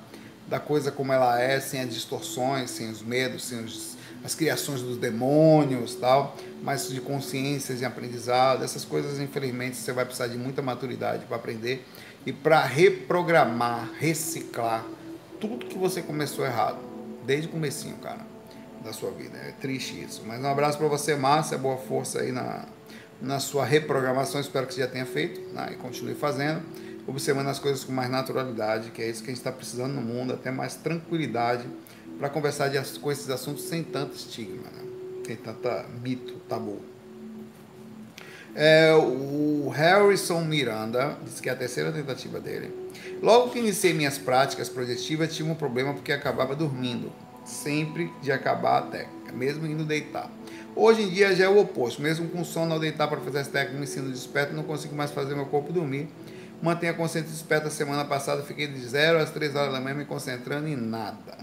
da 0.47 0.61
coisa 0.61 0.91
como 0.91 1.13
ela 1.13 1.41
é, 1.41 1.59
sem 1.61 1.81
as 1.81 1.93
distorções, 1.93 2.71
sem 2.71 2.91
os 2.91 3.03
medos, 3.03 3.45
sem 3.45 3.65
os, 3.65 3.97
as 4.23 4.35
criações 4.35 4.83
dos 4.83 4.97
demônios, 4.97 5.95
tal, 5.95 6.37
mas 6.63 6.89
de 6.89 7.01
consciências 7.01 7.81
e 7.81 7.85
aprendizado. 7.85 8.63
Essas 8.63 8.85
coisas, 8.85 9.19
infelizmente, 9.21 9.77
você 9.77 9.93
vai 9.93 10.05
precisar 10.05 10.27
de 10.27 10.37
muita 10.37 10.61
maturidade 10.61 11.25
para 11.25 11.37
aprender 11.37 11.87
e 12.27 12.33
para 12.33 12.63
reprogramar, 12.65 13.91
reciclar 13.99 14.85
tudo 15.41 15.67
que 15.67 15.77
você 15.77 16.01
começou 16.03 16.45
errado, 16.45 16.79
desde 17.27 17.49
o 17.49 17.51
comecinho, 17.51 17.97
cara, 17.97 18.21
da 18.83 18.93
sua 18.93 19.11
vida. 19.11 19.37
É 19.37 19.53
triste 19.53 20.03
isso. 20.03 20.23
Mas 20.27 20.41
um 20.43 20.47
abraço 20.47 20.79
para 20.79 20.89
você, 20.89 21.15
Márcia, 21.17 21.59
boa 21.59 21.77
força 21.77 22.21
aí 22.21 22.33
na, 22.33 22.67
na 23.21 23.41
sua 23.41 23.65
reprogramação, 23.65 24.41
espero 24.41 24.67
que 24.67 24.75
você 24.75 24.81
já 24.81 24.87
tenha 24.87 25.07
feito 25.07 25.41
né, 25.53 25.71
e 25.73 25.77
continue 25.77 26.15
fazendo 26.15 26.63
observando 27.07 27.49
as 27.49 27.59
coisas 27.59 27.85
com 27.85 27.93
mais 27.93 28.11
naturalidade, 28.11 28.91
que 28.91 29.03
é 29.03 29.09
isso 29.09 29.23
que 29.23 29.31
a 29.31 29.33
gente 29.33 29.39
está 29.39 29.53
precisando 29.53 29.93
no 29.93 30.01
mundo, 30.01 30.33
até 30.33 30.51
mais 30.51 30.75
tranquilidade 30.75 31.65
para 32.19 32.29
conversar 32.29 32.69
de, 32.69 32.99
com 32.99 33.13
esses 33.13 33.29
assuntos 33.29 33.65
sem 33.65 33.83
tanto 33.83 34.15
estigma, 34.17 34.69
né? 34.75 34.83
sem 35.27 35.37
tanta 35.37 35.85
mito, 36.03 36.35
tabu. 36.49 36.81
É, 38.55 38.95
o 38.95 39.69
Harrison 39.69 40.43
Miranda 40.43 41.19
disse 41.25 41.43
que 41.43 41.49
é 41.49 41.53
a 41.53 41.57
terceira 41.57 41.91
tentativa 41.91 42.39
dele. 42.39 42.73
Logo 43.21 43.51
que 43.51 43.59
iniciei 43.59 43.93
minhas 43.93 44.17
práticas 44.17 44.69
projetivas, 44.69 45.35
tive 45.35 45.51
um 45.51 45.55
problema 45.55 45.93
porque 45.93 46.13
acabava 46.13 46.55
dormindo, 46.55 47.13
sempre 47.45 48.13
de 48.23 48.31
acabar 48.31 48.79
a 48.79 48.83
técnica, 48.83 49.33
mesmo 49.33 49.67
indo 49.67 49.85
deitar. 49.85 50.31
Hoje 50.77 51.03
em 51.03 51.09
dia 51.09 51.35
já 51.35 51.45
é 51.45 51.49
o 51.49 51.59
oposto, 51.59 52.01
mesmo 52.01 52.29
com 52.29 52.45
sono 52.45 52.75
ao 52.75 52.81
deitar 52.81 53.09
para 53.09 53.21
fazer 53.21 53.39
as 53.41 53.49
técnicas, 53.49 53.81
me 53.81 53.87
sinto 53.87 54.11
desperto, 54.11 54.55
não 54.55 54.63
consigo 54.63 54.95
mais 54.95 55.11
fazer 55.11 55.35
meu 55.35 55.47
corpo 55.47 55.73
dormir 55.73 56.09
Mantenha 56.65 56.93
a 56.93 56.95
consciência 56.95 57.31
desperta. 57.31 57.69
Semana 57.69 58.07
passada 58.07 58.43
fiquei 58.43 58.67
de 58.67 58.81
0 58.81 59.19
às 59.19 59.31
3 59.31 59.55
horas 59.55 59.71
da 59.71 59.81
manhã 59.83 59.97
me 59.97 60.07
concentrando 60.07 60.67
em 60.67 60.75
nada. 60.75 61.37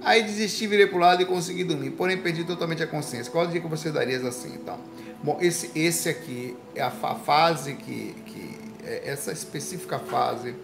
Aí 0.00 0.24
desisti, 0.24 0.66
virei 0.66 0.88
para 0.88 0.96
o 0.96 1.00
lado 1.00 1.22
e 1.22 1.24
consegui 1.24 1.62
dormir. 1.62 1.92
Porém, 1.92 2.18
perdi 2.18 2.42
totalmente 2.42 2.82
a 2.82 2.88
consciência. 2.88 3.30
Qual 3.30 3.46
dia 3.46 3.60
que 3.60 3.68
você 3.68 3.92
daria 3.92 4.18
assim, 4.26 4.54
então? 4.54 4.80
Bom, 5.22 5.38
esse, 5.40 5.70
esse 5.78 6.08
aqui 6.08 6.56
é 6.74 6.82
a, 6.82 6.90
fa 6.90 7.14
fase 7.14 7.74
que, 7.74 8.16
que 8.26 8.58
é 8.82 9.08
essa 9.08 9.30
específica 9.30 10.00
fase 10.00 10.56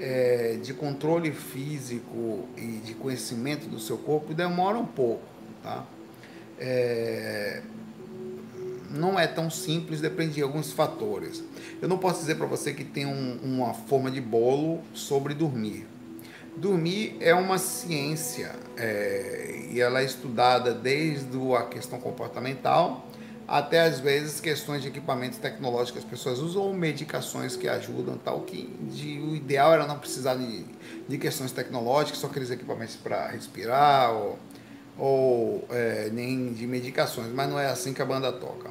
é, 0.00 0.58
de 0.62 0.72
controle 0.72 1.30
físico 1.30 2.48
e 2.56 2.80
de 2.82 2.94
conhecimento 2.94 3.68
do 3.68 3.78
seu 3.78 3.98
corpo 3.98 4.32
demora 4.32 4.78
um 4.78 4.86
pouco, 4.86 5.22
tá? 5.62 5.84
É, 6.58 7.60
não 8.90 9.18
é 9.18 9.26
tão 9.26 9.50
simples, 9.50 10.00
depende 10.00 10.34
de 10.34 10.42
alguns 10.42 10.72
fatores. 10.72 11.42
Eu 11.80 11.88
não 11.88 11.98
posso 11.98 12.20
dizer 12.20 12.36
para 12.36 12.46
você 12.46 12.72
que 12.72 12.84
tem 12.84 13.06
um, 13.06 13.38
uma 13.42 13.74
forma 13.74 14.10
de 14.10 14.20
bolo 14.20 14.80
sobre 14.94 15.34
dormir. 15.34 15.86
Dormir 16.56 17.16
é 17.20 17.34
uma 17.34 17.58
ciência 17.58 18.52
é, 18.76 19.68
e 19.70 19.80
ela 19.80 20.00
é 20.00 20.04
estudada 20.04 20.74
desde 20.74 21.38
a 21.54 21.62
questão 21.62 22.00
comportamental 22.00 23.08
até 23.48 23.80
às 23.80 23.98
vezes 23.98 24.40
questões 24.40 24.82
de 24.82 24.88
equipamentos 24.88 25.38
tecnológicos 25.38 25.92
que 25.92 25.98
as 26.00 26.04
pessoas 26.04 26.38
usam 26.38 26.62
ou 26.62 26.74
medicações 26.74 27.56
que 27.56 27.66
ajudam 27.66 28.18
tal 28.18 28.42
que 28.42 28.66
de, 28.82 29.18
o 29.20 29.34
ideal 29.34 29.72
era 29.72 29.86
não 29.86 29.98
precisar 29.98 30.34
de, 30.34 30.66
de 31.08 31.16
questões 31.16 31.50
tecnológicas 31.50 32.18
só 32.18 32.26
aqueles 32.26 32.50
equipamentos 32.50 32.96
para 32.96 33.28
respirar 33.28 34.12
ou, 34.12 34.38
ou 34.98 35.68
é, 35.70 36.10
nem 36.12 36.52
de 36.52 36.66
medicações 36.66 37.32
mas 37.32 37.48
não 37.48 37.58
é 37.58 37.68
assim 37.68 37.94
que 37.94 38.02
a 38.02 38.04
banda 38.04 38.30
toca 38.30 38.68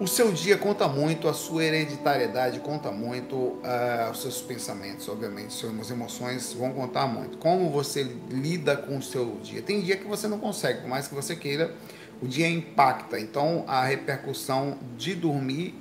o 0.00 0.06
seu 0.06 0.32
dia 0.32 0.56
conta 0.56 0.86
muito, 0.86 1.28
a 1.28 1.34
sua 1.34 1.64
hereditariedade 1.64 2.60
conta 2.60 2.90
muito, 2.92 3.34
uh, 3.34 4.10
os 4.12 4.22
seus 4.22 4.40
pensamentos, 4.40 5.08
obviamente, 5.08 5.52
suas 5.52 5.90
emoções 5.90 6.52
vão 6.52 6.72
contar 6.72 7.06
muito. 7.06 7.36
Como 7.38 7.68
você 7.70 8.04
lida 8.30 8.76
com 8.76 8.98
o 8.98 9.02
seu 9.02 9.38
dia. 9.42 9.60
Tem 9.60 9.80
dia 9.80 9.96
que 9.96 10.06
você 10.06 10.28
não 10.28 10.38
consegue, 10.38 10.82
por 10.82 10.88
mais 10.88 11.08
que 11.08 11.14
você 11.14 11.34
queira, 11.34 11.74
o 12.22 12.28
dia 12.28 12.48
impacta. 12.48 13.18
Então 13.18 13.64
a 13.66 13.84
repercussão 13.84 14.78
de 14.96 15.14
dormir 15.14 15.74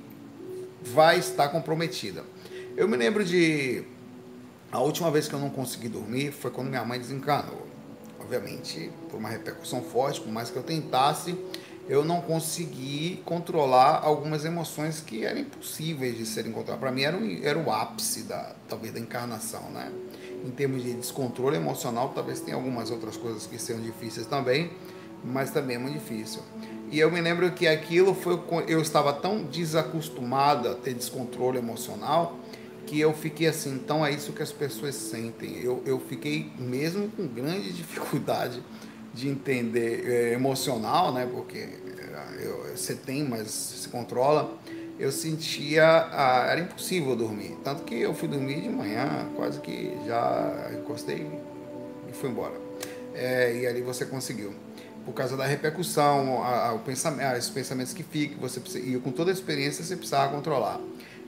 vai 0.82 1.20
estar 1.20 1.50
comprometida. 1.50 2.24
Eu 2.76 2.88
me 2.88 2.98
lembro 2.98 3.24
de. 3.24 3.84
A 4.72 4.80
última 4.80 5.10
vez 5.10 5.28
que 5.28 5.34
eu 5.34 5.40
não 5.40 5.50
consegui 5.50 5.88
dormir 5.88 6.32
foi 6.32 6.52
quando 6.52 6.70
minha 6.70 6.84
mãe 6.84 7.00
desencanou. 7.00 7.66
Obviamente, 8.20 8.92
por 9.10 9.18
uma 9.18 9.30
repercussão 9.30 9.82
forte, 9.82 10.20
por 10.20 10.32
mais 10.32 10.50
que 10.50 10.58
eu 10.58 10.64
tentasse 10.64 11.38
eu 11.90 12.04
não 12.04 12.22
consegui 12.22 13.22
controlar 13.24 14.02
algumas 14.04 14.44
emoções 14.44 15.00
que 15.00 15.24
eram 15.24 15.40
impossíveis 15.40 16.18
de 16.18 16.26
serem 16.26 16.52
controladas. 16.52 16.82
Para 16.82 16.92
mim 16.92 17.04
era, 17.04 17.16
um, 17.16 17.40
era 17.44 17.58
o 17.58 17.72
ápice 17.72 18.24
da 18.24 18.56
talvez 18.68 18.94
da 18.94 19.00
encarnação, 19.00 19.70
né? 19.72 19.92
Em 20.46 20.52
termos 20.52 20.84
de 20.84 20.94
descontrole 20.94 21.56
emocional, 21.56 22.12
talvez 22.14 22.42
tenha 22.42 22.56
algumas 22.56 22.92
outras 22.92 23.16
coisas 23.16 23.48
que 23.48 23.58
sejam 23.58 23.82
difíceis 23.82 24.28
também, 24.28 24.72
mas 25.24 25.52
também 25.52 25.78
é 25.78 25.80
muito 25.80 25.98
difícil. 25.98 26.42
E 26.92 27.00
eu 27.00 27.12
me 27.12 27.20
lembro 27.22 27.52
que 27.52 27.68
aquilo 27.68 28.14
foi 28.14 28.40
eu 28.68 28.82
estava 28.82 29.14
tão 29.14 29.44
desacostumado 29.44 30.70
a 30.70 30.76
ter 30.76 30.94
descontrole 30.94 31.58
emocional 31.58 32.38
que 32.86 33.00
eu 33.00 33.14
fiquei 33.14 33.48
assim, 33.48 33.74
então 33.74 34.06
é 34.06 34.12
isso 34.12 34.32
que 34.32 34.42
as 34.42 34.52
pessoas 34.52 34.96
sentem. 34.96 35.60
Eu, 35.62 35.84
eu 35.86 36.00
fiquei 36.00 36.50
mesmo 36.58 37.10
com 37.10 37.28
grande 37.28 37.72
dificuldade 37.74 38.64
de 39.18 39.28
entender 39.28 40.06
é, 40.06 40.34
emocional, 40.34 41.12
né? 41.12 41.28
Porque 41.32 41.58
é, 41.58 42.46
eu, 42.46 42.76
você 42.76 42.94
tem, 42.94 43.24
mas 43.24 43.50
se 43.50 43.90
controla. 43.90 44.58
Eu 45.00 45.12
sentia, 45.12 46.08
ah, 46.12 46.48
era 46.50 46.60
impossível 46.60 47.16
dormir. 47.16 47.58
Tanto 47.64 47.84
que 47.84 48.00
eu 48.00 48.14
fui 48.14 48.28
dormir 48.28 48.62
de 48.62 48.70
manhã, 48.70 49.28
quase 49.36 49.60
que 49.60 49.96
já 50.06 50.72
encostei 50.80 51.30
e 52.10 52.14
fui 52.14 52.30
embora. 52.30 52.54
É, 53.14 53.56
e 53.56 53.68
ali 53.68 53.82
você 53.82 54.06
conseguiu. 54.06 54.54
Por 55.06 55.14
causa 55.14 55.38
da 55.38 55.46
repercussão, 55.46 56.44
a, 56.44 56.68
a, 56.68 56.74
o 56.74 56.80
pensamento, 56.80 57.38
os 57.38 57.50
pensamentos 57.50 57.94
que 57.94 58.04
ficam, 58.04 58.40
você 58.40 58.60
precisa, 58.60 58.86
e 58.86 59.00
com 59.00 59.12
toda 59.12 59.32
a 59.32 59.34
experiência 59.34 59.84
você 59.84 59.96
precisava 59.96 60.34
controlar. 60.34 60.80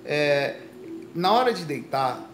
É, 0.04 0.58
na 1.13 1.32
hora 1.32 1.54
de 1.54 1.63
deitar, 1.63 2.30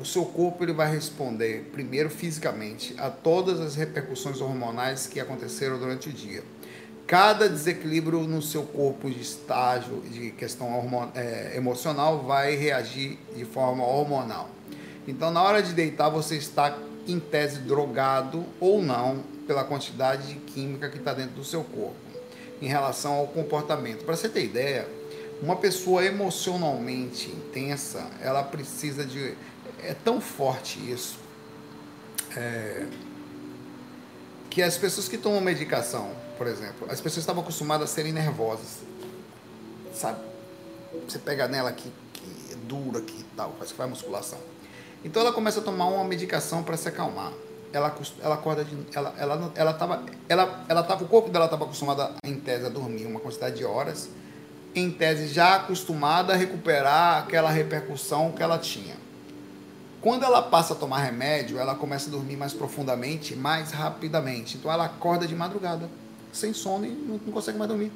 o 0.00 0.04
seu 0.04 0.24
corpo 0.24 0.64
ele 0.64 0.72
vai 0.72 0.90
responder 0.90 1.68
primeiro 1.72 2.08
fisicamente 2.08 2.94
a 2.98 3.10
todas 3.10 3.60
as 3.60 3.74
repercussões 3.74 4.40
hormonais 4.40 5.06
que 5.06 5.20
aconteceram 5.20 5.78
durante 5.78 6.08
o 6.08 6.12
dia. 6.12 6.42
Cada 7.06 7.48
desequilíbrio 7.48 8.20
no 8.20 8.40
seu 8.40 8.62
corpo 8.62 9.10
de 9.10 9.20
estágio 9.20 10.00
de 10.10 10.30
questão 10.30 11.10
é, 11.14 11.56
emocional 11.56 12.22
vai 12.22 12.54
reagir 12.54 13.18
de 13.36 13.44
forma 13.44 13.84
hormonal. 13.84 14.48
Então, 15.06 15.30
na 15.30 15.42
hora 15.42 15.62
de 15.62 15.72
deitar, 15.72 16.08
você 16.08 16.36
está 16.36 16.78
em 17.06 17.18
tese 17.18 17.58
drogado 17.60 18.44
ou 18.60 18.80
não 18.80 19.24
pela 19.46 19.64
quantidade 19.64 20.28
de 20.28 20.34
química 20.36 20.88
que 20.88 20.98
está 20.98 21.12
dentro 21.12 21.34
do 21.34 21.44
seu 21.44 21.64
corpo 21.64 21.96
em 22.62 22.68
relação 22.68 23.14
ao 23.14 23.26
comportamento. 23.26 24.04
Para 24.04 24.16
você 24.16 24.28
ter 24.28 24.44
ideia, 24.44 24.86
uma 25.42 25.56
pessoa 25.56 26.04
emocionalmente 26.04 27.30
intensa, 27.30 28.06
ela 28.20 28.42
precisa 28.42 29.04
de 29.04 29.34
é 29.84 29.94
tão 29.94 30.20
forte 30.20 30.78
isso 30.90 31.18
é, 32.36 32.86
que 34.48 34.62
as 34.62 34.76
pessoas 34.76 35.08
que 35.08 35.16
tomam 35.16 35.40
medicação, 35.40 36.10
por 36.36 36.46
exemplo, 36.46 36.86
as 36.90 37.00
pessoas 37.00 37.18
estavam 37.18 37.42
acostumadas 37.42 37.90
a 37.90 37.92
serem 37.92 38.12
nervosas, 38.12 38.78
sabe? 39.94 40.18
Você 41.08 41.18
pega 41.18 41.46
nela 41.46 41.72
que, 41.72 41.92
que 42.12 42.52
é 42.52 42.56
dura, 42.56 43.00
que 43.00 43.24
tal, 43.36 43.54
faz 43.58 43.70
que 43.70 43.76
faz 43.76 43.88
musculação. 43.88 44.38
Então 45.04 45.22
ela 45.22 45.32
começa 45.32 45.60
a 45.60 45.62
tomar 45.62 45.86
uma 45.86 46.04
medicação 46.04 46.62
para 46.62 46.76
se 46.76 46.88
acalmar. 46.88 47.32
Ela, 47.72 47.96
ela 48.20 48.34
acorda 48.34 48.64
de. 48.64 48.76
Ela, 48.92 49.14
ela, 49.16 49.52
ela, 49.54 49.72
tava, 49.72 50.04
ela, 50.28 50.64
ela 50.68 50.82
tava, 50.82 51.04
o 51.04 51.08
corpo 51.08 51.30
dela 51.30 51.44
estava 51.44 51.64
acostumada, 51.64 52.14
em 52.24 52.38
tese, 52.40 52.66
a 52.66 52.68
dormir 52.68 53.06
uma 53.06 53.20
quantidade 53.20 53.56
de 53.56 53.64
horas, 53.64 54.10
em 54.74 54.90
tese, 54.90 55.28
já 55.28 55.54
acostumada 55.54 56.32
a 56.32 56.36
recuperar 56.36 57.22
aquela 57.22 57.50
repercussão 57.50 58.32
que 58.32 58.42
ela 58.42 58.58
tinha. 58.58 58.96
Quando 60.00 60.24
ela 60.24 60.40
passa 60.40 60.72
a 60.72 60.76
tomar 60.76 61.00
remédio, 61.00 61.58
ela 61.58 61.74
começa 61.74 62.08
a 62.08 62.10
dormir 62.10 62.36
mais 62.36 62.52
profundamente, 62.52 63.36
mais 63.36 63.70
rapidamente. 63.70 64.56
Então 64.56 64.72
ela 64.72 64.86
acorda 64.86 65.26
de 65.26 65.34
madrugada, 65.34 65.88
sem 66.32 66.52
sono 66.54 66.86
e 66.86 66.90
não, 66.90 67.18
consegue 67.32 67.58
mais 67.58 67.68
dormir 67.68 67.92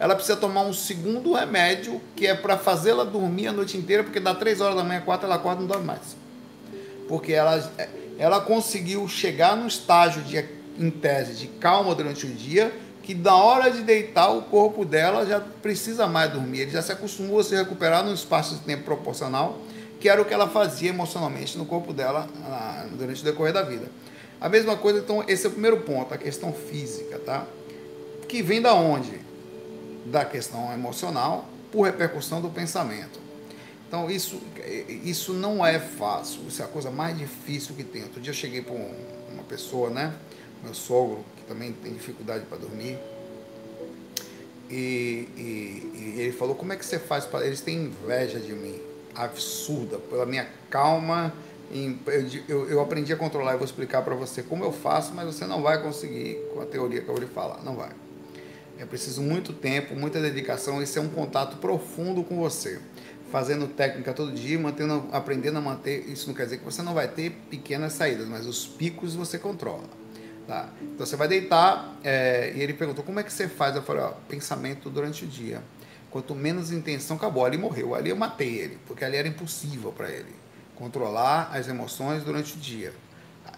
ela 0.00 0.14
precisa 0.14 0.34
tomar 0.34 0.62
um 0.62 0.72
segundo 0.72 1.34
remédio 1.34 2.00
que 2.16 2.26
é 2.26 2.34
para 2.34 2.56
fazê-la 2.56 3.04
dormir 3.04 3.48
a 3.48 3.52
noite 3.52 3.76
inteira, 3.76 4.02
porque 4.02 4.18
dá 4.18 4.34
3 4.34 4.62
horas 4.62 4.74
da 4.74 4.82
manhã, 4.82 5.02
4 5.02 5.26
ela 5.26 5.34
acorda 5.34 5.58
e 5.58 5.60
não 5.60 5.68
dorme 5.68 5.84
mais. 5.84 6.16
Porque 7.06 7.34
ela, 7.34 7.70
ela 8.18 8.40
conseguiu 8.40 9.06
chegar 9.06 9.54
no 9.54 9.66
estágio 9.68 10.22
de, 10.22 10.42
em 10.78 10.90
tese, 10.90 11.34
de 11.34 11.48
calma 11.48 11.94
durante 11.94 12.24
o 12.24 12.30
dia, 12.30 12.72
que 13.02 13.14
na 13.14 13.36
hora 13.36 13.70
de 13.70 13.82
deitar 13.82 14.30
o 14.30 14.40
corpo 14.40 14.86
dela 14.86 15.26
já 15.26 15.38
precisa 15.38 16.06
mais 16.06 16.32
dormir. 16.32 16.60
Ele 16.60 16.70
já 16.70 16.80
se 16.80 16.92
acostumou 16.92 17.38
a 17.38 17.44
se 17.44 17.54
recuperar 17.54 18.02
num 18.02 18.14
espaço 18.14 18.54
de 18.54 18.62
tempo 18.62 18.84
proporcional, 18.84 19.58
que 20.00 20.08
era 20.08 20.20
o 20.20 20.24
que 20.24 20.34
ela 20.34 20.48
fazia 20.48 20.88
emocionalmente 20.88 21.56
no 21.58 21.66
corpo 21.66 21.92
dela 21.92 22.26
durante 22.92 23.20
o 23.20 23.24
decorrer 23.24 23.52
da 23.52 23.62
vida. 23.62 23.86
A 24.40 24.48
mesma 24.48 24.76
coisa, 24.76 24.98
então, 24.98 25.22
esse 25.28 25.44
é 25.44 25.48
o 25.48 25.52
primeiro 25.52 25.80
ponto, 25.82 26.14
a 26.14 26.18
questão 26.18 26.52
física, 26.52 27.18
tá? 27.18 27.46
Que 28.26 28.42
vem 28.42 28.62
da 28.62 28.74
onde? 28.74 29.30
da 30.10 30.24
questão 30.24 30.72
emocional 30.72 31.48
por 31.70 31.82
repercussão 31.82 32.40
do 32.40 32.50
pensamento. 32.50 33.20
Então, 33.86 34.10
isso, 34.10 34.40
isso 35.04 35.32
não 35.32 35.64
é 35.66 35.78
fácil, 35.78 36.42
isso 36.46 36.62
é 36.62 36.64
a 36.64 36.68
coisa 36.68 36.90
mais 36.90 37.16
difícil 37.18 37.74
que 37.74 37.82
tem. 37.82 38.02
Outro 38.02 38.20
dia 38.20 38.30
eu 38.30 38.34
cheguei 38.34 38.62
para 38.62 38.74
uma 38.74 39.42
pessoa, 39.48 39.90
né? 39.90 40.14
Meu 40.62 40.74
sogro, 40.74 41.24
que 41.36 41.42
também 41.44 41.72
tem 41.72 41.92
dificuldade 41.92 42.44
para 42.46 42.58
dormir. 42.58 42.98
E, 44.68 45.28
e, 45.36 45.92
e, 45.94 46.14
ele 46.20 46.32
falou: 46.32 46.54
Como 46.54 46.72
é 46.72 46.76
que 46.76 46.86
você 46.86 47.00
faz 47.00 47.24
para. 47.24 47.44
Eles 47.44 47.60
têm 47.60 47.86
inveja 47.86 48.38
de 48.38 48.52
mim, 48.52 48.80
absurda, 49.24 49.98
pela 49.98 50.26
minha 50.26 50.46
calma. 50.68 51.32
Eu, 52.48 52.68
eu 52.68 52.80
aprendi 52.80 53.12
a 53.12 53.16
controlar, 53.16 53.52
eu 53.52 53.58
vou 53.58 53.64
explicar 53.64 54.02
para 54.02 54.14
você 54.14 54.42
como 54.42 54.64
eu 54.64 54.72
faço, 54.72 55.14
mas 55.14 55.26
você 55.26 55.46
não 55.46 55.62
vai 55.62 55.80
conseguir 55.80 56.36
com 56.52 56.60
a 56.60 56.66
teoria 56.66 57.00
que 57.00 57.08
eu 57.08 57.14
vou 57.14 57.22
lhe 57.22 57.30
falar, 57.30 57.62
não 57.62 57.76
vai. 57.76 57.90
É 58.78 58.84
preciso 58.84 59.22
muito 59.22 59.52
tempo, 59.52 59.94
muita 59.94 60.20
dedicação, 60.20 60.82
isso 60.82 60.98
é 60.98 61.02
um 61.02 61.08
contato 61.08 61.58
profundo 61.58 62.24
com 62.24 62.36
você. 62.36 62.80
Fazendo 63.30 63.68
técnica 63.68 64.12
todo 64.12 64.32
dia, 64.32 64.58
mantendo, 64.58 65.06
aprendendo 65.12 65.58
a 65.58 65.60
manter, 65.60 66.08
isso 66.08 66.26
não 66.26 66.34
quer 66.34 66.44
dizer 66.44 66.58
que 66.58 66.64
você 66.64 66.82
não 66.82 66.94
vai 66.94 67.06
ter 67.06 67.30
pequenas 67.48 67.92
saídas, 67.92 68.26
mas 68.26 68.46
os 68.46 68.66
picos 68.66 69.14
você 69.14 69.38
controla. 69.38 69.84
Tá? 70.48 70.68
Então 70.82 71.06
você 71.06 71.14
vai 71.14 71.28
deitar, 71.28 71.96
é, 72.02 72.52
e 72.56 72.60
ele 72.60 72.72
perguntou, 72.72 73.04
como 73.04 73.20
é 73.20 73.22
que 73.22 73.32
você 73.32 73.46
faz? 73.46 73.76
Eu 73.76 73.82
falei, 73.82 74.02
ó, 74.02 74.12
pensamento 74.28 74.90
durante 74.90 75.24
o 75.24 75.28
dia. 75.28 75.62
Quanto 76.10 76.34
menos 76.34 76.72
intenção, 76.72 77.16
acabou. 77.16 77.44
Ali 77.44 77.56
morreu, 77.56 77.94
ali 77.94 78.10
eu 78.10 78.16
matei 78.16 78.56
ele, 78.56 78.78
porque 78.86 79.04
ali 79.04 79.16
era 79.16 79.28
impossível 79.28 79.92
para 79.92 80.10
ele. 80.10 80.34
Controlar 80.74 81.50
as 81.52 81.68
emoções 81.68 82.24
durante 82.24 82.54
o 82.54 82.56
dia. 82.56 82.92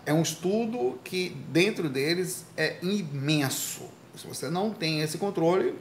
É 0.04 0.12
um 0.12 0.22
estudo 0.22 0.98
que 1.04 1.30
dentro 1.48 1.88
deles 1.88 2.44
é 2.56 2.76
imenso 2.82 3.88
se 4.16 4.26
você 4.26 4.50
não 4.50 4.70
tem 4.70 5.00
esse 5.00 5.18
controle, 5.18 5.74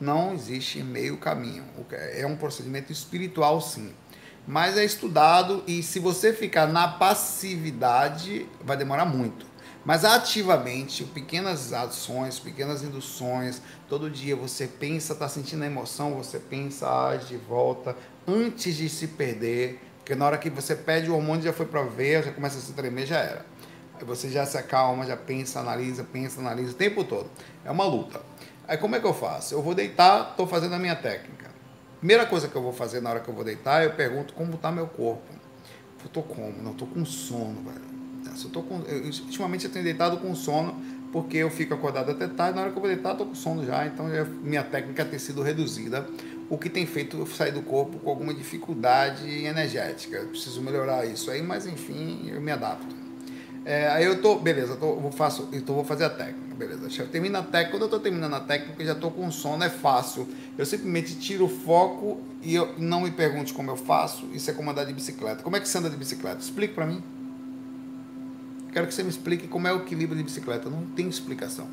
não 0.00 0.34
existe 0.34 0.82
meio 0.82 1.16
caminho. 1.16 1.64
É 1.90 2.26
um 2.26 2.36
procedimento 2.36 2.92
espiritual, 2.92 3.60
sim. 3.60 3.92
Mas 4.46 4.76
é 4.76 4.84
estudado 4.84 5.64
e 5.66 5.82
se 5.82 5.98
você 5.98 6.32
ficar 6.32 6.66
na 6.68 6.86
passividade, 6.86 8.46
vai 8.62 8.76
demorar 8.76 9.04
muito. 9.04 9.44
Mas 9.86 10.04
ativamente, 10.04 11.04
pequenas 11.04 11.72
ações, 11.72 12.40
pequenas 12.40 12.82
induções, 12.82 13.62
todo 13.88 14.10
dia 14.10 14.34
você 14.34 14.66
pensa, 14.66 15.12
está 15.12 15.28
sentindo 15.28 15.62
a 15.62 15.66
emoção, 15.66 16.14
você 16.14 16.40
pensa, 16.40 16.90
age, 17.06 17.36
volta, 17.36 17.96
antes 18.26 18.74
de 18.74 18.88
se 18.88 19.06
perder. 19.06 19.80
Porque 19.98 20.16
na 20.16 20.26
hora 20.26 20.38
que 20.38 20.50
você 20.50 20.74
pede 20.74 21.08
o 21.08 21.14
hormônio, 21.14 21.44
já 21.44 21.52
foi 21.52 21.66
para 21.66 21.84
ver, 21.84 22.24
já 22.24 22.32
começa 22.32 22.58
a 22.58 22.60
se 22.60 22.72
tremer, 22.72 23.06
já 23.06 23.18
era. 23.18 23.46
Aí 23.94 24.04
você 24.04 24.28
já 24.28 24.44
se 24.44 24.58
acalma, 24.58 25.06
já 25.06 25.16
pensa, 25.16 25.60
analisa, 25.60 26.02
pensa, 26.02 26.40
analisa 26.40 26.72
o 26.72 26.74
tempo 26.74 27.04
todo. 27.04 27.30
É 27.64 27.70
uma 27.70 27.84
luta. 27.84 28.20
Aí 28.66 28.76
como 28.76 28.96
é 28.96 29.00
que 29.00 29.06
eu 29.06 29.14
faço? 29.14 29.54
Eu 29.54 29.62
vou 29.62 29.72
deitar, 29.72 30.30
estou 30.30 30.48
fazendo 30.48 30.74
a 30.74 30.80
minha 30.80 30.96
técnica. 30.96 31.48
Primeira 32.00 32.26
coisa 32.26 32.48
que 32.48 32.56
eu 32.56 32.62
vou 32.62 32.72
fazer 32.72 33.00
na 33.00 33.10
hora 33.10 33.20
que 33.20 33.28
eu 33.28 33.34
vou 33.34 33.44
deitar, 33.44 33.84
eu 33.84 33.92
pergunto 33.92 34.34
como 34.34 34.54
está 34.54 34.72
meu 34.72 34.88
corpo. 34.88 35.32
Eu 36.00 36.06
estou 36.06 36.24
como? 36.24 36.60
Não, 36.60 36.72
estou 36.72 36.88
com 36.88 37.04
sono, 37.04 37.62
velho. 37.62 37.95
Eu 38.44 38.50
tô 38.50 38.62
com, 38.62 38.82
eu, 38.86 39.04
ultimamente 39.04 39.64
eu 39.64 39.70
tenho 39.70 39.84
deitado 39.84 40.18
com 40.18 40.34
sono, 40.34 40.74
porque 41.12 41.38
eu 41.38 41.50
fico 41.50 41.74
acordado 41.74 42.10
até 42.10 42.26
tarde, 42.26 42.56
na 42.56 42.62
hora 42.62 42.70
que 42.70 42.76
eu 42.76 42.82
vou 42.82 42.90
deitar, 42.90 43.12
estou 43.12 43.26
com 43.26 43.34
sono 43.34 43.64
já, 43.64 43.86
então 43.86 44.10
já, 44.10 44.24
minha 44.24 44.62
técnica 44.62 45.04
tem 45.04 45.18
sido 45.18 45.42
reduzida, 45.42 46.06
o 46.48 46.56
que 46.58 46.68
tem 46.68 46.86
feito 46.86 47.16
eu 47.16 47.26
sair 47.26 47.52
do 47.52 47.62
corpo 47.62 47.98
com 47.98 48.10
alguma 48.10 48.32
dificuldade 48.32 49.28
energética. 49.44 50.18
Eu 50.18 50.28
preciso 50.28 50.60
melhorar 50.60 51.04
isso 51.06 51.30
aí, 51.30 51.42
mas 51.42 51.66
enfim, 51.66 52.30
eu 52.32 52.40
me 52.40 52.52
adapto. 52.52 52.94
É, 53.64 53.88
aí 53.88 54.04
eu 54.04 54.22
tô, 54.22 54.36
beleza, 54.36 54.74
eu, 54.74 54.76
tô, 54.76 54.86
eu 54.86 55.10
faço, 55.10 55.48
então 55.52 55.74
vou 55.74 55.84
fazer 55.84 56.04
a 56.04 56.10
técnica, 56.10 56.54
beleza. 56.54 57.02
Eu 57.02 57.08
termino 57.08 57.36
a 57.36 57.42
técnica, 57.42 57.70
quando 57.72 57.82
eu 57.82 57.88
tô 57.88 57.98
terminando 57.98 58.34
a 58.34 58.40
técnica, 58.40 58.80
eu 58.80 58.86
já 58.86 58.94
tô 58.94 59.10
com 59.10 59.28
sono, 59.32 59.64
é 59.64 59.68
fácil. 59.68 60.28
Eu 60.56 60.64
simplesmente 60.64 61.16
tiro 61.16 61.46
o 61.46 61.48
foco 61.48 62.20
e 62.42 62.54
eu 62.54 62.74
não 62.78 63.00
me 63.00 63.10
pergunte 63.10 63.52
como 63.52 63.68
eu 63.68 63.76
faço, 63.76 64.28
isso 64.32 64.48
é 64.48 64.54
como 64.54 64.70
andar 64.70 64.84
de 64.84 64.92
bicicleta. 64.92 65.42
Como 65.42 65.56
é 65.56 65.60
que 65.60 65.68
você 65.68 65.78
anda 65.78 65.90
de 65.90 65.96
bicicleta? 65.96 66.38
Explique 66.38 66.74
para 66.74 66.86
mim. 66.86 67.02
Quero 68.76 68.86
que 68.86 68.92
você 68.92 69.02
me 69.02 69.08
explique 69.08 69.48
como 69.48 69.66
é 69.66 69.72
o 69.72 69.78
equilíbrio 69.78 70.18
de 70.18 70.22
bicicleta. 70.22 70.68
Não 70.68 70.84
tem 70.84 71.08
explicação. 71.08 71.66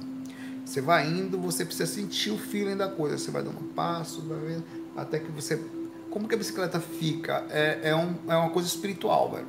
Você 0.64 0.80
vai 0.80 1.06
indo, 1.06 1.38
você 1.38 1.66
precisa 1.66 1.86
sentir 1.86 2.32
o 2.32 2.38
feeling 2.38 2.78
da 2.78 2.88
coisa. 2.88 3.18
Você 3.18 3.30
vai 3.30 3.44
dando 3.44 3.60
um 3.60 3.68
passo, 3.74 4.22
vai 4.22 4.40
vendo, 4.40 4.64
até 4.96 5.20
que 5.20 5.30
você. 5.30 5.62
Como 6.10 6.30
que 6.30 6.34
a 6.34 6.38
bicicleta 6.38 6.80
fica? 6.80 7.46
É, 7.50 7.90
é, 7.90 7.94
um, 7.94 8.16
é 8.26 8.38
uma 8.38 8.52
coisa 8.52 8.70
espiritual, 8.70 9.30
velho 9.34 9.48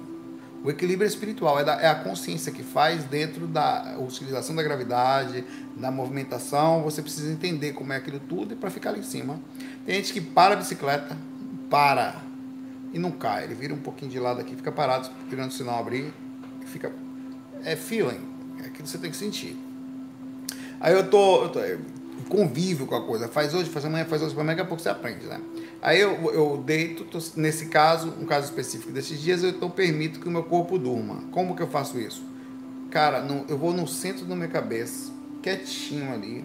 o 0.64 0.70
equilíbrio 0.70 1.06
espiritual 1.06 1.60
é, 1.60 1.64
da, 1.64 1.74
é, 1.74 1.86
a 1.86 1.94
consciência 1.94 2.50
que 2.50 2.62
faz 2.62 3.04
dentro 3.04 3.46
da 3.46 3.98
utilização 4.00 4.56
da 4.56 4.62
gravidade, 4.62 5.44
da 5.76 5.92
movimentação. 5.92 6.82
Você 6.82 7.02
precisa 7.02 7.30
entender 7.30 7.74
como 7.74 7.92
é 7.92 7.96
aquilo 7.98 8.18
tudo 8.18 8.54
e 8.54 8.56
para 8.56 8.70
ficar 8.70 8.90
lá 8.90 8.98
em 8.98 9.02
cima. 9.02 9.38
Tem 9.86 9.94
gente 9.96 10.12
que 10.12 10.20
para 10.20 10.54
a 10.54 10.56
bicicleta, 10.56 11.16
para 11.70 12.16
e 12.94 12.98
não 12.98 13.12
cai. 13.12 13.44
Ele 13.44 13.54
vira 13.54 13.74
um 13.74 13.78
pouquinho 13.78 14.10
de 14.10 14.18
lado 14.18 14.40
aqui, 14.40 14.56
fica 14.56 14.72
parado, 14.72 15.08
esperando 15.22 15.50
o 15.50 15.52
sinal 15.52 15.78
abrir, 15.78 16.12
fica. 16.64 17.03
É 17.64 17.74
feeling, 17.76 18.20
é 18.58 18.66
aquilo 18.66 18.84
que 18.84 18.88
você 18.88 18.98
tem 18.98 19.10
que 19.10 19.16
sentir. 19.16 19.56
Aí 20.80 20.92
eu 20.92 21.08
tô, 21.08 21.44
eu 21.44 21.48
tô 21.48 21.60
convívio 22.28 22.86
com 22.86 22.94
a 22.94 23.04
coisa. 23.04 23.28
Faz 23.28 23.54
hoje, 23.54 23.68
faz 23.70 23.84
amanhã, 23.84 24.04
faz 24.04 24.22
hoje, 24.22 24.34
daqui 24.34 24.60
a 24.60 24.64
pouco 24.64 24.82
você 24.82 24.88
aprende, 24.88 25.26
né? 25.26 25.40
Aí 25.82 26.00
eu, 26.00 26.30
eu 26.32 26.62
deito, 26.64 27.04
tô, 27.04 27.18
nesse 27.36 27.66
caso, 27.66 28.12
um 28.20 28.26
caso 28.26 28.46
específico 28.46 28.92
desses 28.92 29.20
dias, 29.20 29.42
eu 29.42 29.50
então 29.50 29.70
permito 29.70 30.20
que 30.20 30.28
o 30.28 30.30
meu 30.30 30.42
corpo 30.42 30.78
durma. 30.78 31.24
Como 31.30 31.54
que 31.54 31.62
eu 31.62 31.68
faço 31.68 31.98
isso? 31.98 32.24
Cara, 32.90 33.22
no, 33.22 33.44
eu 33.48 33.58
vou 33.58 33.72
no 33.72 33.86
centro 33.86 34.24
da 34.24 34.34
minha 34.34 34.48
cabeça, 34.48 35.12
quietinho 35.42 36.12
ali, 36.12 36.44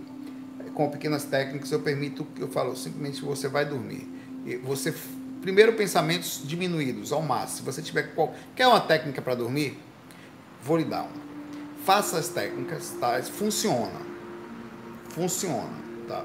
com 0.73 0.89
pequenas 0.89 1.25
técnicas, 1.25 1.71
eu 1.71 1.79
permito 1.79 2.25
eu 2.37 2.47
falo 2.47 2.75
simplesmente 2.75 3.21
você 3.21 3.47
vai 3.47 3.65
dormir. 3.65 4.07
E 4.45 4.55
você 4.57 4.93
primeiro 5.41 5.73
pensamentos 5.73 6.41
diminuídos 6.43 7.11
ao 7.11 7.21
máximo. 7.21 7.57
Se 7.57 7.63
você 7.63 7.81
tiver 7.81 8.13
qual, 8.13 8.33
quer 8.55 8.67
uma 8.67 8.79
técnica 8.79 9.21
para 9.21 9.35
dormir, 9.35 9.77
vou 10.63 10.77
lhe 10.77 10.85
dar 10.85 11.01
uma. 11.01 11.29
Faça 11.85 12.17
as 12.17 12.29
técnicas, 12.29 12.95
tá? 12.99 13.21
Funciona. 13.23 14.09
Funciona, 15.09 15.73
tá? 16.07 16.23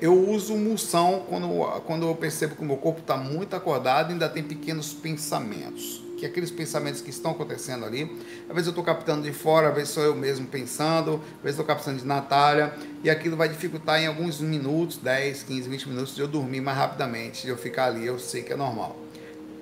eu 0.00 0.28
uso 0.28 0.54
mulsão 0.54 1.24
quando, 1.28 1.48
quando 1.86 2.06
eu 2.06 2.14
percebo 2.14 2.54
que 2.54 2.62
o 2.62 2.64
meu 2.64 2.76
corpo 2.76 3.00
está 3.00 3.16
muito 3.16 3.56
acordado 3.56 4.10
e 4.10 4.12
ainda 4.12 4.28
tem 4.28 4.42
pequenos 4.42 4.92
pensamentos. 4.92 6.04
Que 6.18 6.26
é 6.26 6.28
aqueles 6.28 6.50
pensamentos 6.50 7.00
que 7.00 7.10
estão 7.10 7.30
acontecendo 7.30 7.84
ali. 7.84 8.02
Às 8.48 8.54
vezes 8.54 8.66
eu 8.66 8.70
estou 8.70 8.82
captando 8.82 9.22
de 9.22 9.32
fora, 9.32 9.68
às 9.68 9.74
vezes 9.74 9.90
sou 9.90 10.02
eu 10.02 10.16
mesmo 10.16 10.48
pensando, 10.48 11.14
às 11.14 11.42
vezes 11.42 11.58
estou 11.58 11.64
captando 11.64 11.98
de 11.98 12.06
Natália, 12.06 12.74
e 13.04 13.08
aquilo 13.08 13.36
vai 13.36 13.48
dificultar 13.48 14.00
em 14.00 14.06
alguns 14.06 14.40
minutos, 14.40 14.96
10, 14.96 15.44
15, 15.44 15.68
20 15.68 15.88
minutos, 15.88 16.14
de 16.16 16.20
eu 16.20 16.26
dormir 16.26 16.60
mais 16.60 16.76
rapidamente, 16.76 17.42
de 17.42 17.50
eu 17.50 17.56
ficar 17.56 17.86
ali, 17.86 18.04
eu 18.04 18.18
sei 18.18 18.42
que 18.42 18.52
é 18.52 18.56
normal. 18.56 18.96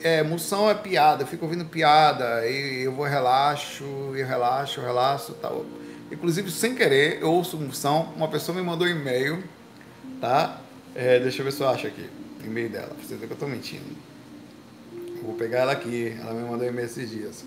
É, 0.02 0.22
moção 0.22 0.68
é 0.68 0.74
piada, 0.74 1.22
eu 1.22 1.26
fico 1.26 1.44
ouvindo 1.44 1.64
piada, 1.64 2.46
e 2.46 2.84
eu 2.84 2.92
vou 2.92 3.06
relaxo, 3.06 3.84
eu 4.14 4.26
relaxo, 4.26 4.80
eu 4.80 4.84
relaxo, 4.84 5.32
tal. 5.40 5.64
Inclusive, 6.12 6.50
sem 6.50 6.74
querer, 6.74 7.20
eu 7.20 7.32
ouço 7.32 7.56
moção, 7.56 8.12
uma 8.16 8.28
pessoa 8.28 8.56
me 8.56 8.62
mandou 8.62 8.86
um 8.86 8.90
e-mail 8.90 9.42
tá? 10.20 10.60
É, 10.94 11.18
deixa 11.20 11.40
eu 11.40 11.44
ver 11.44 11.52
se 11.52 11.60
eu 11.60 11.68
acho 11.68 11.86
aqui. 11.86 12.08
E-mail 12.44 12.68
dela. 12.68 12.92
Você 13.02 13.16
vê 13.16 13.26
que 13.26 13.32
eu 13.32 13.36
tô 13.36 13.46
mentindo. 13.46 13.84
vou 15.22 15.34
pegar 15.34 15.60
ela 15.60 15.72
aqui. 15.72 16.16
Ela 16.20 16.34
me 16.34 16.48
mandou 16.48 16.66
e-mail 16.66 16.86
esses 16.86 17.10
dias. 17.10 17.44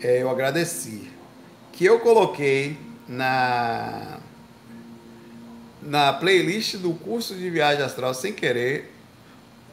É, 0.00 0.22
eu 0.22 0.30
agradeci. 0.30 1.08
Que 1.72 1.84
eu 1.84 2.00
coloquei 2.00 2.76
na 3.06 4.18
na 5.80 6.12
playlist 6.12 6.76
do 6.76 6.92
curso 6.92 7.34
de 7.34 7.48
viagem 7.48 7.84
astral 7.84 8.12
sem 8.12 8.32
querer 8.32 8.92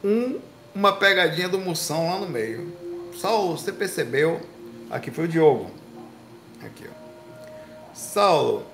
um 0.04 0.40
uma 0.76 0.92
pegadinha 0.92 1.48
do 1.48 1.58
Moção 1.58 2.10
lá 2.10 2.20
no 2.20 2.28
meio. 2.28 2.74
Saulo, 3.18 3.58
você 3.58 3.72
percebeu? 3.72 4.42
Aqui 4.92 5.10
foi 5.10 5.24
o 5.24 5.28
Diogo. 5.28 5.72
Aqui, 6.64 6.84
ó. 6.88 6.92
Saulo, 7.94 8.66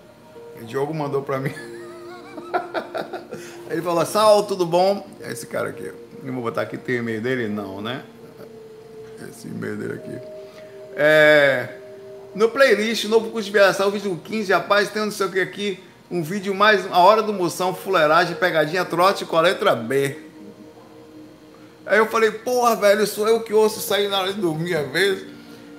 o 0.60 0.66
Diogo 0.66 0.94
mandou 0.94 1.22
para 1.22 1.40
mim. 1.40 1.54
Ele 3.70 3.82
falou: 3.82 4.06
Saulo, 4.06 4.48
tudo 4.48 4.66
bom? 4.66 5.08
É 5.22 5.32
esse 5.32 5.46
cara 5.46 5.70
aqui. 5.70 5.94
Eu 6.24 6.34
vou 6.34 6.42
botar 6.42 6.64
aqui, 6.64 6.78
tem 6.78 6.98
o 6.98 7.00
e-mail 7.00 7.22
dele? 7.22 7.48
Não, 7.48 7.82
né? 7.82 8.04
Esse 9.30 9.48
e-mail 9.48 9.78
dele 9.78 9.94
aqui. 9.94 10.18
É, 10.96 11.78
no 12.34 12.50
playlist, 12.50 13.06
novo 13.06 13.30
curso 13.30 13.46
de 13.46 13.52
viação, 13.52 13.92
vídeo 13.92 14.20
15, 14.24 14.52
rapaz, 14.52 14.90
tem 14.90 15.04
não 15.04 15.12
sei 15.12 15.28
o 15.28 15.32
que 15.32 15.40
aqui, 15.40 15.84
um 16.10 16.22
vídeo 16.22 16.54
mais, 16.54 16.86
a 16.92 17.00
hora 17.00 17.22
do 17.22 17.32
moção, 17.32 17.74
fuleiragem, 17.74 18.36
pegadinha, 18.36 18.84
trote 18.84 19.26
com 19.26 19.38
a 19.38 19.42
letra 19.42 19.76
B. 19.76 20.31
Aí 21.92 21.98
eu 21.98 22.06
falei, 22.06 22.32
porra, 22.32 22.74
velho, 22.74 23.06
sou 23.06 23.28
eu 23.28 23.42
que 23.42 23.54
ouço 23.54 23.82
sair 23.82 24.08
na 24.08 24.22
hora 24.22 24.32
de 24.32 24.40
dormir 24.40 24.78
às 24.78 24.90
vezes. 24.90 25.26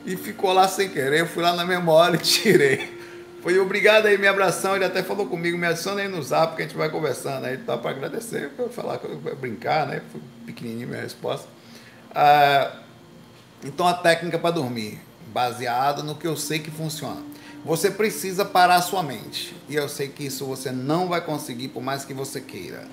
E 0.04 0.14
ficou 0.14 0.52
lá 0.52 0.68
sem 0.68 0.90
querer, 0.90 1.20
eu 1.20 1.26
fui 1.26 1.42
lá 1.42 1.54
na 1.54 1.64
memória 1.64 2.16
e 2.16 2.20
tirei. 2.20 3.00
Foi 3.40 3.58
obrigado 3.58 4.04
aí, 4.04 4.18
minha 4.18 4.30
abração. 4.30 4.76
Ele 4.76 4.84
até 4.84 5.02
falou 5.02 5.24
comigo, 5.26 5.56
me 5.56 5.66
adiciona 5.66 6.02
aí 6.02 6.08
no 6.08 6.22
zap 6.22 6.54
que 6.54 6.60
a 6.60 6.66
gente 6.66 6.76
vai 6.76 6.90
conversando. 6.90 7.46
Aí 7.46 7.56
tá 7.56 7.78
para 7.78 7.92
agradecer, 7.92 8.50
para 8.50 8.68
falar, 8.68 8.98
para 8.98 9.34
brincar, 9.34 9.86
né? 9.86 10.02
Foi 10.12 10.20
pequenininho 10.44 10.86
minha 10.86 11.00
resposta. 11.00 11.48
Ah, 12.14 12.72
então 13.64 13.88
a 13.88 13.94
técnica 13.94 14.38
para 14.38 14.50
dormir, 14.50 15.00
baseado 15.28 16.02
no 16.02 16.14
que 16.14 16.26
eu 16.26 16.36
sei 16.36 16.58
que 16.58 16.70
funciona. 16.70 17.22
Você 17.64 17.90
precisa 17.90 18.44
parar 18.44 18.82
sua 18.82 19.02
mente. 19.02 19.56
E 19.66 19.76
eu 19.76 19.88
sei 19.88 20.08
que 20.08 20.26
isso 20.26 20.44
você 20.44 20.70
não 20.70 21.08
vai 21.08 21.22
conseguir 21.22 21.68
por 21.68 21.82
mais 21.82 22.04
que 22.04 22.12
você 22.12 22.38
queira. 22.38 22.86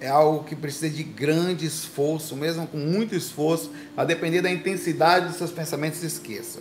É 0.00 0.08
algo 0.08 0.44
que 0.44 0.56
precisa 0.56 0.88
de 0.88 1.02
grande 1.02 1.66
esforço, 1.66 2.34
mesmo 2.34 2.66
com 2.66 2.78
muito 2.78 3.14
esforço, 3.14 3.70
a 3.94 4.02
depender 4.02 4.40
da 4.40 4.50
intensidade 4.50 5.28
dos 5.28 5.36
seus 5.36 5.50
pensamentos, 5.50 6.02
esqueça. 6.02 6.58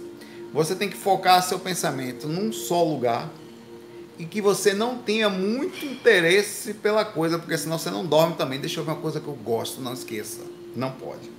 Você 0.54 0.76
tem 0.76 0.90
que 0.90 0.98
focar 0.98 1.42
seu 1.42 1.58
pensamento 1.58 2.28
num 2.28 2.52
só 2.52 2.84
lugar 2.84 3.30
e 4.18 4.26
que 4.26 4.42
você 4.42 4.74
não 4.74 4.98
tenha 4.98 5.30
muito 5.30 5.86
interesse 5.86 6.74
pela 6.74 7.06
coisa, 7.06 7.40
porque 7.40 7.58
senão 7.58 7.80
você 7.80 7.90
não 7.90 8.06
dorme 8.06 8.36
também. 8.36 8.60
Deixa 8.60 8.82
eu 8.82 8.84
ver 8.84 8.92
uma 8.92 9.00
coisa 9.00 9.22
que 9.22 9.28
eu 9.28 9.36
gosto, 9.36 9.80
não 9.80 9.94
esqueça. 9.94 10.42
Não 10.76 10.92
pode. 10.92 11.32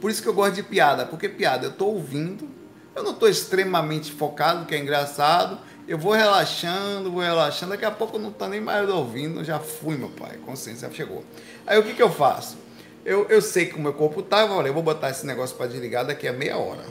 Por 0.00 0.10
isso 0.10 0.22
que 0.22 0.28
eu 0.28 0.34
gosto 0.34 0.54
de 0.54 0.62
piada, 0.62 1.04
porque 1.04 1.28
piada 1.28 1.66
eu 1.66 1.70
estou 1.70 1.94
ouvindo, 1.94 2.48
eu 2.96 3.02
não 3.02 3.12
estou 3.12 3.28
extremamente 3.28 4.10
focado, 4.10 4.64
que 4.64 4.74
é 4.74 4.78
engraçado, 4.78 5.58
eu 5.86 5.98
vou 5.98 6.12
relaxando, 6.12 7.10
vou 7.10 7.22
relaxando, 7.22 7.72
daqui 7.72 7.84
a 7.84 7.90
pouco 7.90 8.18
não 8.18 8.30
estou 8.30 8.48
nem 8.48 8.60
mais 8.60 8.88
ouvindo, 8.88 9.42
já 9.44 9.58
fui, 9.58 9.96
meu 9.96 10.10
pai, 10.10 10.38
consciência 10.44 10.90
chegou. 10.92 11.24
Aí 11.66 11.78
o 11.78 11.82
que, 11.82 11.94
que 11.94 12.02
eu 12.02 12.10
faço? 12.10 12.56
Eu, 13.04 13.26
eu 13.28 13.42
sei 13.42 13.66
que 13.66 13.76
o 13.76 13.80
meu 13.80 13.92
corpo 13.92 14.22
tá, 14.22 14.42
eu 14.42 14.48
falei, 14.48 14.72
vou 14.72 14.82
botar 14.82 15.10
esse 15.10 15.26
negócio 15.26 15.56
para 15.56 15.66
desligar 15.66 16.06
daqui 16.06 16.28
a 16.28 16.32
meia 16.32 16.56
hora. 16.56 16.84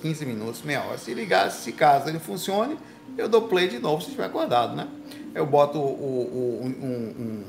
15 0.00 0.24
minutos, 0.24 0.62
meia 0.62 0.82
hora. 0.84 0.96
Se 0.96 1.12
ligar, 1.12 1.50
se 1.50 1.72
caso 1.72 2.08
ele 2.08 2.20
funcione, 2.20 2.78
eu 3.16 3.28
dou 3.28 3.42
play 3.42 3.68
de 3.68 3.80
novo 3.80 4.00
se 4.00 4.08
estiver 4.08 4.26
acordado, 4.26 4.76
né? 4.76 4.86
Eu 5.34 5.44
boto 5.44 5.78
o, 5.78 5.82
o, 5.82 6.60
um, 6.62 6.86
um, 6.86 7.44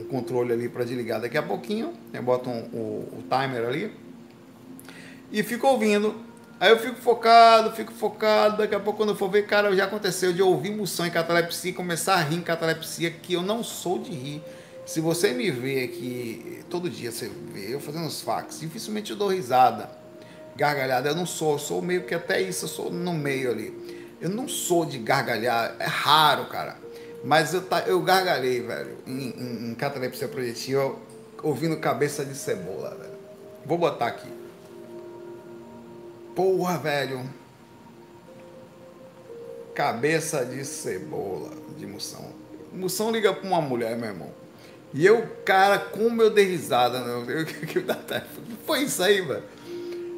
um, 0.00 0.04
controle 0.06 0.52
ali 0.52 0.68
para 0.68 0.84
desligar 0.84 1.20
daqui 1.20 1.38
a 1.38 1.42
pouquinho, 1.42 1.92
eu 2.12 2.22
boto 2.22 2.50
um, 2.50 2.62
o, 2.72 3.18
o 3.18 3.24
timer 3.28 3.64
ali 3.64 3.92
e 5.30 5.42
fico 5.42 5.66
ouvindo. 5.66 6.14
Aí 6.60 6.70
eu 6.70 6.78
fico 6.78 6.96
focado, 6.96 7.72
fico 7.72 7.92
focado. 7.92 8.58
Daqui 8.58 8.74
a 8.74 8.80
pouco, 8.80 8.98
quando 8.98 9.10
eu 9.10 9.16
for 9.16 9.30
ver, 9.30 9.46
cara, 9.46 9.74
já 9.74 9.84
aconteceu 9.84 10.32
de 10.32 10.42
ouvir 10.42 10.70
moção 10.70 11.06
em 11.06 11.10
catalepsia 11.10 11.70
e 11.70 11.74
começar 11.74 12.14
a 12.14 12.22
rir 12.22 12.36
em 12.36 12.42
catalepsia, 12.42 13.10
que 13.10 13.34
eu 13.34 13.42
não 13.42 13.62
sou 13.62 13.98
de 13.98 14.10
rir. 14.10 14.42
Se 14.86 15.00
você 15.00 15.32
me 15.32 15.50
vê 15.50 15.84
aqui, 15.84 16.60
todo 16.70 16.90
dia 16.90 17.10
você 17.10 17.30
vê 17.52 17.74
eu 17.74 17.80
fazendo 17.80 18.06
os 18.06 18.20
fax, 18.20 18.60
dificilmente 18.60 19.10
eu 19.10 19.16
dou 19.16 19.28
risada 19.28 20.04
gargalhada. 20.56 21.08
Eu 21.08 21.14
não 21.14 21.26
sou, 21.26 21.52
eu 21.52 21.58
sou 21.58 21.82
meio 21.82 22.02
que 22.04 22.14
até 22.14 22.40
isso, 22.40 22.64
eu 22.64 22.68
sou 22.68 22.90
no 22.90 23.12
meio 23.12 23.50
ali. 23.50 24.16
Eu 24.20 24.30
não 24.30 24.48
sou 24.48 24.84
de 24.86 24.98
gargalhar, 24.98 25.76
é 25.78 25.86
raro, 25.86 26.46
cara. 26.46 26.76
Mas 27.24 27.54
eu, 27.54 27.62
tá, 27.62 27.80
eu 27.80 28.00
gargalhei, 28.02 28.60
velho, 28.60 28.98
em, 29.06 29.30
em, 29.30 29.70
em 29.70 29.74
catalepsia 29.74 30.28
projetiva, 30.28 30.94
ouvindo 31.42 31.76
cabeça 31.78 32.24
de 32.24 32.34
cebola, 32.34 32.90
velho. 32.90 33.14
Vou 33.64 33.78
botar 33.78 34.06
aqui. 34.06 34.28
Porra, 36.34 36.78
velho. 36.78 37.22
Cabeça 39.74 40.44
de 40.44 40.64
cebola 40.64 41.50
de 41.76 41.86
moção. 41.86 42.32
Moção 42.72 43.10
liga 43.10 43.32
pra 43.32 43.46
uma 43.48 43.60
mulher, 43.60 43.96
meu 43.96 44.08
irmão. 44.08 44.32
E 44.92 45.04
eu, 45.04 45.26
cara, 45.44 45.78
como 45.78 46.22
eu 46.22 46.30
dei 46.30 46.44
risada, 46.44 47.00
né? 47.00 48.26
Foi 48.64 48.82
isso 48.82 49.02
aí, 49.02 49.20
velho. 49.20 49.42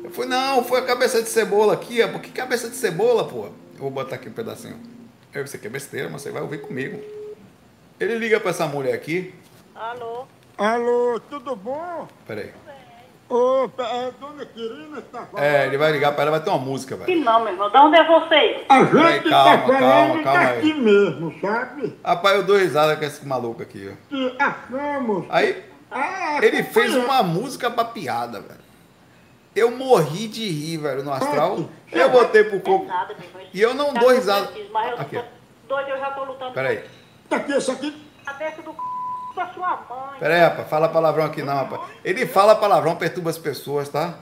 Eu 0.05 0.11
falei, 0.11 0.31
não, 0.31 0.63
foi 0.65 0.81
a 0.81 0.85
cabeça 0.85 1.23
de 1.23 1.29
cebola 1.29 1.73
aqui, 1.73 2.03
ó. 2.03 2.19
Que 2.19 2.31
cabeça 2.31 2.69
de 2.69 2.77
cebola, 2.77 3.27
pô? 3.27 3.47
Eu 3.47 3.53
vou 3.79 3.91
botar 3.91 4.17
aqui 4.17 4.29
um 4.29 4.33
pedacinho. 4.33 4.79
Aí 5.35 5.47
você 5.47 5.59
quer 5.59 5.69
besteira, 5.69 6.09
mas 6.09 6.23
você 6.23 6.31
vai 6.31 6.43
ouvir 6.43 6.61
comigo. 6.61 7.03
Ele 7.99 8.19
liga 8.19 8.39
pra 8.39 8.51
essa 8.51 8.67
mulher 8.67 8.95
aqui. 8.95 9.35
Alô? 9.75 10.27
Alô, 10.59 11.21
tudo 11.29 11.57
bom? 11.57 12.09
Peraí. 12.27 12.53
Ô, 13.29 13.69
é 13.79 14.11
Dona 14.21 14.47
Quirina 14.47 15.03
que 15.03 15.09
tá 15.09 15.27
falando? 15.27 15.45
É, 15.45 15.67
ele 15.67 15.77
vai 15.77 15.91
ligar 15.91 16.13
pra 16.13 16.23
ela, 16.23 16.31
vai 16.31 16.41
ter 16.41 16.51
uma 16.51 16.59
música, 16.59 16.97
Que 16.97 17.05
velho. 17.07 17.25
não, 17.25 17.41
meu 17.43 17.53
irmão. 17.53 17.69
De 17.71 17.77
onde 17.77 17.97
é 17.97 18.05
você? 18.05 18.65
A 18.69 18.79
gente 18.85 18.91
Peraí, 18.93 19.21
tá 19.23 19.31
calma, 19.31 19.59
falando 19.67 19.81
calma, 19.81 20.23
calma 20.23 20.41
aí. 20.41 20.55
daqui 20.57 20.75
mesmo, 20.75 21.35
sabe? 21.41 21.99
Rapaz, 22.05 22.37
eu 22.37 22.43
dou 22.45 22.57
risada 22.57 22.97
com 22.97 23.05
esse 23.05 23.27
maluco 23.27 23.63
aqui, 23.63 23.93
ó. 23.93 24.09
Que 24.09 24.37
achamos... 24.39 25.27
Aí, 25.29 25.65
Ah, 25.91 26.39
ele 26.43 26.59
que 26.59 26.63
fez 26.73 26.93
foi- 26.93 27.05
uma 27.05 27.23
música 27.25 27.69
pra 27.71 27.85
piada, 27.85 28.41
velho. 28.41 28.67
Eu 29.57 29.71
morri 29.71 30.29
de 30.29 30.47
rir, 30.49 30.77
velho, 30.77 31.03
no 31.03 31.13
astral. 31.13 31.59
Eu 31.91 32.11
botei 32.11 32.45
pro 32.45 32.57
É 32.57 32.61
corpo. 32.61 32.85
nada, 32.87 33.15
meu 33.19 33.27
irmão. 33.29 33.43
E 33.53 33.61
eu 33.61 33.75
não 33.75 33.93
Tá 33.95 34.01
dou 34.01 34.11
risada. 34.11 34.51
Mas 34.73 34.91
eu 34.93 35.01
Aqui, 35.01 35.17
tô 35.17 35.75
doido, 35.75 35.89
eu 35.89 35.99
já 35.99 36.11
tô 36.11 36.25
lutando 36.25 36.53
Peraí. 36.53 36.85
Tá 37.29 37.37
aqui, 37.37 37.57
isso 37.57 37.73
aqui... 37.73 38.07
a 38.27 38.33
do 38.33 38.39
c... 38.73 38.79
da 39.37 39.47
sua 39.53 39.69
mãe. 39.89 40.19
Peraí, 40.19 40.41
rapaz, 40.41 40.69
fala 40.69 40.89
palavrão 40.89 41.25
aqui 41.27 41.43
não, 41.43 41.55
rapaz. 41.55 41.83
Ele 42.05 42.27
fala 42.27 42.57
palavrão, 42.57 42.97
perturba 42.97 43.31
as 43.31 43.39
pessoas, 43.39 43.89
tá? 43.89 44.15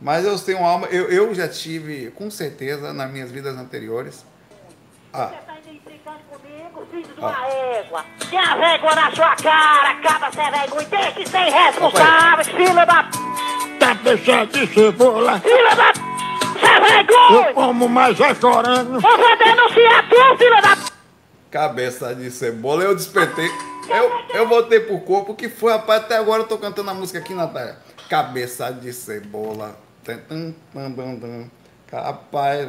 Mas 0.00 0.24
eu 0.24 0.36
tenho 0.38 0.64
alma, 0.64 0.86
eu, 0.88 1.08
eu 1.10 1.34
já 1.34 1.46
tive, 1.46 2.10
com 2.12 2.30
certeza, 2.30 2.92
nas 2.92 3.10
minhas 3.10 3.30
vidas 3.30 3.56
anteriores. 3.56 4.26
Ah, 5.12 5.26
Você 5.28 5.36
tá 5.46 5.52
ainda 5.52 5.70
implicando 5.70 6.18
comigo, 6.28 6.86
filho 6.90 7.14
de 7.14 7.20
uma 7.20 7.46
égua. 7.46 8.04
Tenha 8.28 8.56
vergonha 8.56 8.94
na 8.96 9.14
sua 9.14 9.36
cara, 9.36 9.90
acaba 9.90 10.32
sem 10.32 10.50
vergonha. 10.50 10.88
Deixa 10.90 11.12
de 11.12 11.28
ser 11.28 11.46
irresponsável, 11.46 12.44
filha 12.44 12.84
da 12.84 13.04
p... 13.04 13.24
Cabeça 13.78 14.46
de 14.46 14.66
cebola... 14.66 15.40
Filha 15.40 15.76
da 15.76 15.92
p... 15.92 16.00
Sem 16.60 16.74
Eu 16.74 16.82
vergonha! 16.82 17.54
como 17.54 17.88
mais 17.88 18.18
é 18.18 18.34
chorando... 18.34 18.94
Eu 18.94 19.00
vou 19.00 19.38
denunciar 19.38 20.08
tu, 20.08 20.38
filha 20.38 20.60
da 20.60 20.76
p... 20.76 20.82
cabeça 21.50 22.14
de 22.14 22.30
cebola, 22.30 22.82
eu 22.82 22.94
despertei. 22.96 23.48
Eu, 23.88 24.38
eu 24.40 24.48
voltei 24.48 24.80
pro 24.80 24.98
corpo, 25.00 25.34
que 25.34 25.48
foi, 25.48 25.72
rapaz, 25.72 26.02
até 26.02 26.16
agora 26.16 26.42
eu 26.42 26.46
tô 26.48 26.58
cantando 26.58 26.90
a 26.90 26.94
música 26.94 27.18
aqui, 27.18 27.34
Natália. 27.34 27.76
Cabeça 28.08 28.70
de 28.70 28.92
cebola. 28.92 29.76
Rapaz. 31.92 32.66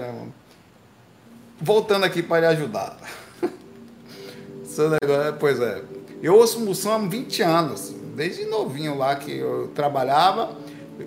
Voltando 1.59 2.03
aqui 2.05 2.22
para 2.22 2.41
lhe 2.41 2.45
ajudar. 2.57 2.97
Seu 4.66 4.89
negócio, 4.89 5.34
pois 5.39 5.59
é. 5.59 5.82
Eu 6.22 6.36
ouço 6.36 6.59
moção 6.59 6.93
há 6.93 6.97
20 6.97 7.41
anos, 7.43 7.93
desde 8.16 8.45
novinho 8.45 8.97
lá 8.97 9.16
que 9.16 9.38
eu 9.38 9.70
trabalhava. 9.76 10.55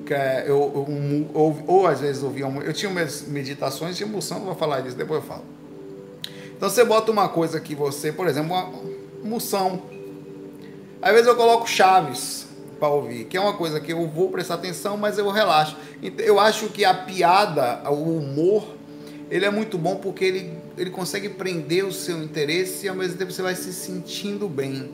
que 0.07 0.15
é, 0.15 0.45
Eu, 0.47 0.47
eu- 0.75 1.31
ou, 1.35 1.63
ou 1.67 1.87
às 1.87 2.01
vezes 2.01 2.23
ouvia. 2.23 2.47
Eu 2.47 2.73
tinha 2.73 2.91
minhas 2.91 3.23
meditações 3.23 3.97
de 3.97 4.03
emoção, 4.05 4.39
não 4.39 4.47
vou 4.47 4.55
falar 4.55 4.81
disso, 4.81 4.97
depois 4.97 5.21
eu 5.23 5.27
falo. 5.29 5.45
Então 6.57 6.69
você 6.69 6.85
bota 6.85 7.11
uma 7.13 7.29
coisa 7.29 7.61
que 7.61 7.75
você, 7.75 8.11
por 8.13 8.27
exemplo, 8.27 8.53
uma 8.55 8.71
moção. 9.23 9.83
Às 11.01 11.12
vezes 11.12 11.26
eu 11.26 11.36
coloco 11.36 11.68
chaves 11.68 12.46
para 12.78 12.88
ouvir, 12.88 13.24
que 13.24 13.36
é 13.36 13.40
uma 13.40 13.55
coisa 13.55 13.80
que 13.80 13.92
eu 13.92 14.07
vou 14.09 14.30
prestar 14.30 14.55
atenção, 14.55 14.96
mas 14.96 15.18
eu 15.18 15.30
relaxo. 15.30 15.76
Eu 16.18 16.38
acho 16.40 16.68
que 16.68 16.84
a 16.84 16.94
piada, 16.94 17.88
o 17.90 18.18
humor, 18.18 18.76
ele 19.30 19.44
é 19.44 19.51
muito 19.51 19.76
bom 19.76 19.96
porque 19.96 20.24
ele, 20.24 20.59
ele 20.76 20.90
consegue 20.90 21.28
prender 21.28 21.84
o 21.84 21.92
seu 21.92 22.22
interesse 22.22 22.86
e 22.86 22.88
ao 22.88 22.94
mesmo 22.94 23.16
tempo 23.16 23.32
você 23.32 23.42
vai 23.42 23.55
se 23.55 23.72
sentindo 23.72 24.49
bem. 24.49 24.90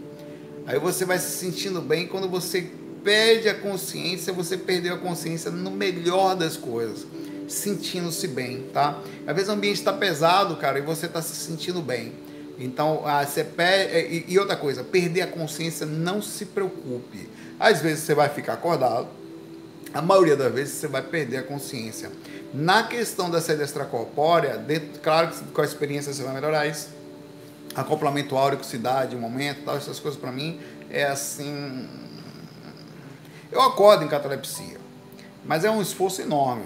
Aí 0.66 0.78
você 0.78 1.04
vai 1.04 1.18
se 1.18 1.36
sentindo 1.38 1.80
bem 1.80 2.06
quando 2.06 2.28
você 2.28 2.70
perde 3.02 3.48
a 3.48 3.54
consciência, 3.54 4.32
você 4.32 4.56
perdeu 4.56 4.94
a 4.94 4.98
consciência 4.98 5.50
no 5.50 5.70
melhor 5.70 6.34
das 6.34 6.56
coisas, 6.56 7.06
sentindo-se 7.46 8.26
bem, 8.26 8.64
tá? 8.72 8.98
Às 9.26 9.34
vezes 9.34 9.50
o 9.50 9.52
ambiente 9.52 9.76
está 9.76 9.92
pesado, 9.92 10.56
cara, 10.56 10.78
e 10.78 10.82
você 10.82 11.04
está 11.04 11.20
se 11.20 11.36
sentindo 11.36 11.82
bem. 11.82 12.12
Então, 12.58 13.02
ah, 13.04 13.24
você 13.24 13.42
perde, 13.42 13.96
e, 13.96 14.32
e 14.32 14.38
outra 14.38 14.56
coisa, 14.56 14.84
perder 14.84 15.22
a 15.22 15.26
consciência, 15.26 15.84
não 15.84 16.22
se 16.22 16.46
preocupe. 16.46 17.28
Às 17.58 17.80
vezes 17.80 18.04
você 18.04 18.14
vai 18.14 18.28
ficar 18.28 18.54
acordado, 18.54 19.08
a 19.92 20.00
maioria 20.00 20.36
das 20.36 20.52
vezes 20.52 20.74
você 20.74 20.86
vai 20.86 21.02
perder 21.02 21.38
a 21.38 21.42
consciência. 21.42 22.10
Na 22.52 22.84
questão 22.84 23.28
da 23.30 23.40
sede 23.40 23.62
extracorpórea, 23.62 24.56
dentro, 24.56 25.00
claro 25.00 25.28
que 25.28 25.44
com 25.44 25.60
a 25.60 25.64
experiência 25.64 26.12
você 26.12 26.22
vai 26.22 26.34
melhorar 26.34 26.66
isso. 26.66 26.88
Acoplamento 27.74 28.36
áureo, 28.36 28.62
cidade, 28.62 29.16
momento, 29.16 29.64
tal, 29.64 29.76
essas 29.76 29.98
coisas 29.98 30.18
para 30.18 30.30
mim 30.30 30.60
é 30.90 31.04
assim. 31.04 31.88
Eu 33.50 33.60
acordo 33.60 34.04
em 34.04 34.08
catalepsia, 34.08 34.78
mas 35.44 35.64
é 35.64 35.70
um 35.70 35.82
esforço 35.82 36.22
enorme 36.22 36.64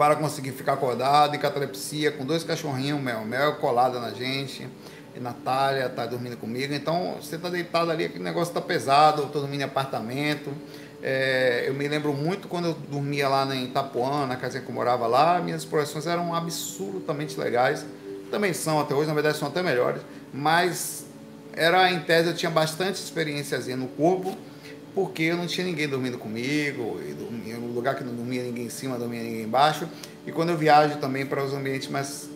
para 0.00 0.16
conseguir 0.16 0.52
ficar 0.52 0.72
acordado 0.72 1.36
em 1.36 1.38
catalepsia 1.38 2.10
com 2.10 2.24
dois 2.24 2.42
cachorrinhos, 2.42 2.98
mel, 2.98 3.22
mel 3.22 3.56
colada 3.56 4.00
na 4.00 4.12
gente. 4.12 4.66
E 5.14 5.20
Natália 5.20 5.90
tá 5.90 6.06
dormindo 6.06 6.38
comigo, 6.38 6.72
então 6.72 7.16
você 7.20 7.36
tá 7.36 7.50
deitado 7.50 7.90
ali, 7.90 8.06
aquele 8.06 8.24
negócio 8.24 8.54
tá 8.54 8.62
pesado, 8.62 9.20
eu 9.20 9.28
tô 9.28 9.40
dormindo 9.40 9.60
em 9.60 9.64
apartamento. 9.64 10.54
É, 11.02 11.64
eu 11.66 11.74
me 11.74 11.86
lembro 11.86 12.14
muito 12.14 12.48
quando 12.48 12.68
eu 12.68 12.72
dormia 12.72 13.28
lá 13.28 13.44
em 13.54 13.64
Itapuã, 13.64 14.24
na 14.26 14.36
casa 14.36 14.58
que 14.60 14.66
eu 14.66 14.74
morava 14.74 15.06
lá, 15.06 15.38
minhas 15.38 15.60
explorações 15.64 16.06
eram 16.06 16.34
absolutamente 16.34 17.38
legais. 17.38 17.84
Também 18.30 18.54
são 18.54 18.80
até 18.80 18.94
hoje, 18.94 19.06
na 19.06 19.12
verdade 19.12 19.36
são 19.36 19.48
até 19.48 19.62
melhores, 19.62 20.00
mas 20.32 21.04
era 21.52 21.92
em 21.92 22.00
tese 22.00 22.30
eu 22.30 22.34
tinha 22.34 22.50
bastante 22.50 22.94
experiênciazinha 22.94 23.76
no 23.76 23.88
corpo, 23.88 24.34
porque 24.94 25.22
eu 25.24 25.36
não 25.36 25.46
tinha 25.46 25.66
ninguém 25.66 25.88
dormindo 25.88 26.18
comigo, 26.18 27.00
dormia 27.18 27.56
no 27.56 27.68
lugar 27.68 27.94
que 27.94 28.04
não 28.04 28.14
dormia 28.14 28.42
ninguém 28.42 28.66
em 28.66 28.70
cima, 28.70 28.98
dormia 28.98 29.22
ninguém 29.22 29.42
embaixo. 29.42 29.88
E 30.26 30.32
quando 30.32 30.50
eu 30.50 30.56
viajo 30.56 30.98
também 30.98 31.24
para 31.24 31.44
os 31.44 31.52
ambientes 31.52 31.88
mais 31.88 32.28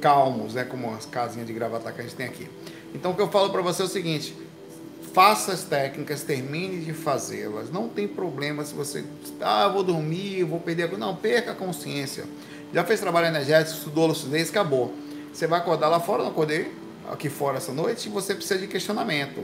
calmos, 0.00 0.54
né, 0.54 0.64
como 0.64 0.94
as 0.94 1.06
casinhas 1.06 1.46
de 1.46 1.52
gravata 1.52 1.90
que 1.90 2.00
a 2.00 2.04
gente 2.04 2.14
tem 2.14 2.26
aqui. 2.26 2.48
Então 2.94 3.12
o 3.12 3.14
que 3.14 3.22
eu 3.22 3.28
falo 3.28 3.50
para 3.50 3.62
você 3.62 3.82
é 3.82 3.84
o 3.86 3.88
seguinte: 3.88 4.36
faça 5.14 5.52
as 5.52 5.62
técnicas, 5.62 6.22
termine 6.22 6.84
de 6.84 6.92
fazê-las. 6.92 7.70
Não 7.70 7.88
tem 7.88 8.06
problema 8.06 8.64
se 8.64 8.74
você, 8.74 9.04
ah, 9.40 9.64
eu 9.64 9.72
vou 9.72 9.82
dormir, 9.82 10.40
eu 10.40 10.46
vou 10.46 10.60
perder 10.60 10.92
a 10.92 10.98
Não, 10.98 11.16
perca 11.16 11.52
a 11.52 11.54
consciência. 11.54 12.24
Já 12.72 12.84
fez 12.84 13.00
trabalho 13.00 13.28
energético, 13.28 13.78
estudou 13.78 14.08
lucidez, 14.08 14.50
acabou. 14.50 14.92
Você 15.32 15.46
vai 15.46 15.60
acordar 15.60 15.88
lá 15.88 16.00
fora, 16.00 16.22
não 16.22 16.30
acordei 16.30 16.70
aqui 17.10 17.28
fora 17.28 17.58
essa 17.58 17.72
noite, 17.72 18.08
e 18.08 18.10
você 18.10 18.34
precisa 18.34 18.58
de 18.58 18.66
questionamento. 18.66 19.42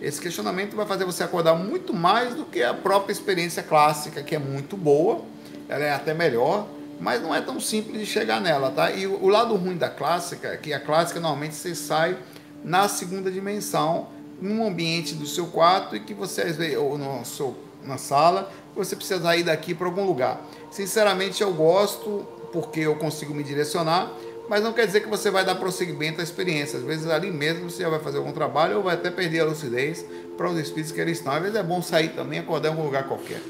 Esse 0.00 0.20
questionamento 0.20 0.74
vai 0.74 0.86
fazer 0.86 1.04
você 1.04 1.22
acordar 1.22 1.54
muito 1.54 1.92
mais 1.92 2.34
do 2.34 2.44
que 2.46 2.62
a 2.62 2.72
própria 2.72 3.12
experiência 3.12 3.62
clássica, 3.62 4.22
que 4.22 4.34
é 4.34 4.38
muito 4.38 4.76
boa, 4.76 5.20
ela 5.68 5.84
é 5.84 5.92
até 5.92 6.14
melhor, 6.14 6.66
mas 6.98 7.22
não 7.22 7.34
é 7.34 7.40
tão 7.40 7.60
simples 7.60 8.00
de 8.00 8.06
chegar 8.06 8.40
nela, 8.40 8.70
tá? 8.70 8.90
E 8.90 9.06
o 9.06 9.28
lado 9.28 9.54
ruim 9.56 9.76
da 9.76 9.90
clássica 9.90 10.48
é 10.48 10.56
que 10.56 10.72
a 10.72 10.80
clássica 10.80 11.20
normalmente 11.20 11.54
você 11.54 11.74
sai 11.74 12.16
na 12.64 12.88
segunda 12.88 13.30
dimensão, 13.30 14.08
num 14.40 14.66
ambiente 14.66 15.14
do 15.14 15.26
seu 15.26 15.46
quarto 15.46 15.94
e 15.94 16.00
que 16.00 16.14
você 16.14 16.76
ou 16.78 16.96
no 16.96 17.22
seu, 17.24 17.54
na 17.84 17.98
sala, 17.98 18.50
você 18.74 18.96
precisa 18.96 19.36
ir 19.36 19.42
daqui 19.42 19.74
para 19.74 19.86
algum 19.86 20.06
lugar. 20.06 20.40
Sinceramente, 20.70 21.42
eu 21.42 21.52
gosto 21.52 22.26
porque 22.52 22.80
eu 22.80 22.96
consigo 22.96 23.34
me 23.34 23.44
direcionar, 23.44 24.10
mas 24.50 24.64
não 24.64 24.72
quer 24.72 24.84
dizer 24.84 25.00
que 25.00 25.08
você 25.08 25.30
vai 25.30 25.44
dar 25.44 25.54
prosseguimento 25.54 26.20
à 26.20 26.24
experiência. 26.24 26.80
Às 26.80 26.84
vezes 26.84 27.06
ali 27.06 27.30
mesmo 27.30 27.70
você 27.70 27.84
já 27.84 27.88
vai 27.88 28.00
fazer 28.00 28.18
algum 28.18 28.32
trabalho 28.32 28.78
ou 28.78 28.82
vai 28.82 28.96
até 28.96 29.08
perder 29.08 29.38
a 29.38 29.44
lucidez 29.44 30.04
para 30.36 30.50
os 30.50 30.58
espíritos 30.58 30.90
que 30.90 31.00
eles 31.00 31.18
estão. 31.18 31.32
Às 31.32 31.40
vezes 31.40 31.56
é 31.56 31.62
bom 31.62 31.80
sair 31.80 32.08
também, 32.08 32.40
acordar 32.40 32.66
em 32.68 32.72
algum 32.72 32.82
lugar 32.82 33.06
qualquer. 33.06 33.40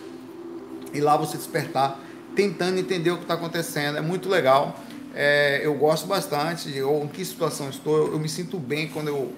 E 0.92 1.00
lá 1.00 1.16
você 1.16 1.38
despertar 1.38 1.98
tentando 2.36 2.78
entender 2.78 3.12
o 3.12 3.16
que 3.16 3.22
está 3.22 3.32
acontecendo. 3.32 3.96
É 3.96 4.02
muito 4.02 4.28
legal. 4.28 4.78
É, 5.14 5.62
eu 5.64 5.74
gosto 5.74 6.06
bastante 6.06 6.70
de 6.70 6.82
ou, 6.82 7.02
em 7.02 7.08
que 7.08 7.24
situação 7.24 7.70
estou. 7.70 8.08
Eu, 8.08 8.18
me 8.18 8.28
sinto 8.28 8.58
bem 8.58 8.86
quando 8.88 9.08
eu, 9.08 9.32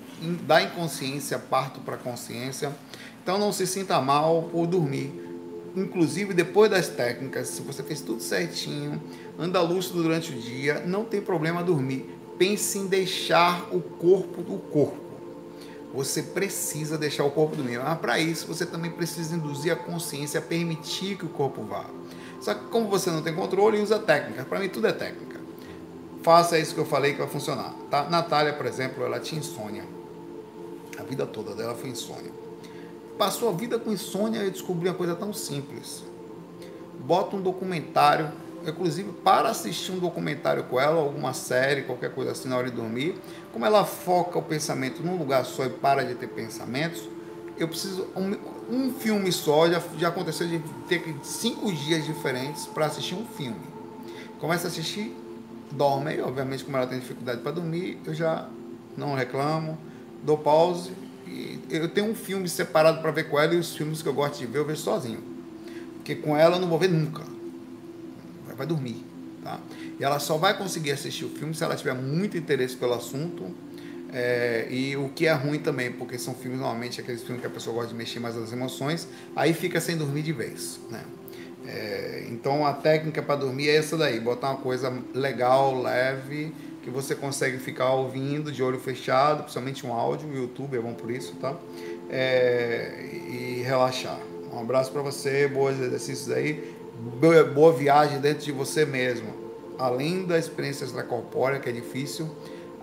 da 0.45 0.61
inconsciência, 0.61 1.39
parto 1.39 1.79
para 1.79 1.95
a 1.95 1.99
consciência. 1.99 2.73
Então 3.23 3.39
não 3.39 3.53
se 3.53 3.69
sinta 3.69 4.01
mal 4.01 4.49
por 4.51 4.67
dormir. 4.67 5.13
Inclusive, 5.77 6.35
depois 6.35 6.69
das 6.69 6.89
técnicas, 6.89 7.47
se 7.47 7.63
você 7.63 7.85
fez 7.85 8.01
tudo 8.01 8.21
certinho, 8.21 9.01
anda 9.39 9.61
lúcido 9.61 10.03
durante 10.03 10.33
o 10.33 10.35
dia, 10.35 10.83
não 10.87 11.05
tem 11.05 11.20
problema 11.20 11.62
dormir. 11.62 12.09
Pense 12.39 12.78
em 12.78 12.87
deixar 12.87 13.68
o 13.74 13.80
corpo 13.80 14.43
do 14.43 14.59
corpo. 14.59 15.01
Você 15.95 16.22
precisa 16.22 16.97
deixar 16.97 17.24
o 17.24 17.30
corpo 17.30 17.55
dormir. 17.55 17.78
Mas 17.78 17.99
para 17.99 18.18
isso, 18.18 18.47
você 18.47 18.64
também 18.64 18.91
precisa 18.91 19.37
induzir 19.37 19.72
a 19.72 19.76
consciência 19.76 20.41
a 20.41 20.43
permitir 20.43 21.16
que 21.16 21.26
o 21.26 21.28
corpo 21.28 21.62
vá. 21.62 21.85
Só 22.41 22.55
que 22.55 22.64
como 22.66 22.89
você 22.89 23.11
não 23.11 23.22
tem 23.22 23.35
controle, 23.35 23.80
usa 23.80 23.99
técnica. 23.99 24.45
Para 24.45 24.59
mim 24.59 24.68
tudo 24.68 24.87
é 24.87 24.93
técnica. 24.93 25.41
Faça 26.22 26.59
isso 26.59 26.74
que 26.74 26.80
eu 26.80 26.87
falei 26.87 27.12
que 27.12 27.18
vai 27.18 27.28
funcionar. 27.28 27.74
Tá? 27.91 28.09
Natália, 28.09 28.53
por 28.53 28.66
exemplo, 28.66 29.05
ela 29.05 29.20
tinha 29.20 29.39
insônia. 29.39 29.85
A 30.99 31.03
vida 31.03 31.26
toda 31.26 31.55
dela 31.55 31.74
foi 31.74 31.91
insônia. 31.91 32.33
Passou 33.18 33.49
a 33.49 33.53
vida 33.53 33.78
com 33.78 33.93
insônia 33.93 34.45
e 34.45 34.51
descobriu 34.51 34.91
uma 34.91 34.97
coisa 34.97 35.14
tão 35.14 35.33
simples. 35.33 36.03
Bota 37.01 37.37
um 37.37 37.41
documentário, 37.41 38.30
inclusive 38.71 39.13
para 39.25 39.49
assistir 39.51 39.93
um 39.93 39.99
documentário 39.99 40.65
com 40.65 40.81
ela, 40.81 41.01
alguma 41.01 41.33
série, 41.33 41.83
qualquer 41.83 42.13
coisa 42.13 42.33
assim 42.33 42.49
na 42.49 42.57
hora 42.57 42.71
de 42.71 42.77
dormir, 42.77 43.15
como 43.53 43.65
ela 43.65 43.85
foca 43.85 44.39
o 44.39 44.43
pensamento 44.43 45.03
num 45.03 45.17
lugar 45.17 45.45
só 45.45 45.65
e 45.65 45.71
para 45.71 46.05
de 46.05 46.15
ter 46.15 46.29
pensamentos, 46.29 47.03
eu 47.59 47.69
preciso 47.69 48.09
um, 48.17 48.37
um 48.71 48.93
filme 48.93 49.31
só, 49.31 49.69
já, 49.69 49.83
já 49.99 50.09
aconteceu 50.09 50.49
de 50.49 50.59
ter 50.89 51.03
cinco 51.23 51.73
dias 51.73 52.05
diferentes 52.05 52.67
para 52.67 52.87
assistir 52.87 53.15
um 53.15 53.27
filme. 53.27 53.61
Começa 54.39 54.67
a 54.67 54.71
assistir, 54.71 55.15
dorme, 55.71 56.17
e 56.17 56.21
obviamente 56.21 56.65
como 56.65 56.77
ela 56.77 56.87
tem 56.87 56.99
dificuldade 56.99 57.41
para 57.41 57.53
dormir, 57.53 57.99
eu 58.05 58.15
já 58.15 58.49
não 58.97 59.15
reclamo, 59.15 59.79
dou 60.23 60.39
pause 60.39 60.91
e 61.27 61.61
eu 61.71 61.89
tenho 61.89 62.11
um 62.11 62.15
filme 62.15 62.49
separado 62.49 63.01
para 63.01 63.11
ver 63.11 63.25
com 63.25 63.39
ela 63.39 63.55
e 63.55 63.59
os 63.59 63.75
filmes 63.75 64.03
que 64.03 64.09
eu 64.09 64.15
gosto 64.15 64.39
de 64.39 64.47
ver 64.47 64.59
eu 64.59 64.65
vejo 64.65 64.83
sozinho. 64.83 65.23
Porque 65.97 66.15
com 66.15 66.37
ela 66.37 66.57
eu 66.57 66.61
não 66.61 66.69
vou 66.69 66.79
ver 66.79 66.89
nunca. 66.89 67.23
Vai 68.55 68.66
dormir, 68.66 69.05
tá? 69.42 69.61
E 69.98 70.05
ela 70.05 70.18
só 70.18 70.36
vai 70.36 70.57
conseguir 70.57 70.92
assistir 70.92 71.24
o 71.24 71.30
filme 71.30 71.55
se 71.55 71.64
ela 71.64 71.76
tiver 71.76 71.94
muito 71.94 72.36
interesse 72.36 72.76
pelo 72.76 72.94
assunto 72.94 73.55
é, 74.12 74.66
e 74.70 74.94
o 74.94 75.09
que 75.09 75.26
é 75.26 75.32
ruim 75.32 75.59
também, 75.59 75.90
porque 75.90 76.18
são 76.18 76.34
filmes, 76.34 76.61
normalmente, 76.61 77.00
aqueles 77.00 77.22
filmes 77.22 77.40
que 77.40 77.46
a 77.46 77.50
pessoa 77.50 77.74
gosta 77.74 77.90
de 77.90 77.94
mexer 77.94 78.20
mais 78.20 78.36
as 78.36 78.53
emoções, 78.53 79.09
aí 79.34 79.55
fica 79.55 79.80
sem 79.80 79.96
dormir 79.96 80.22
de 80.22 80.32
vez. 80.32 80.78
Né? 80.90 81.03
É, 81.66 82.26
então 82.28 82.66
a 82.66 82.74
técnica 82.74 83.22
para 83.22 83.36
dormir 83.36 83.70
é 83.70 83.76
essa 83.76 83.96
daí, 83.96 84.20
botar 84.20 84.50
uma 84.50 84.59
coisa 84.59 84.92
legal, 85.14 85.80
leve, 85.80 86.53
que 86.82 86.90
você 86.90 87.14
consegue 87.14 87.59
ficar 87.59 87.92
ouvindo 87.92 88.53
de 88.53 88.62
olho 88.62 88.78
fechado, 88.78 89.44
principalmente 89.44 89.86
um 89.86 89.92
áudio, 89.94 90.28
o 90.28 90.36
YouTube 90.36 90.76
é 90.76 90.80
bom 90.80 90.92
por 90.92 91.11
isso, 91.11 91.34
tá? 91.36 91.57
É, 92.11 93.09
e 93.30 93.62
relaxar. 93.64 94.18
Um 94.53 94.61
abraço 94.61 94.92
para 94.92 95.00
você, 95.00 95.48
bons 95.48 95.80
exercícios 95.80 96.30
aí, 96.30 96.74
boa 97.03 97.72
viagem 97.72 98.20
dentro 98.20 98.44
de 98.44 98.53
você 98.53 98.84
mesmo. 98.84 99.32
Além 99.78 100.24
da 100.24 100.38
experiência 100.38 100.84
extracorpórea, 100.84 101.59
que 101.59 101.68
é 101.68 101.72
difícil, 101.72 102.30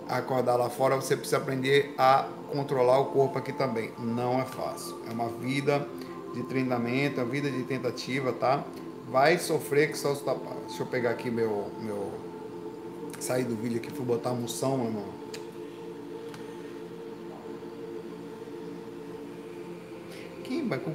acordar 0.08 0.56
lá 0.56 0.68
fora, 0.68 0.96
você 0.96 1.16
precisa 1.16 1.38
aprender 1.38 1.94
a 1.96 2.28
controlar 2.52 2.98
o 2.98 3.06
corpo 3.06 3.38
aqui 3.38 3.52
também. 3.52 3.92
Não 3.98 4.40
é 4.40 4.44
fácil. 4.44 4.96
É 5.08 5.12
uma 5.12 5.28
vida 5.28 5.86
de 6.34 6.42
treinamento, 6.42 7.20
é 7.20 7.22
uma 7.22 7.30
vida 7.30 7.50
de 7.50 7.62
tentativa, 7.62 8.32
tá? 8.32 8.64
Vai 9.10 9.38
sofrer 9.38 9.90
que 9.90 9.98
só 9.98 10.12
os 10.12 10.20
tapar. 10.20 10.56
Deixa 10.66 10.82
eu 10.82 10.86
pegar 10.86 11.10
aqui 11.10 11.30
meu. 11.30 11.70
meu... 11.80 12.30
Sair 13.18 13.44
do 13.44 13.54
vídeo 13.54 13.78
aqui, 13.78 13.90
fui 13.90 14.04
botar 14.04 14.30
a 14.30 14.34
moção, 14.34 14.78
meu 14.78 14.86
irmão. 14.86 15.20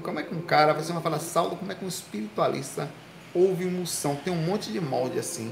Como 0.01 0.19
é 0.19 0.23
que 0.23 0.33
um 0.33 0.41
cara, 0.41 0.73
você 0.73 0.91
vai 0.91 1.01
falar, 1.01 1.19
Saulo, 1.19 1.55
como 1.55 1.71
é 1.71 1.75
que 1.75 1.85
um 1.85 1.87
espiritualista 1.87 2.89
ouve 3.35 3.65
moção? 3.65 4.15
Tem 4.15 4.33
um 4.33 4.41
monte 4.41 4.71
de 4.71 4.79
molde 4.79 5.19
assim. 5.19 5.51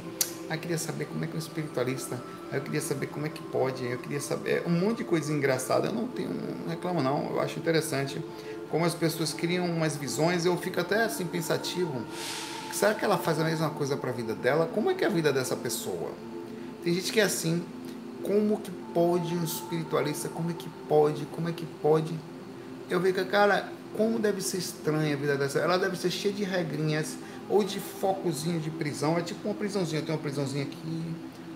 Ah, 0.49 0.57
queria 0.57 0.77
saber 0.77 1.05
como 1.05 1.23
é 1.23 1.27
que 1.27 1.35
um 1.35 1.39
espiritualista 1.39 2.19
eu 2.53 2.61
queria 2.61 2.81
saber 2.81 3.07
como 3.07 3.25
é 3.25 3.29
que 3.29 3.41
pode, 3.41 3.83
eu 3.83 3.97
queria 3.97 4.21
saber 4.21 4.61
um 4.67 4.69
monte 4.69 4.97
de 4.97 5.03
coisa 5.05 5.33
engraçada. 5.33 5.87
Eu 5.87 5.93
não 5.93 6.07
tenho, 6.07 6.29
não 6.29 6.69
reclamo 6.69 7.01
não, 7.01 7.31
eu 7.31 7.39
acho 7.39 7.57
interessante 7.57 8.23
como 8.69 8.85
as 8.85 8.93
pessoas 8.93 9.33
criam 9.33 9.65
umas 9.65 9.95
visões. 9.97 10.45
Eu 10.45 10.55
fico 10.57 10.79
até 10.79 11.03
assim 11.03 11.25
pensativo. 11.25 12.03
Será 12.71 12.93
que 12.93 13.03
ela 13.03 13.17
faz 13.17 13.39
a 13.39 13.43
mesma 13.43 13.71
coisa 13.71 13.97
para 13.97 14.11
a 14.11 14.13
vida 14.13 14.35
dela? 14.35 14.69
Como 14.71 14.91
é 14.91 14.93
que 14.93 15.03
é 15.03 15.07
a 15.07 15.09
vida 15.09 15.33
dessa 15.33 15.55
pessoa? 15.55 16.11
Tem 16.83 16.93
gente 16.93 17.11
que 17.11 17.19
é 17.19 17.23
assim. 17.23 17.63
Como 18.21 18.59
que 18.61 18.69
pode 18.93 19.33
um 19.35 19.43
espiritualista? 19.43 20.29
Como 20.29 20.51
é 20.51 20.53
que 20.53 20.69
pode? 20.87 21.25
Como 21.25 21.49
é 21.49 21.51
que 21.51 21.65
pode? 21.81 22.13
Eu 22.87 22.99
vejo 22.99 23.15
que, 23.15 23.25
cara, 23.25 23.67
como 23.97 24.19
deve 24.19 24.41
ser 24.41 24.57
estranha 24.57 25.15
a 25.15 25.17
vida 25.17 25.35
dessa. 25.35 25.57
Ela 25.57 25.77
deve 25.77 25.97
ser 25.97 26.11
cheia 26.11 26.33
de 26.33 26.43
regrinhas 26.43 27.15
ou 27.49 27.63
de 27.63 27.79
focozinho 27.79 28.59
de 28.59 28.69
prisão. 28.69 29.17
É 29.17 29.21
tipo 29.21 29.47
uma 29.47 29.55
prisãozinha. 29.55 30.01
Eu 30.01 30.05
tenho 30.05 30.17
uma 30.17 30.23
prisãozinha 30.23 30.63
aqui 30.63 31.15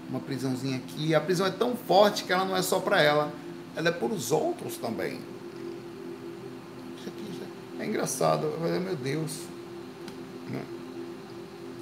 uma 0.10 0.20
prisãozinha 0.20 0.78
aqui. 0.78 1.14
A 1.14 1.22
prisão 1.22 1.46
é 1.46 1.52
tão 1.52 1.76
forte 1.76 2.24
que 2.24 2.34
ela 2.34 2.46
não 2.46 2.56
é 2.56 2.62
só 2.62 2.80
para 2.80 3.02
ela, 3.02 3.32
ela 3.76 3.90
é 3.90 3.92
para 3.92 4.08
os 4.08 4.32
outros 4.32 4.78
também. 4.78 5.20
Isso 6.98 7.10
aqui 7.10 7.42
é 7.80 7.86
engraçado. 7.86 8.52
Meu 8.60 8.96
Deus. 8.96 9.42
Né? 10.50 10.64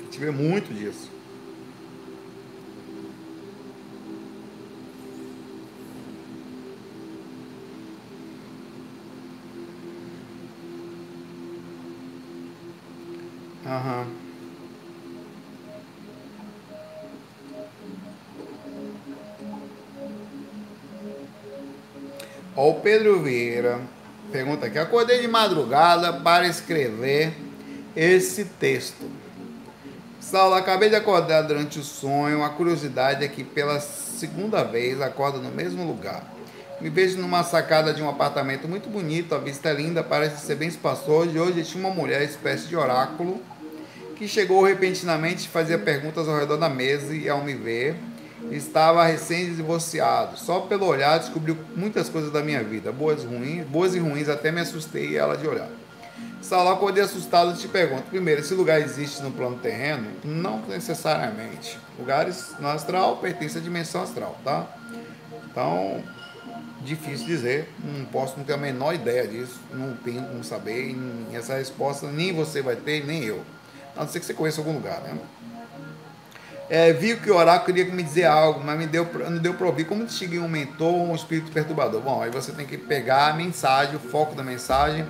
Gente 0.03 0.20
vê 0.20 0.32
muito 0.32 0.74
disso. 0.74 1.10
Aham. 13.66 14.05
Ó, 22.55 22.70
o 22.70 22.76
Pedro 22.76 23.22
Vieira. 23.22 23.80
pergunta 24.32 24.68
aqui. 24.68 24.78
Acordei 24.78 25.20
de 25.20 25.28
madrugada 25.28 26.13
para 26.13 26.47
escrever 26.47 27.34
esse 27.95 28.45
texto. 28.45 29.09
Saulo, 30.20 30.55
acabei 30.55 30.89
de 30.89 30.95
acordar 30.95 31.41
durante 31.41 31.80
o 31.80 31.84
sonho. 31.84 32.43
A 32.43 32.49
curiosidade 32.49 33.26
é 33.26 33.28
que 33.28 33.43
pela 33.43 33.80
segunda 33.80 34.63
vez 34.63 35.01
acordo 35.01 35.39
no 35.39 35.51
mesmo 35.51 35.86
lugar. 35.86 36.24
Me 36.80 36.89
vejo 36.89 37.18
numa 37.18 37.43
sacada 37.43 37.93
de 37.93 38.01
um 38.03 38.09
apartamento 38.09 38.68
muito 38.68 38.89
bonito, 38.89 39.34
a 39.34 39.38
vista 39.38 39.70
é 39.70 39.74
linda, 39.74 40.03
parece 40.03 40.45
ser 40.45 40.55
bem 40.55 40.68
espaçoso. 40.68 41.32
E 41.32 41.39
hoje 41.39 41.63
tinha 41.63 41.84
uma 41.86 41.93
mulher, 41.93 42.22
espécie 42.22 42.68
de 42.68 42.76
oráculo, 42.76 43.41
que 44.16 44.28
chegou 44.28 44.63
repentinamente 44.63 45.45
e 45.45 45.49
fazia 45.49 45.78
perguntas 45.78 46.28
ao 46.28 46.38
redor 46.38 46.57
da 46.57 46.70
mesa 46.70 47.13
e 47.16 47.30
ao 47.30 47.43
me 47.43 47.53
ver, 47.53 47.95
estava 48.51 49.05
recém-divorciado. 49.05 50.38
Só 50.38 50.61
pelo 50.61 50.86
olhar 50.86 51.20
descobriu 51.20 51.57
muitas 51.76 52.09
coisas 52.09 52.32
da 52.32 52.41
minha 52.41 52.63
vida, 52.63 52.91
boas 52.91 53.24
ruins, 53.24 53.66
boas 53.66 53.95
e 53.95 53.99
ruins, 53.99 54.30
até 54.30 54.51
me 54.51 54.61
assustei 54.61 55.18
ela 55.18 55.36
de 55.36 55.47
olhar. 55.47 55.70
Saulo, 56.41 56.70
acordei 56.70 57.03
assustado 57.03 57.53
e 57.53 57.57
te 57.57 57.68
pergunto, 57.68 58.03
primeiro, 58.03 58.41
esse 58.41 58.53
lugar 58.53 58.80
existe 58.80 59.22
no 59.22 59.32
plano 59.32 59.57
terreno? 59.57 60.07
Não 60.24 60.61
necessariamente. 60.68 61.78
Lugares 61.97 62.53
no 62.59 62.68
astral 62.68 63.18
pertencem 63.18 63.59
à 63.59 63.63
dimensão 63.63 64.03
astral, 64.03 64.39
tá? 64.43 64.68
Então, 65.49 66.03
difícil 66.82 67.26
dizer, 67.26 67.74
não 67.84 68.05
posso 68.05 68.38
não 68.38 68.45
ter 68.45 68.53
a 68.53 68.57
menor 68.57 68.93
ideia 68.93 69.28
disso, 69.28 69.59
não 69.74 69.95
tenho 69.95 70.22
como 70.22 70.43
saber, 70.43 70.95
e 71.32 71.36
essa 71.36 71.55
resposta 71.55 72.11
nem 72.11 72.32
você 72.32 72.61
vai 72.61 72.76
ter, 72.76 73.03
nem 73.03 73.24
eu. 73.24 73.41
A 73.96 74.02
não 74.02 74.08
ser 74.10 74.20
que 74.20 74.26
você 74.26 74.34
conheça 74.34 74.60
algum 74.60 74.74
lugar, 74.74 75.02
né? 75.02 75.18
É, 76.68 76.91
vi 76.93 77.16
que 77.16 77.30
o 77.30 77.36
oráculo 77.36 77.66
queria 77.66 77.93
me 77.93 78.02
dizer 78.02 78.26
algo, 78.26 78.60
mas 78.64 78.78
me 78.78 78.88
deu, 78.88 79.08
não 79.30 79.38
deu 79.38 79.54
para 79.54 79.68
ouvir. 79.68 79.86
Como 79.86 80.04
distinguir 80.04 80.41
um 80.41 80.48
mentor 80.48 80.93
ou 80.93 81.12
um 81.12 81.16
espírito 81.16 81.52
perturbador? 81.52 82.02
Bom, 82.02 82.24
aí 82.24 82.32
você 82.32 82.52
tem 82.52 82.66
que 82.66 82.78
pegar 82.78 83.28
a 83.28 83.34
mensagem, 83.34 83.96
o 83.96 84.00
foco 84.00 84.34
da 84.34 84.43
mensagem 84.43 85.06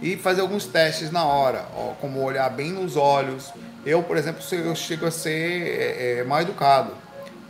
e 0.00 0.16
fazer 0.16 0.40
alguns 0.40 0.66
testes 0.66 1.10
na 1.10 1.24
hora, 1.24 1.66
ó, 1.76 1.92
como 2.00 2.22
olhar 2.22 2.48
bem 2.50 2.72
nos 2.72 2.96
olhos. 2.96 3.52
Eu, 3.84 4.02
por 4.02 4.16
exemplo, 4.16 4.42
eu 4.52 4.74
chego 4.74 5.06
a 5.06 5.10
ser 5.10 5.30
é, 5.30 6.18
é, 6.18 6.24
mal 6.24 6.40
educado. 6.42 6.92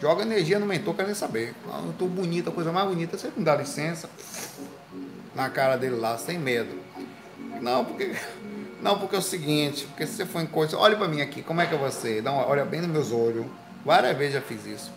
Joga 0.00 0.22
energia 0.22 0.58
no 0.58 0.66
mentor, 0.66 0.94
quer 0.94 1.04
nem 1.04 1.14
saber. 1.14 1.54
Ah, 1.70 1.82
eu 1.84 1.92
tô 1.92 2.06
bonita, 2.06 2.50
a 2.50 2.52
coisa 2.52 2.72
mais 2.72 2.88
bonita, 2.88 3.18
você 3.18 3.30
não 3.36 3.44
dá 3.44 3.54
licença 3.54 4.08
na 5.34 5.50
cara 5.50 5.76
dele 5.76 5.96
lá, 5.96 6.16
sem 6.16 6.38
medo. 6.38 6.74
Não, 7.60 7.84
porque 7.84 8.16
não, 8.82 8.98
porque 8.98 9.14
é 9.14 9.18
o 9.18 9.22
seguinte, 9.22 9.84
porque 9.86 10.06
se 10.06 10.14
você 10.14 10.26
for 10.26 10.40
em 10.40 10.46
coisa, 10.46 10.78
olha 10.78 10.96
para 10.96 11.06
mim 11.06 11.20
aqui, 11.20 11.42
como 11.42 11.60
é 11.60 11.66
que 11.66 11.74
é 11.74 11.78
você? 11.78 12.22
Dá 12.22 12.32
uma, 12.32 12.46
olha 12.46 12.64
bem 12.64 12.80
nos 12.80 12.90
meus 12.90 13.12
olhos. 13.12 13.44
Várias 13.84 14.16
vezes 14.16 14.34
já 14.34 14.40
fiz 14.40 14.64
isso. 14.66 14.90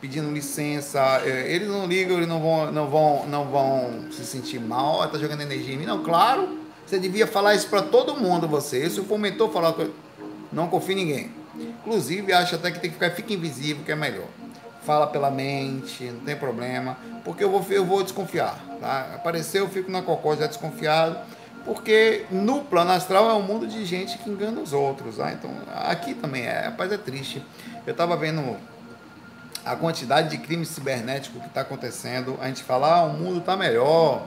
Pedindo 0.00 0.30
licença, 0.30 1.00
é, 1.24 1.50
eles 1.52 1.68
não 1.68 1.86
ligam, 1.86 2.16
eles 2.16 2.28
não 2.28 2.40
vão, 2.40 2.72
não 2.72 2.88
vão, 2.88 3.26
não 3.26 3.44
vão 3.46 4.04
se 4.12 4.24
sentir 4.24 4.58
mal, 4.58 5.06
tá 5.08 5.18
jogando 5.18 5.40
energia 5.40 5.74
em 5.74 5.78
mim. 5.78 5.86
Não, 5.86 6.02
claro, 6.02 6.58
você 6.86 6.98
devia 6.98 7.26
falar 7.26 7.54
isso 7.54 7.68
para 7.68 7.82
todo 7.82 8.16
mundo, 8.16 8.46
você. 8.46 8.88
Se 8.90 9.00
o 9.00 9.04
fomentou 9.04 9.50
falar 9.50 9.72
que 9.72 9.90
não 10.52 10.68
confia 10.68 10.94
em 10.94 10.98
ninguém. 10.98 11.30
Inclusive, 11.54 12.32
acho 12.32 12.54
até 12.54 12.70
que 12.70 12.78
tem 12.78 12.90
que 12.90 12.94
ficar, 12.94 13.10
fica 13.10 13.32
invisível, 13.32 13.84
que 13.84 13.92
é 13.92 13.96
melhor. 13.96 14.26
Fala 14.84 15.06
pela 15.06 15.30
mente, 15.30 16.04
não 16.04 16.20
tem 16.20 16.36
problema, 16.36 16.96
porque 17.22 17.44
eu 17.44 17.50
vou, 17.50 17.64
eu 17.70 17.84
vou 17.84 18.02
desconfiar. 18.02 18.58
Tá? 18.80 19.12
Apareceu, 19.14 19.64
eu 19.64 19.70
fico 19.70 19.90
na 19.90 20.02
cocó 20.02 20.34
já 20.34 20.46
desconfiado 20.46 21.18
porque 21.64 22.26
no 22.30 22.64
plano 22.64 22.90
astral 22.92 23.30
é 23.30 23.34
um 23.34 23.42
mundo 23.42 23.66
de 23.66 23.84
gente 23.84 24.18
que 24.18 24.30
engana 24.30 24.60
os 24.60 24.72
outros. 24.72 25.16
Tá? 25.16 25.32
Então, 25.32 25.50
aqui 25.74 26.14
também 26.14 26.42
é. 26.42 26.66
Rapaz, 26.66 26.90
é 26.92 26.98
triste. 26.98 27.42
Eu 27.86 27.92
estava 27.92 28.16
vendo 28.16 28.56
a 29.64 29.76
quantidade 29.76 30.30
de 30.30 30.38
crime 30.38 30.64
cibernético 30.64 31.38
que 31.40 31.46
está 31.46 31.60
acontecendo. 31.60 32.38
A 32.40 32.48
gente 32.48 32.62
fala, 32.62 33.00
ah, 33.00 33.04
o 33.04 33.12
mundo 33.12 33.38
está 33.38 33.56
melhor. 33.56 34.26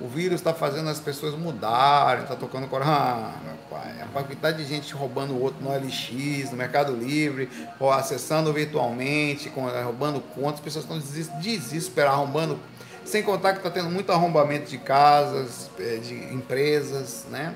O 0.00 0.08
vírus 0.08 0.40
está 0.40 0.52
fazendo 0.52 0.90
as 0.90 0.98
pessoas 0.98 1.34
mudarem, 1.34 2.24
está 2.24 2.34
tocando 2.34 2.66
coração. 2.66 2.92
Ah, 2.92 3.34
meu 3.44 3.54
pai, 3.70 3.94
a 4.02 4.06
quantidade 4.06 4.58
de 4.58 4.64
gente 4.64 4.92
roubando 4.92 5.32
o 5.32 5.40
outro 5.40 5.62
no 5.62 5.70
LX, 5.70 6.50
no 6.50 6.56
Mercado 6.56 6.94
Livre, 6.94 7.48
ou 7.78 7.92
acessando 7.92 8.52
virtualmente, 8.52 9.50
roubando 9.84 10.20
contas, 10.20 10.54
as 10.54 10.60
pessoas 10.60 10.84
estão 10.84 11.38
desesperadas, 11.40 12.18
roubando 12.18 12.58
sem 13.04 13.22
contar 13.22 13.52
que 13.52 13.58
está 13.58 13.70
tendo 13.70 13.90
muito 13.90 14.10
arrombamento 14.10 14.70
de 14.70 14.78
casas, 14.78 15.70
é, 15.78 15.96
de 15.96 16.14
empresas, 16.34 17.26
né? 17.30 17.54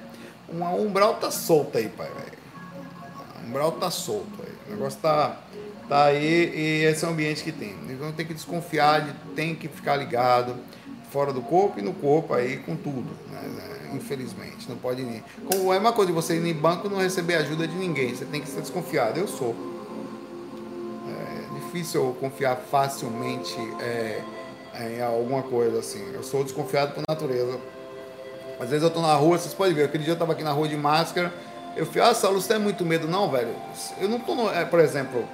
Um 0.48 0.64
umbral 0.64 1.14
tá 1.14 1.30
solto 1.30 1.78
aí, 1.78 1.88
pai, 1.88 2.08
velho. 2.08 2.38
Umbral 3.46 3.72
tá 3.72 3.90
solto 3.90 4.42
aí. 4.42 4.54
O 4.68 4.70
negócio 4.72 4.98
tá, 5.00 5.36
tá 5.88 6.04
aí 6.04 6.52
e 6.54 6.84
esse 6.84 7.04
é 7.04 7.08
o 7.08 7.10
ambiente 7.10 7.42
que 7.42 7.52
tem. 7.52 7.74
Então 7.88 8.12
tem 8.12 8.26
que 8.26 8.34
desconfiar, 8.34 9.06
tem 9.34 9.54
que 9.54 9.68
ficar 9.68 9.96
ligado 9.96 10.54
fora 11.10 11.32
do 11.32 11.40
corpo 11.42 11.78
e 11.78 11.82
no 11.82 11.94
corpo 11.94 12.34
aí 12.34 12.58
com 12.58 12.76
tudo, 12.76 13.10
né? 13.30 13.68
infelizmente. 13.94 14.68
Não 14.68 14.76
pode 14.76 15.02
nem. 15.02 15.22
Como 15.50 15.72
é 15.72 15.78
uma 15.78 15.92
coisa 15.92 16.12
de 16.12 16.14
você 16.14 16.36
ir 16.36 16.46
em 16.46 16.54
banco 16.54 16.88
não 16.88 16.98
receber 16.98 17.36
ajuda 17.36 17.66
de 17.66 17.74
ninguém, 17.74 18.14
você 18.14 18.24
tem 18.24 18.40
que 18.40 18.48
ser 18.48 18.60
desconfiado. 18.60 19.18
Eu 19.18 19.28
sou. 19.28 19.54
É 21.08 21.60
difícil 21.60 22.04
eu 22.04 22.12
confiar 22.14 22.56
facilmente. 22.56 23.56
É, 23.80 24.22
em 24.80 25.00
alguma 25.02 25.42
coisa 25.42 25.78
assim. 25.78 26.04
Eu 26.12 26.22
sou 26.22 26.44
desconfiado 26.44 26.94
por 26.94 27.02
natureza. 27.08 27.58
Às 28.60 28.70
vezes 28.70 28.82
eu 28.82 28.90
tô 28.90 29.00
na 29.00 29.14
rua, 29.14 29.38
vocês 29.38 29.54
podem 29.54 29.74
ver, 29.74 29.84
aquele 29.84 30.04
dia 30.04 30.14
eu 30.14 30.18
tava 30.18 30.32
aqui 30.32 30.42
na 30.42 30.50
rua 30.50 30.66
de 30.66 30.76
máscara, 30.76 31.32
eu 31.76 31.86
falei, 31.86 32.10
ah, 32.10 32.14
Saulo, 32.14 32.40
você 32.40 32.48
tem 32.48 32.58
muito 32.58 32.84
medo? 32.84 33.06
Não, 33.06 33.30
velho. 33.30 33.54
Eu 34.00 34.08
não 34.08 34.18
tô 34.18 34.34
no, 34.34 34.50
é, 34.52 34.64
por 34.64 34.80
exemplo, 34.80 35.28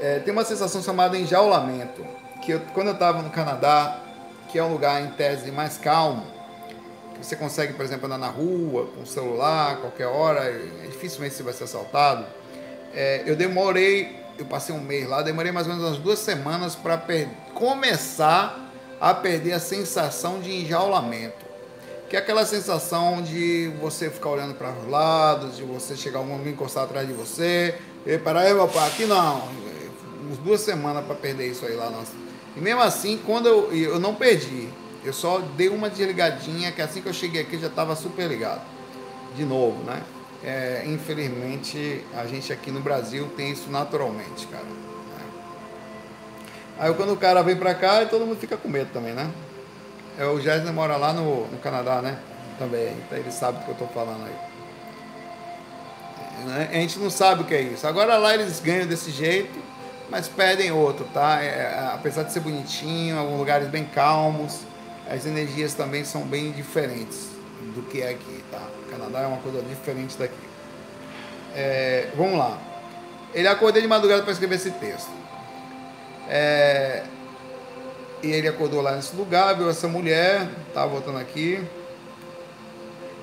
é, 0.00 0.20
tem 0.20 0.32
uma 0.32 0.44
sensação 0.44 0.82
chamada 0.82 1.18
enjaulamento, 1.18 2.04
que 2.40 2.52
eu, 2.52 2.60
quando 2.72 2.88
eu 2.88 2.94
tava 2.94 3.20
no 3.20 3.28
Canadá, 3.28 4.00
que 4.48 4.58
é 4.58 4.64
um 4.64 4.72
lugar 4.72 5.02
em 5.02 5.10
tese 5.10 5.50
mais 5.50 5.76
calmo, 5.76 6.24
que 7.14 7.26
você 7.26 7.36
consegue, 7.36 7.74
por 7.74 7.84
exemplo, 7.84 8.06
andar 8.06 8.18
na 8.18 8.28
rua 8.28 8.86
com 8.94 9.02
o 9.02 9.06
celular, 9.06 9.76
qualquer 9.76 10.06
hora, 10.06 10.40
é, 10.40 10.86
dificilmente 10.86 11.34
você 11.34 11.42
vai 11.42 11.52
ser 11.52 11.64
assaltado. 11.64 12.24
É, 12.94 13.22
eu 13.26 13.36
demorei, 13.36 14.16
eu 14.38 14.46
passei 14.46 14.74
um 14.74 14.80
mês 14.80 15.06
lá, 15.06 15.20
demorei 15.20 15.52
mais 15.52 15.66
ou 15.66 15.74
menos 15.74 15.88
umas 15.90 15.98
duas 15.98 16.18
semanas 16.18 16.74
para 16.74 17.02
começar 17.54 18.61
a 19.02 19.12
perder 19.12 19.52
a 19.54 19.58
sensação 19.58 20.38
de 20.38 20.54
enjaulamento. 20.54 21.44
Que 22.08 22.14
é 22.14 22.20
aquela 22.20 22.46
sensação 22.46 23.20
de 23.20 23.72
você 23.80 24.08
ficar 24.08 24.28
olhando 24.28 24.54
para 24.54 24.70
os 24.70 24.88
lados, 24.88 25.56
de 25.56 25.64
você 25.64 25.96
chegar 25.96 26.20
um 26.20 26.26
momento 26.26 26.50
encostar 26.50 26.84
atrás 26.84 27.08
de 27.08 27.12
você, 27.12 27.74
e 28.06 28.12
aí, 28.12 28.18
papai, 28.18 28.88
aqui 28.88 29.04
não. 29.04 29.48
Uns 30.30 30.38
duas 30.38 30.60
semanas 30.60 31.04
para 31.04 31.16
perder 31.16 31.48
isso 31.48 31.66
aí 31.66 31.74
lá. 31.74 31.90
Nossa. 31.90 32.12
E 32.56 32.60
mesmo 32.60 32.80
assim, 32.80 33.20
quando 33.26 33.48
eu, 33.48 33.72
eu 33.72 33.98
não 33.98 34.14
perdi, 34.14 34.68
eu 35.04 35.12
só 35.12 35.40
dei 35.56 35.68
uma 35.68 35.90
desligadinha, 35.90 36.70
que 36.70 36.80
assim 36.80 37.02
que 37.02 37.08
eu 37.08 37.12
cheguei 37.12 37.40
aqui 37.40 37.58
já 37.58 37.66
estava 37.66 37.96
super 37.96 38.28
ligado. 38.28 38.62
De 39.34 39.44
novo, 39.44 39.82
né? 39.82 40.00
É, 40.44 40.84
infelizmente, 40.86 42.04
a 42.14 42.24
gente 42.26 42.52
aqui 42.52 42.70
no 42.70 42.80
Brasil 42.80 43.28
tem 43.36 43.50
isso 43.50 43.68
naturalmente, 43.68 44.46
cara. 44.46 44.64
Aí 46.82 46.92
quando 46.94 47.12
o 47.12 47.16
cara 47.16 47.44
vem 47.44 47.54
pra 47.54 47.76
cá, 47.76 48.04
todo 48.06 48.26
mundo 48.26 48.40
fica 48.40 48.56
com 48.56 48.68
medo 48.68 48.90
também, 48.92 49.12
né? 49.12 49.30
É, 50.18 50.26
o 50.26 50.40
Gessner 50.40 50.72
mora 50.72 50.96
lá 50.96 51.12
no, 51.12 51.46
no 51.46 51.58
Canadá, 51.58 52.02
né? 52.02 52.18
Também, 52.58 52.92
então 53.06 53.16
ele 53.16 53.30
sabe 53.30 53.60
do 53.60 53.64
que 53.64 53.70
eu 53.70 53.76
tô 53.76 53.86
falando 53.86 54.24
aí. 54.26 54.34
É, 56.72 56.78
a 56.78 56.80
gente 56.80 56.98
não 56.98 57.08
sabe 57.08 57.42
o 57.42 57.44
que 57.44 57.54
é 57.54 57.62
isso. 57.62 57.86
Agora 57.86 58.16
lá 58.16 58.34
eles 58.34 58.58
ganham 58.58 58.84
desse 58.84 59.12
jeito, 59.12 59.56
mas 60.10 60.26
perdem 60.26 60.72
outro, 60.72 61.04
tá? 61.14 61.40
É, 61.40 61.46
é 61.46 61.90
apesar 61.94 62.24
de 62.24 62.32
ser 62.32 62.40
bonitinho, 62.40 63.16
alguns 63.16 63.38
lugares 63.38 63.68
bem 63.68 63.84
calmos, 63.84 64.62
as 65.08 65.24
energias 65.24 65.74
também 65.74 66.04
são 66.04 66.22
bem 66.22 66.50
diferentes 66.50 67.28
do 67.76 67.82
que 67.84 68.02
é 68.02 68.10
aqui, 68.10 68.42
tá? 68.50 68.58
O 68.88 68.90
Canadá 68.90 69.20
é 69.20 69.26
uma 69.28 69.38
coisa 69.38 69.62
diferente 69.62 70.18
daqui. 70.18 70.34
É, 71.54 72.08
vamos 72.16 72.36
lá. 72.36 72.58
Ele 73.32 73.46
acordou 73.46 73.80
de 73.80 73.86
madrugada 73.86 74.24
para 74.24 74.32
escrever 74.32 74.56
esse 74.56 74.72
texto. 74.72 75.21
É, 76.28 77.04
e 78.22 78.30
ele 78.30 78.48
acordou 78.48 78.80
lá 78.80 78.94
nesse 78.94 79.14
lugar, 79.16 79.56
viu 79.56 79.68
essa 79.68 79.88
mulher, 79.88 80.48
estava 80.68 80.88
voltando 80.88 81.18
aqui, 81.18 81.62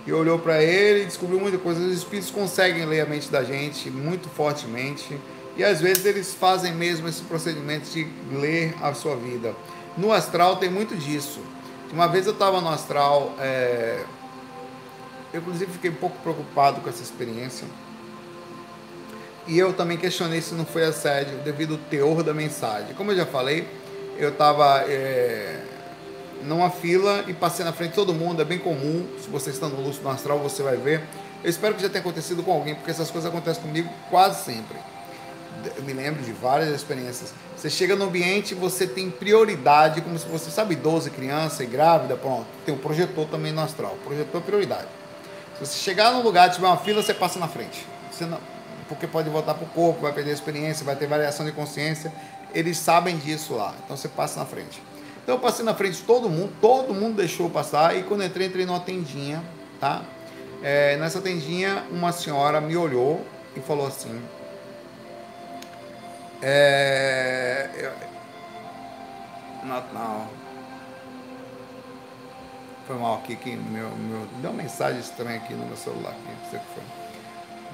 e 0.06 0.12
olhou 0.12 0.40
para 0.40 0.62
ele 0.62 1.04
e 1.04 1.06
descobriu 1.06 1.40
muita 1.40 1.58
coisa. 1.58 1.80
Os 1.80 1.98
espíritos 1.98 2.32
conseguem 2.32 2.86
ler 2.86 3.02
a 3.02 3.06
mente 3.06 3.30
da 3.30 3.44
gente 3.44 3.90
muito 3.90 4.30
fortemente, 4.30 5.20
e 5.56 5.64
às 5.64 5.82
vezes 5.82 6.06
eles 6.06 6.34
fazem 6.34 6.74
mesmo 6.74 7.08
esse 7.08 7.22
procedimento 7.24 7.90
de 7.90 8.08
ler 8.32 8.76
a 8.82 8.94
sua 8.94 9.16
vida. 9.16 9.54
No 9.98 10.12
astral 10.12 10.58
tem 10.58 10.70
muito 10.70 10.96
disso. 10.96 11.42
Uma 11.92 12.08
vez 12.08 12.28
eu 12.28 12.34
estava 12.34 12.62
no 12.62 12.70
astral, 12.70 13.34
é, 13.40 14.04
eu 15.34 15.42
inclusive 15.42 15.72
fiquei 15.72 15.90
um 15.90 15.96
pouco 15.96 16.18
preocupado 16.20 16.82
com 16.82 16.90
essa 16.90 17.02
experiência 17.02 17.68
e 19.50 19.58
eu 19.58 19.74
também 19.74 19.98
questionei 19.98 20.42
se 20.42 20.54
não 20.54 20.64
foi 20.64 20.86
assédio 20.86 21.40
devido 21.40 21.74
ao 21.74 21.80
teor 21.90 22.22
da 22.22 22.36
mensagem. 22.36 22.94
Como 22.94 23.12
eu 23.12 23.18
já 23.18 23.26
falei, 23.26 23.68
eu 24.16 24.30
estava 24.30 24.84
é, 24.88 25.60
numa 26.44 26.70
fila 26.70 27.26
e 27.28 27.34
passei 27.34 27.66
na 27.66 27.74
frente 27.74 27.90
de 27.90 27.96
todo 27.96 28.14
mundo, 28.14 28.44
é 28.44 28.46
bem 28.46 28.60
comum. 28.60 29.08
Se 29.20 29.28
você 29.28 29.50
está 29.50 29.68
no 29.68 29.82
Lúcio 29.82 30.04
no 30.04 30.10
Astral, 30.10 30.38
você 30.38 30.62
vai 30.62 30.78
ver. 30.78 31.02
Eu 31.44 31.50
espero 31.50 31.74
que 31.74 31.82
já 31.82 31.90
tenha 31.90 32.02
acontecido 32.02 32.44
com 32.44 32.52
alguém, 32.52 32.76
porque 32.76 32.92
essas 32.92 33.10
coisas 33.10 33.28
acontecem 33.28 33.64
comigo 33.64 33.90
quase 34.12 34.46
sempre. 34.46 34.78
eu 35.76 35.82
me 35.82 35.94
lembro 35.94 36.22
de 36.22 36.32
várias 36.32 36.70
experiências. 36.70 37.34
Você 37.58 37.72
chega 37.72 37.96
no 37.96 38.06
ambiente, 38.06 38.54
você 38.54 38.86
tem 38.86 39.10
prioridade, 39.10 40.00
como 40.02 40.20
se 40.20 40.28
você 40.28 40.52
sabe, 40.52 40.76
12 40.76 41.10
criança 41.10 41.64
e 41.64 41.66
grávida, 41.66 42.16
pronto. 42.16 42.46
Tem 42.64 42.76
um 42.76 42.78
projetor 42.78 43.26
também 43.28 43.52
no 43.52 43.62
astral. 43.62 43.98
Projetor 44.04 44.42
é 44.42 44.44
prioridade. 44.44 44.88
Se 45.58 45.66
você 45.66 45.80
chegar 45.80 46.12
num 46.12 46.22
lugar, 46.22 46.52
tiver 46.52 46.68
uma 46.68 46.78
fila, 46.78 47.02
você 47.02 47.16
passa 47.16 47.40
na 47.40 47.48
frente. 47.48 47.84
Você 48.12 48.26
não, 48.26 48.38
porque 48.90 49.06
pode 49.08 49.30
voltar 49.30 49.54
para 49.54 49.64
o 49.64 49.70
corpo, 49.70 50.02
vai 50.02 50.12
perder 50.12 50.32
a 50.32 50.34
experiência, 50.34 50.84
vai 50.84 50.96
ter 50.96 51.08
variação 51.08 51.46
de 51.46 51.52
consciência. 51.52 52.12
Eles 52.54 52.78
sabem 52.78 53.18
disso 53.18 53.54
lá. 53.54 53.76
Então 53.86 53.96
você 53.96 54.10
passa 54.10 54.40
na 54.40 54.46
frente. 54.46 54.82
Então 55.24 55.36
eu 55.36 55.40
passei 55.40 55.64
na 55.64 55.76
frente 55.76 55.98
de 55.98 56.04
todo 56.04 56.28
mundo, 56.28 56.52
todo 56.60 56.94
mundo 56.94 57.18
deixou 57.18 57.50
passar. 57.52 57.96
E 57.96 58.02
quando 58.02 58.22
eu 58.22 58.28
entrei, 58.28 58.48
entrei 58.48 58.66
numa 58.66 58.80
tendinha, 58.80 59.44
tá? 59.80 60.02
É, 60.64 60.98
nessa 60.98 61.22
tendinha, 61.22 61.86
uma 61.92 62.12
senhora 62.12 62.60
me 62.60 62.76
olhou 62.76 63.24
e 63.56 63.60
falou 63.60 63.86
assim: 63.86 64.22
é, 66.42 67.70
eu, 67.76 69.68
Natal. 69.68 70.28
Foi 72.88 72.98
mal 72.98 73.18
aqui 73.18 73.36
que 73.36 73.56
meu, 73.56 73.90
meu. 73.92 74.26
Deu 74.42 74.50
uma 74.50 74.64
mensagem 74.64 75.00
estranha 75.00 75.38
aqui 75.38 75.54
no 75.54 75.66
meu 75.66 75.78
celular. 75.78 76.14
Não 76.14 76.50
sei 76.50 76.58
o 76.58 76.62
que 76.64 76.74
foi. 76.74 76.99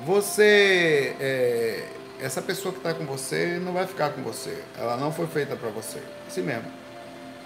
Você. 0.03 1.15
É, 1.19 1.87
essa 2.19 2.41
pessoa 2.41 2.71
que 2.71 2.79
está 2.79 2.93
com 2.93 3.05
você 3.05 3.59
não 3.61 3.73
vai 3.73 3.85
ficar 3.85 4.09
com 4.09 4.21
você. 4.21 4.63
Ela 4.77 4.97
não 4.97 5.11
foi 5.11 5.27
feita 5.27 5.55
para 5.55 5.69
você. 5.69 6.01
Assim 6.27 6.41
mesmo. 6.41 6.65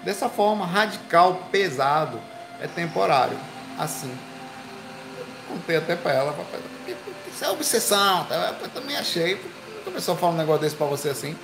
Dessa 0.04 0.28
forma, 0.28 0.64
radical, 0.64 1.48
pesado, 1.52 2.20
é 2.60 2.66
temporário. 2.66 3.38
Assim. 3.78 4.12
Contei 5.48 5.76
até 5.76 5.96
para 5.96 6.12
ela. 6.12 6.46
Isso 7.32 7.44
é 7.44 7.50
obsessão. 7.50 8.24
Tá? 8.24 8.56
Eu 8.62 8.68
também 8.70 8.96
achei 8.96 9.38
a 9.90 9.90
pessoa 9.92 10.16
fala 10.16 10.32
um 10.32 10.36
negócio 10.36 10.62
desse 10.62 10.76
pra 10.76 10.86
você 10.86 11.08
assim? 11.08 11.36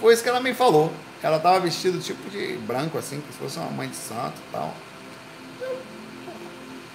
Foi 0.00 0.12
isso 0.12 0.22
que 0.22 0.28
ela 0.28 0.40
me 0.40 0.54
falou. 0.54 0.92
Ela 1.22 1.38
tava 1.38 1.60
vestida 1.60 1.98
tipo 1.98 2.28
de 2.30 2.56
branco, 2.66 2.98
assim, 2.98 3.20
como 3.20 3.32
se 3.32 3.38
fosse 3.38 3.58
uma 3.58 3.70
mãe 3.70 3.88
de 3.88 3.96
santo 3.96 4.34
e 4.36 4.52
tal. 4.52 4.74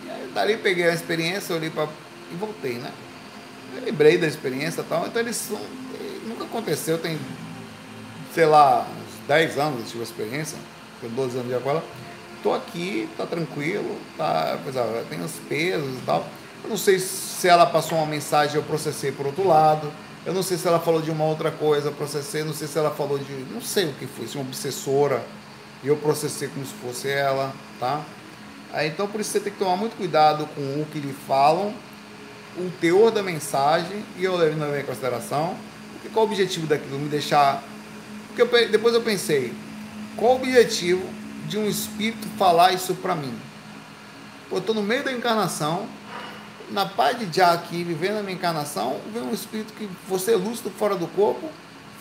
E 0.06 0.10
aí 0.10 0.32
dali 0.34 0.58
peguei 0.58 0.90
a 0.90 0.94
experiência, 0.94 1.56
olhei 1.56 1.70
pra. 1.70 1.88
e 2.32 2.36
voltei, 2.36 2.74
né? 2.74 2.92
Eu 3.76 3.86
lembrei 3.86 4.18
da 4.18 4.28
experiência 4.28 4.82
e 4.82 4.84
tal. 4.84 5.08
Então 5.08 5.22
eles 5.22 5.36
são. 5.36 5.60
Nunca 6.26 6.44
aconteceu, 6.44 6.98
tem, 6.98 7.18
sei 8.34 8.46
lá, 8.46 8.82
uns 8.82 9.28
10 9.28 9.58
anos 9.58 9.80
eu 9.80 9.86
tive 9.86 10.00
a 10.02 10.04
experiência, 10.04 10.58
tenho 11.00 11.14
12 11.14 11.38
anos 11.38 11.50
de 11.50 11.56
agora. 11.56 11.84
Tô 12.44 12.54
aqui, 12.54 13.10
tá 13.18 13.26
tranquilo, 13.26 13.98
tá. 14.18 14.60
Pois 14.64 14.76
é, 14.76 15.04
tem 15.10 15.22
os 15.24 15.34
pesos 15.50 15.98
e 15.98 16.02
tal. 16.06 16.28
Eu 16.64 16.70
não 16.70 16.78
sei 16.78 17.00
se 17.00 17.48
ela 17.48 17.66
passou 17.66 17.98
uma 17.98 18.08
mensagem 18.08 18.56
eu 18.56 18.64
processei 18.64 19.12
por 19.12 19.26
outro 19.26 19.48
lado. 19.48 19.92
Eu 20.26 20.34
não 20.34 20.44
sei 20.44 20.58
se 20.58 20.68
ela 20.68 20.80
falou 20.80 21.02
de 21.02 21.10
uma 21.10 21.24
outra 21.24 21.50
coisa, 21.50 21.90
processei, 21.90 22.44
não 22.44 22.54
sei 22.54 22.68
se 22.68 22.78
ela 22.78 22.92
falou 22.92 23.18
de. 23.18 23.32
não 23.50 23.62
sei 23.62 23.86
o 23.86 23.94
que 23.94 24.06
foi, 24.06 24.28
se 24.28 24.36
uma 24.36 24.46
obsessora. 24.46 25.24
E 25.84 25.88
eu 25.88 25.96
processei 25.96 26.48
como 26.50 26.66
se 26.66 26.74
fosse 26.74 27.08
ela, 27.08 27.54
tá? 27.80 28.04
Aí, 28.74 28.90
então 28.90 29.08
por 29.08 29.22
isso 29.22 29.32
você 29.32 29.40
tem 29.40 29.54
que 29.54 29.60
tomar 29.60 29.78
muito 29.78 29.96
cuidado 29.96 30.48
com 30.54 30.62
o 30.62 30.86
que 30.92 31.00
lhe 31.00 31.14
falam, 31.14 31.74
o 32.58 32.72
teor 32.82 33.12
da 33.12 33.22
mensagem, 33.22 34.04
e 34.18 34.24
eu 34.24 34.36
levando 34.36 34.76
em 34.76 34.84
consideração. 34.84 35.56
Porque 35.94 36.10
qual 36.10 36.26
o 36.26 36.30
objetivo 36.30 36.68
daquilo? 36.68 37.00
Me 37.00 37.10
deixar. 37.10 37.64
Porque 38.28 38.42
eu, 38.42 38.70
depois 38.70 38.94
eu 38.94 39.02
pensei, 39.02 39.54
qual 40.16 40.34
o 40.34 40.36
objetivo 40.36 41.04
de 41.48 41.58
um 41.58 41.68
espírito 41.68 42.28
falar 42.38 42.74
isso 42.74 42.96
para 42.96 43.16
mim? 43.16 43.34
Eu 44.52 44.62
tô 44.62 44.74
no 44.74 44.82
meio 44.82 45.04
da 45.04 45.12
encarnação, 45.12 45.88
na 46.70 46.86
paz 46.86 47.20
de 47.20 47.36
já 47.36 47.54
aqui, 47.54 47.84
vivendo 47.84 48.18
a 48.18 48.24
minha 48.24 48.36
encarnação, 48.36 49.00
vem 49.14 49.24
um 49.24 49.34
espírito 49.34 49.74
que 49.74 49.90
você 50.08 50.34
é 50.34 50.36
lúcido 50.36 50.70
fora 50.70 50.96
do 50.96 51.08
corpo, 51.08 51.50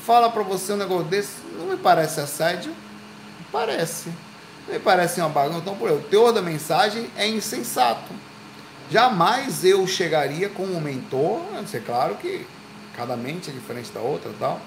fala 0.05 0.31
para 0.31 0.43
você 0.43 0.73
um 0.73 0.77
negócio 0.77 1.05
desse, 1.05 1.35
não 1.59 1.67
me 1.67 1.77
parece 1.77 2.21
assédio? 2.21 2.73
Parece. 3.51 4.11
Não 4.67 4.75
me 4.75 4.81
parece 4.81 5.21
uma 5.21 5.29
bagunça. 5.29 5.59
Então, 5.59 5.77
por 5.77 5.89
exemplo, 5.89 6.07
o 6.07 6.11
teor 6.11 6.33
da 6.33 6.43
mensagem 6.43 7.11
é 7.17 7.27
insensato. 7.29 8.13
Jamais 8.91 9.65
eu 9.65 9.87
chegaria 9.87 10.49
com 10.49 10.65
um 10.65 10.81
mentor, 10.81 11.41
é 11.73 11.79
claro 11.81 12.15
que 12.17 12.47
cada 12.97 13.17
mente 13.17 13.51
é 13.51 13.53
diferente 13.53 13.91
da 13.91 14.01
outra 14.01 14.31
e 14.31 14.35
tal, 14.35 14.61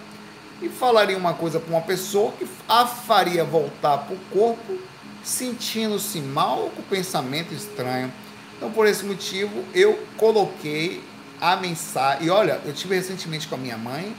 e 0.62 0.70
falaria 0.70 1.18
uma 1.18 1.34
coisa 1.34 1.60
para 1.60 1.72
uma 1.72 1.82
pessoa 1.82 2.32
que 2.34 2.46
a 2.68 2.86
faria 2.86 3.44
voltar 3.44 4.00
para 4.00 4.14
o 4.14 4.20
corpo, 4.32 4.78
sentindo-se 5.24 6.20
mal 6.20 6.70
com 6.76 6.82
pensamento 6.84 7.54
estranho 7.54 8.12
então, 8.60 8.70
por 8.72 8.86
esse 8.86 9.06
motivo, 9.06 9.64
eu 9.74 9.98
coloquei 10.18 11.02
a 11.40 11.56
mensagem. 11.56 12.28
E 12.28 12.30
olha, 12.30 12.60
eu 12.66 12.74
tive 12.74 12.94
recentemente 12.94 13.48
com 13.48 13.56
a 13.56 13.58
minha 13.58 13.78
mãe, 13.78 14.14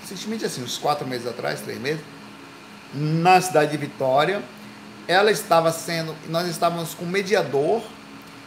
recentemente 0.00 0.46
assim, 0.46 0.62
uns 0.62 0.78
quatro 0.78 1.06
meses 1.06 1.26
atrás, 1.26 1.60
três 1.60 1.78
meses, 1.78 2.00
na 2.94 3.38
cidade 3.42 3.72
de 3.72 3.76
Vitória. 3.76 4.42
Ela 5.06 5.30
estava 5.30 5.70
sendo, 5.70 6.16
nós 6.30 6.48
estávamos 6.48 6.94
com 6.94 7.04
um 7.04 7.08
mediador 7.08 7.82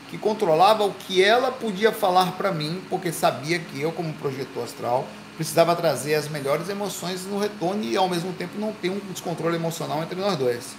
que 0.10 0.18
controlava 0.18 0.86
o 0.86 0.94
que 0.94 1.24
ela 1.24 1.52
podia 1.52 1.92
falar 1.92 2.34
para 2.34 2.52
mim, 2.52 2.82
porque 2.90 3.12
sabia 3.12 3.60
que 3.60 3.82
eu, 3.82 3.92
como 3.92 4.14
projetor 4.14 4.64
astral, 4.64 5.06
precisava 5.36 5.76
trazer 5.76 6.16
as 6.16 6.28
melhores 6.28 6.70
emoções 6.70 7.26
no 7.26 7.38
retorno 7.40 7.84
e 7.84 7.96
ao 7.96 8.10
mesmo 8.10 8.34
tempo 8.34 8.58
não 8.58 8.74
ter 8.74 8.90
um 8.90 9.00
descontrole 9.12 9.56
emocional 9.56 10.02
entre 10.02 10.20
nós 10.20 10.36
dois. 10.38 10.76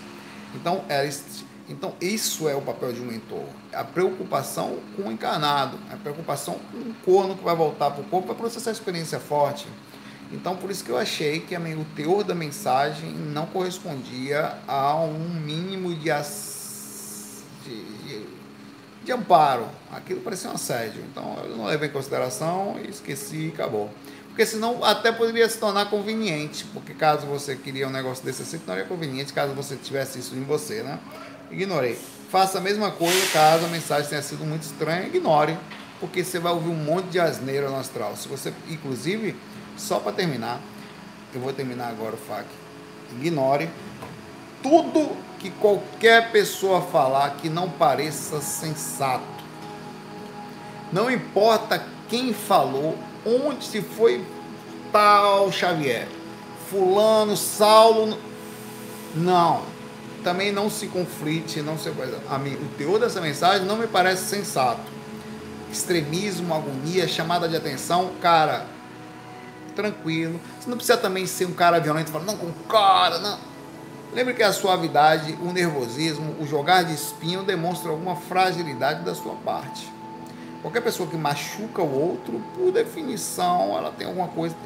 Então, 0.54 0.84
ela 0.88 1.06
então, 1.68 1.92
isso 2.00 2.48
é 2.48 2.54
o 2.54 2.62
papel 2.62 2.94
de 2.94 3.00
um 3.00 3.04
mentor. 3.04 3.44
A 3.74 3.84
preocupação 3.84 4.78
com 4.96 5.02
o 5.02 5.12
encarnado, 5.12 5.78
a 5.92 5.96
preocupação 5.96 6.58
com 6.72 6.78
o 6.78 6.94
corno 7.04 7.36
que 7.36 7.44
vai 7.44 7.54
voltar 7.54 7.90
para 7.90 8.00
o 8.00 8.04
corpo 8.04 8.28
para 8.28 8.36
processar 8.36 8.70
a 8.70 8.72
experiência 8.72 9.20
forte. 9.20 9.68
Então, 10.32 10.56
por 10.56 10.70
isso 10.70 10.82
que 10.82 10.90
eu 10.90 10.96
achei 10.96 11.40
que 11.40 11.54
o 11.54 11.84
teor 11.94 12.24
da 12.24 12.34
mensagem 12.34 13.10
não 13.10 13.46
correspondia 13.46 14.56
a 14.66 14.96
um 14.96 15.28
mínimo 15.40 15.94
de, 15.94 16.10
de, 17.64 17.84
de, 18.02 18.26
de 19.08 19.12
amparo. 19.12 19.66
Aquilo 19.90 20.20
parecia 20.20 20.50
um 20.50 20.54
assédio. 20.54 21.02
Então, 21.10 21.38
eu 21.44 21.56
não 21.56 21.64
levei 21.64 21.88
em 21.88 21.92
consideração 21.92 22.78
esqueci 22.86 23.46
e 23.46 23.48
acabou. 23.48 23.90
Porque 24.28 24.44
senão 24.44 24.84
até 24.84 25.10
poderia 25.10 25.48
se 25.48 25.58
tornar 25.58 25.86
conveniente, 25.86 26.64
porque 26.72 26.94
caso 26.94 27.26
você 27.26 27.56
queria 27.56 27.88
um 27.88 27.90
negócio 27.90 28.24
desse 28.24 28.42
assim, 28.42 28.60
não 28.66 28.74
era 28.74 28.84
conveniente 28.84 29.32
caso 29.32 29.52
você 29.52 29.74
tivesse 29.76 30.18
isso 30.20 30.34
em 30.36 30.44
você, 30.44 30.82
né? 30.82 31.00
ignorei. 31.50 31.98
Faça 32.30 32.58
a 32.58 32.60
mesma 32.60 32.90
coisa 32.90 33.18
caso 33.32 33.64
a 33.64 33.68
mensagem 33.68 34.08
tenha 34.08 34.22
sido 34.22 34.44
muito 34.44 34.62
estranha, 34.62 35.06
ignore, 35.06 35.58
porque 35.98 36.22
você 36.22 36.38
vai 36.38 36.52
ouvir 36.52 36.68
um 36.68 36.74
monte 36.74 37.06
de 37.06 37.18
asneira 37.18 37.68
no 37.70 37.76
astral. 37.76 38.14
Se 38.16 38.28
você, 38.28 38.52
inclusive, 38.68 39.34
só 39.76 39.98
para 39.98 40.12
terminar, 40.12 40.60
eu 41.34 41.40
vou 41.40 41.52
terminar 41.52 41.88
agora 41.88 42.14
o 42.14 42.18
FAQ. 42.18 42.46
Ignore 43.18 43.68
tudo 44.62 45.16
que 45.38 45.50
qualquer 45.50 46.30
pessoa 46.32 46.80
falar 46.80 47.36
que 47.36 47.48
não 47.48 47.70
pareça 47.70 48.40
sensato. 48.40 49.24
Não 50.92 51.10
importa 51.10 51.84
quem 52.08 52.32
falou, 52.32 52.96
onde 53.24 53.64
se 53.64 53.82
foi 53.82 54.24
tal 54.90 55.52
Xavier, 55.52 56.08
fulano, 56.68 57.36
Saulo, 57.36 58.18
não 59.14 59.78
também 60.22 60.52
não 60.52 60.68
se 60.68 60.86
conflite, 60.88 61.62
não 61.62 61.78
se 61.78 61.90
a 62.28 62.38
mim, 62.38 62.54
o 62.54 62.68
teor 62.76 62.98
dessa 62.98 63.20
mensagem 63.20 63.66
não 63.66 63.76
me 63.76 63.86
parece 63.86 64.24
sensato. 64.26 64.82
Extremismo, 65.72 66.54
agonia, 66.54 67.06
chamada 67.06 67.48
de 67.48 67.56
atenção, 67.56 68.12
cara, 68.20 68.66
tranquilo. 69.74 70.40
Você 70.58 70.68
não 70.68 70.76
precisa 70.76 70.98
também 70.98 71.26
ser 71.26 71.46
um 71.46 71.52
cara 71.52 71.78
violento, 71.78 72.10
falar, 72.10 72.24
não, 72.24 72.36
com 72.36 72.52
cara, 72.68 73.18
não. 73.18 73.38
Lembre 74.12 74.32
que 74.34 74.42
a 74.42 74.52
suavidade, 74.52 75.36
o 75.42 75.52
nervosismo, 75.52 76.36
o 76.40 76.46
jogar 76.46 76.82
de 76.82 76.94
espinho 76.94 77.42
demonstram 77.42 77.92
alguma 77.92 78.16
fragilidade 78.16 79.04
da 79.04 79.14
sua 79.14 79.34
parte. 79.34 79.92
Qualquer 80.62 80.80
pessoa 80.80 81.08
que 81.08 81.16
machuca 81.16 81.82
o 81.82 82.10
outro, 82.10 82.42
por 82.54 82.72
definição, 82.72 83.76
ela 83.76 83.92
tem 83.92 84.06
alguma 84.06 84.28
coisa, 84.28 84.56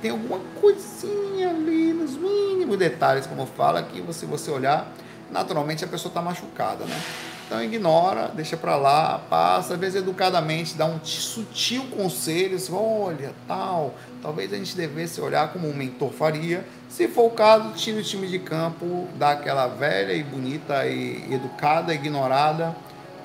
tem 0.00 0.10
alguma 0.10 0.38
coisinha 0.60 1.50
ali 1.50 1.92
nos 1.92 2.16
mínimos 2.16 2.78
detalhes, 2.78 3.26
como 3.26 3.44
fala, 3.46 3.82
que 3.82 4.02
se 4.12 4.26
você 4.26 4.50
olhar, 4.50 4.90
naturalmente 5.30 5.84
a 5.84 5.88
pessoa 5.88 6.10
está 6.10 6.22
machucada, 6.22 6.84
né? 6.84 7.00
Então 7.46 7.62
ignora, 7.62 8.30
deixa 8.34 8.56
para 8.56 8.74
lá, 8.76 9.18
passa, 9.28 9.74
às 9.74 9.80
vezes 9.80 9.96
educadamente 9.96 10.74
dá 10.76 10.86
um 10.86 10.98
sutil 11.04 11.84
conselho, 11.94 12.56
assim, 12.56 12.72
olha, 12.72 13.34
tal, 13.46 13.94
talvez 14.22 14.52
a 14.52 14.56
gente 14.56 14.74
devesse 14.74 15.20
olhar 15.20 15.52
como 15.52 15.68
um 15.68 15.74
mentor 15.74 16.10
faria. 16.10 16.66
Se 16.88 17.06
for 17.06 17.26
o 17.26 17.30
caso, 17.30 17.74
tira 17.74 17.98
o 18.00 18.02
time 18.02 18.26
de 18.26 18.38
campo, 18.38 19.06
dá 19.16 19.32
aquela 19.32 19.66
velha 19.66 20.14
e 20.14 20.22
bonita 20.22 20.86
e 20.86 21.32
educada, 21.32 21.92
ignorada 21.92 22.74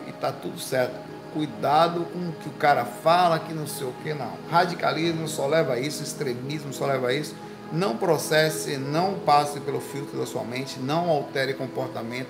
e 0.06 0.12
tá 0.12 0.32
tudo 0.32 0.60
certo 0.60 1.10
cuidado 1.34 2.06
com 2.12 2.30
o 2.30 2.32
que 2.34 2.50
o 2.50 2.54
cara 2.54 2.86
fala, 2.86 3.40
que 3.40 3.54
não 3.54 3.68
sei 3.68 3.88
o 3.88 3.94
que, 4.04 4.14
não. 4.14 4.34
Radicalismo 4.50 5.28
só 5.28 5.48
leva 5.48 5.74
a 5.74 5.80
isso, 5.80 6.04
extremismo 6.04 6.74
só 6.74 6.86
leva 6.86 7.08
a 7.08 7.14
isso. 7.14 7.36
Não 7.72 7.96
processe, 7.96 8.78
não 8.78 9.14
passe 9.20 9.60
pelo 9.60 9.80
filtro 9.80 10.18
da 10.18 10.26
sua 10.26 10.44
mente, 10.44 10.80
não 10.80 11.10
altere 11.10 11.54
comportamento 11.54 12.30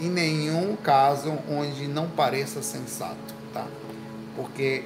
em 0.00 0.10
nenhum 0.10 0.76
caso 0.76 1.38
onde 1.50 1.86
não 1.88 2.08
pareça 2.08 2.62
sensato, 2.62 3.34
tá? 3.52 3.66
Porque 4.34 4.84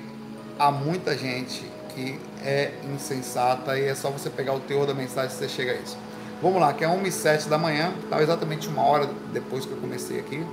há 0.59 0.71
muita 0.71 1.17
gente 1.17 1.65
que 1.95 2.19
é 2.45 2.73
insensata 2.95 3.79
e 3.79 3.85
é 3.85 3.95
só 3.95 4.11
você 4.11 4.31
pegar 4.31 4.55
o 4.55 4.61
teor 4.61 4.87
da 4.87 4.95
mensagem 4.95 5.31
que 5.31 5.37
você 5.37 5.49
chega 5.49 5.73
a 5.73 5.75
isso. 5.75 5.99
Vamos 6.41 6.61
lá, 6.61 6.73
que 6.73 6.85
é 6.85 6.89
1 6.89 7.07
e 7.07 7.13
7 7.13 7.49
da 7.49 7.59
manhã, 7.59 7.93
estava 8.03 8.23
exatamente 8.23 8.69
uma 8.69 8.83
hora 8.83 9.09
depois 9.33 9.67
que 9.67 9.73
eu 9.73 9.79
comecei 9.79 10.21
aqui. 10.21 10.45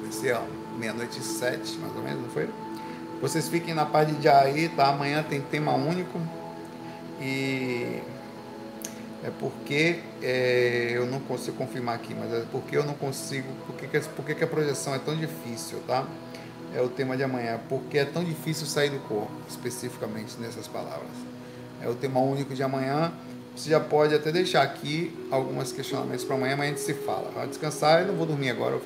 Comecei, 0.00 0.32
ó, 0.32 0.40
meia-noite 0.78 1.18
e 1.18 1.22
sete, 1.22 1.76
mais 1.78 1.94
ou 1.96 2.02
menos, 2.02 2.22
não 2.22 2.30
foi? 2.30 2.48
Vocês 3.20 3.48
fiquem 3.48 3.74
na 3.74 3.86
paz 3.86 4.08
de 4.20 4.28
aí, 4.28 4.68
tá? 4.68 4.88
Amanhã 4.88 5.22
tem 5.22 5.40
tema 5.40 5.74
único. 5.74 6.20
E 7.20 8.02
é 9.26 9.30
porque 9.40 9.98
é, 10.22 10.92
eu 10.94 11.04
não 11.04 11.18
consigo 11.18 11.56
confirmar 11.56 11.96
aqui, 11.96 12.14
mas 12.14 12.32
é 12.32 12.44
porque 12.52 12.76
eu 12.76 12.84
não 12.84 12.94
consigo. 12.94 13.48
Porque, 13.66 13.88
que, 13.88 14.00
porque 14.10 14.34
que 14.36 14.44
a 14.44 14.46
projeção 14.46 14.94
é 14.94 15.00
tão 15.00 15.16
difícil, 15.16 15.80
tá? 15.84 16.06
É 16.72 16.80
o 16.80 16.88
tema 16.88 17.16
de 17.16 17.24
amanhã. 17.24 17.58
Porque 17.68 17.98
é 17.98 18.04
tão 18.04 18.22
difícil 18.22 18.66
sair 18.68 18.90
do 18.90 19.00
corpo, 19.00 19.32
especificamente 19.48 20.36
nessas 20.38 20.68
palavras. 20.68 21.10
É 21.82 21.88
o 21.88 21.94
tema 21.96 22.20
único 22.20 22.54
de 22.54 22.62
amanhã. 22.62 23.12
Você 23.56 23.70
já 23.70 23.80
pode 23.80 24.14
até 24.14 24.30
deixar 24.30 24.62
aqui 24.62 25.12
alguns 25.28 25.72
questionamentos 25.72 26.24
para 26.24 26.36
amanhã, 26.36 26.54
mas 26.56 26.66
a 26.66 26.68
gente 26.68 26.80
se 26.82 26.94
fala. 26.94 27.28
Vai 27.34 27.48
descansar, 27.48 28.02
eu 28.02 28.08
não 28.08 28.14
vou 28.14 28.26
dormir 28.26 28.50
agora, 28.50 28.78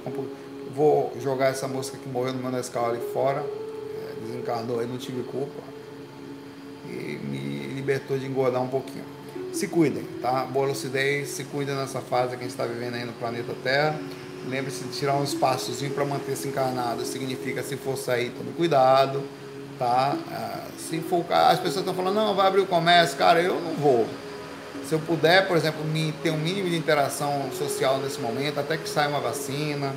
vou 0.74 1.12
jogar 1.20 1.48
essa 1.48 1.68
mosca 1.68 1.98
que 1.98 2.08
morreu 2.08 2.32
no 2.32 2.40
meu 2.40 2.50
Nescau 2.50 2.88
ali 2.88 3.00
fora. 3.12 3.40
É, 3.40 4.26
desencarnou 4.26 4.80
aí, 4.80 4.86
não 4.86 4.96
tive 4.96 5.22
culpa. 5.24 5.62
E 6.88 7.20
me 7.22 7.74
libertou 7.74 8.18
de 8.18 8.24
engordar 8.24 8.62
um 8.62 8.68
pouquinho 8.68 9.19
se 9.52 9.66
cuidem, 9.66 10.04
tá? 10.20 10.44
Boa 10.44 10.68
lucidez, 10.68 11.28
se 11.28 11.44
cuidem 11.44 11.74
nessa 11.74 12.00
fase 12.00 12.30
que 12.30 12.36
a 12.36 12.42
gente 12.42 12.50
está 12.50 12.64
vivendo 12.64 12.94
aí 12.94 13.04
no 13.04 13.12
planeta 13.12 13.52
Terra. 13.62 13.98
Lembre-se 14.48 14.84
de 14.84 14.90
tirar 14.90 15.16
um 15.16 15.24
espaçozinho 15.24 15.92
para 15.92 16.04
manter-se 16.04 16.48
encarnado. 16.48 17.04
Significa, 17.04 17.62
se 17.62 17.76
for 17.76 17.96
sair, 17.96 18.30
tome 18.30 18.52
cuidado, 18.52 19.22
tá? 19.78 20.16
Ah, 20.30 20.66
se 20.78 21.00
for, 21.00 21.24
as 21.30 21.58
pessoas 21.58 21.80
estão 21.80 21.94
falando, 21.94 22.14
não, 22.14 22.34
vai 22.34 22.46
abrir 22.46 22.60
o 22.60 22.66
comércio. 22.66 23.16
Cara, 23.18 23.40
eu 23.40 23.60
não 23.60 23.74
vou. 23.74 24.06
Se 24.86 24.94
eu 24.94 24.98
puder, 24.98 25.46
por 25.46 25.56
exemplo, 25.56 25.84
me, 25.84 26.12
ter 26.22 26.30
um 26.30 26.38
mínimo 26.38 26.68
de 26.68 26.76
interação 26.76 27.50
social 27.52 27.98
nesse 27.98 28.20
momento, 28.20 28.58
até 28.58 28.76
que 28.76 28.88
saia 28.88 29.08
uma 29.08 29.20
vacina, 29.20 29.94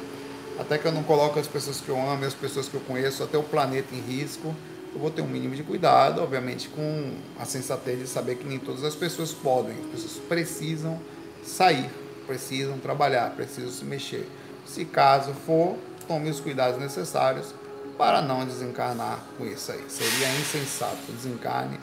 até 0.59 0.77
que 0.77 0.85
eu 0.85 0.91
não 0.91 1.03
coloque 1.03 1.39
as 1.39 1.47
pessoas 1.47 1.79
que 1.79 1.89
eu 1.89 1.97
amo, 1.97 2.25
as 2.25 2.33
pessoas 2.33 2.67
que 2.67 2.75
eu 2.75 2.81
conheço, 2.81 3.23
até 3.23 3.37
o 3.37 3.43
planeta 3.43 3.95
em 3.95 3.99
risco, 3.99 4.53
eu 4.93 4.99
vou 4.99 5.09
ter 5.09 5.21
um 5.21 5.27
mínimo 5.27 5.55
de 5.55 5.63
cuidado, 5.63 6.21
obviamente 6.21 6.69
com 6.69 7.13
a 7.39 7.45
sensatez 7.45 7.99
de 7.99 8.07
saber 8.07 8.35
que 8.35 8.45
nem 8.45 8.59
todas 8.59 8.83
as 8.83 8.95
pessoas 8.95 9.31
podem, 9.31 9.75
as 9.85 10.01
pessoas 10.01 10.25
precisam 10.27 10.99
sair, 11.43 11.89
precisam 12.27 12.77
trabalhar, 12.77 13.31
precisam 13.31 13.71
se 13.71 13.83
mexer. 13.83 14.29
Se 14.65 14.85
caso 14.85 15.33
for, 15.45 15.77
tome 16.07 16.29
os 16.29 16.39
cuidados 16.39 16.79
necessários 16.79 17.53
para 17.97 18.21
não 18.21 18.45
desencarnar 18.45 19.19
com 19.37 19.45
isso 19.45 19.71
aí. 19.71 19.83
Seria 19.87 20.29
insensato 20.39 21.11
desencarne 21.11 21.77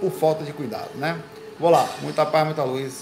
por 0.00 0.10
falta 0.10 0.44
de 0.44 0.52
cuidado, 0.52 0.90
né? 0.96 1.20
Vou 1.58 1.70
lá, 1.70 1.88
muita 2.00 2.24
paz, 2.26 2.44
muita 2.44 2.64
luz. 2.64 2.92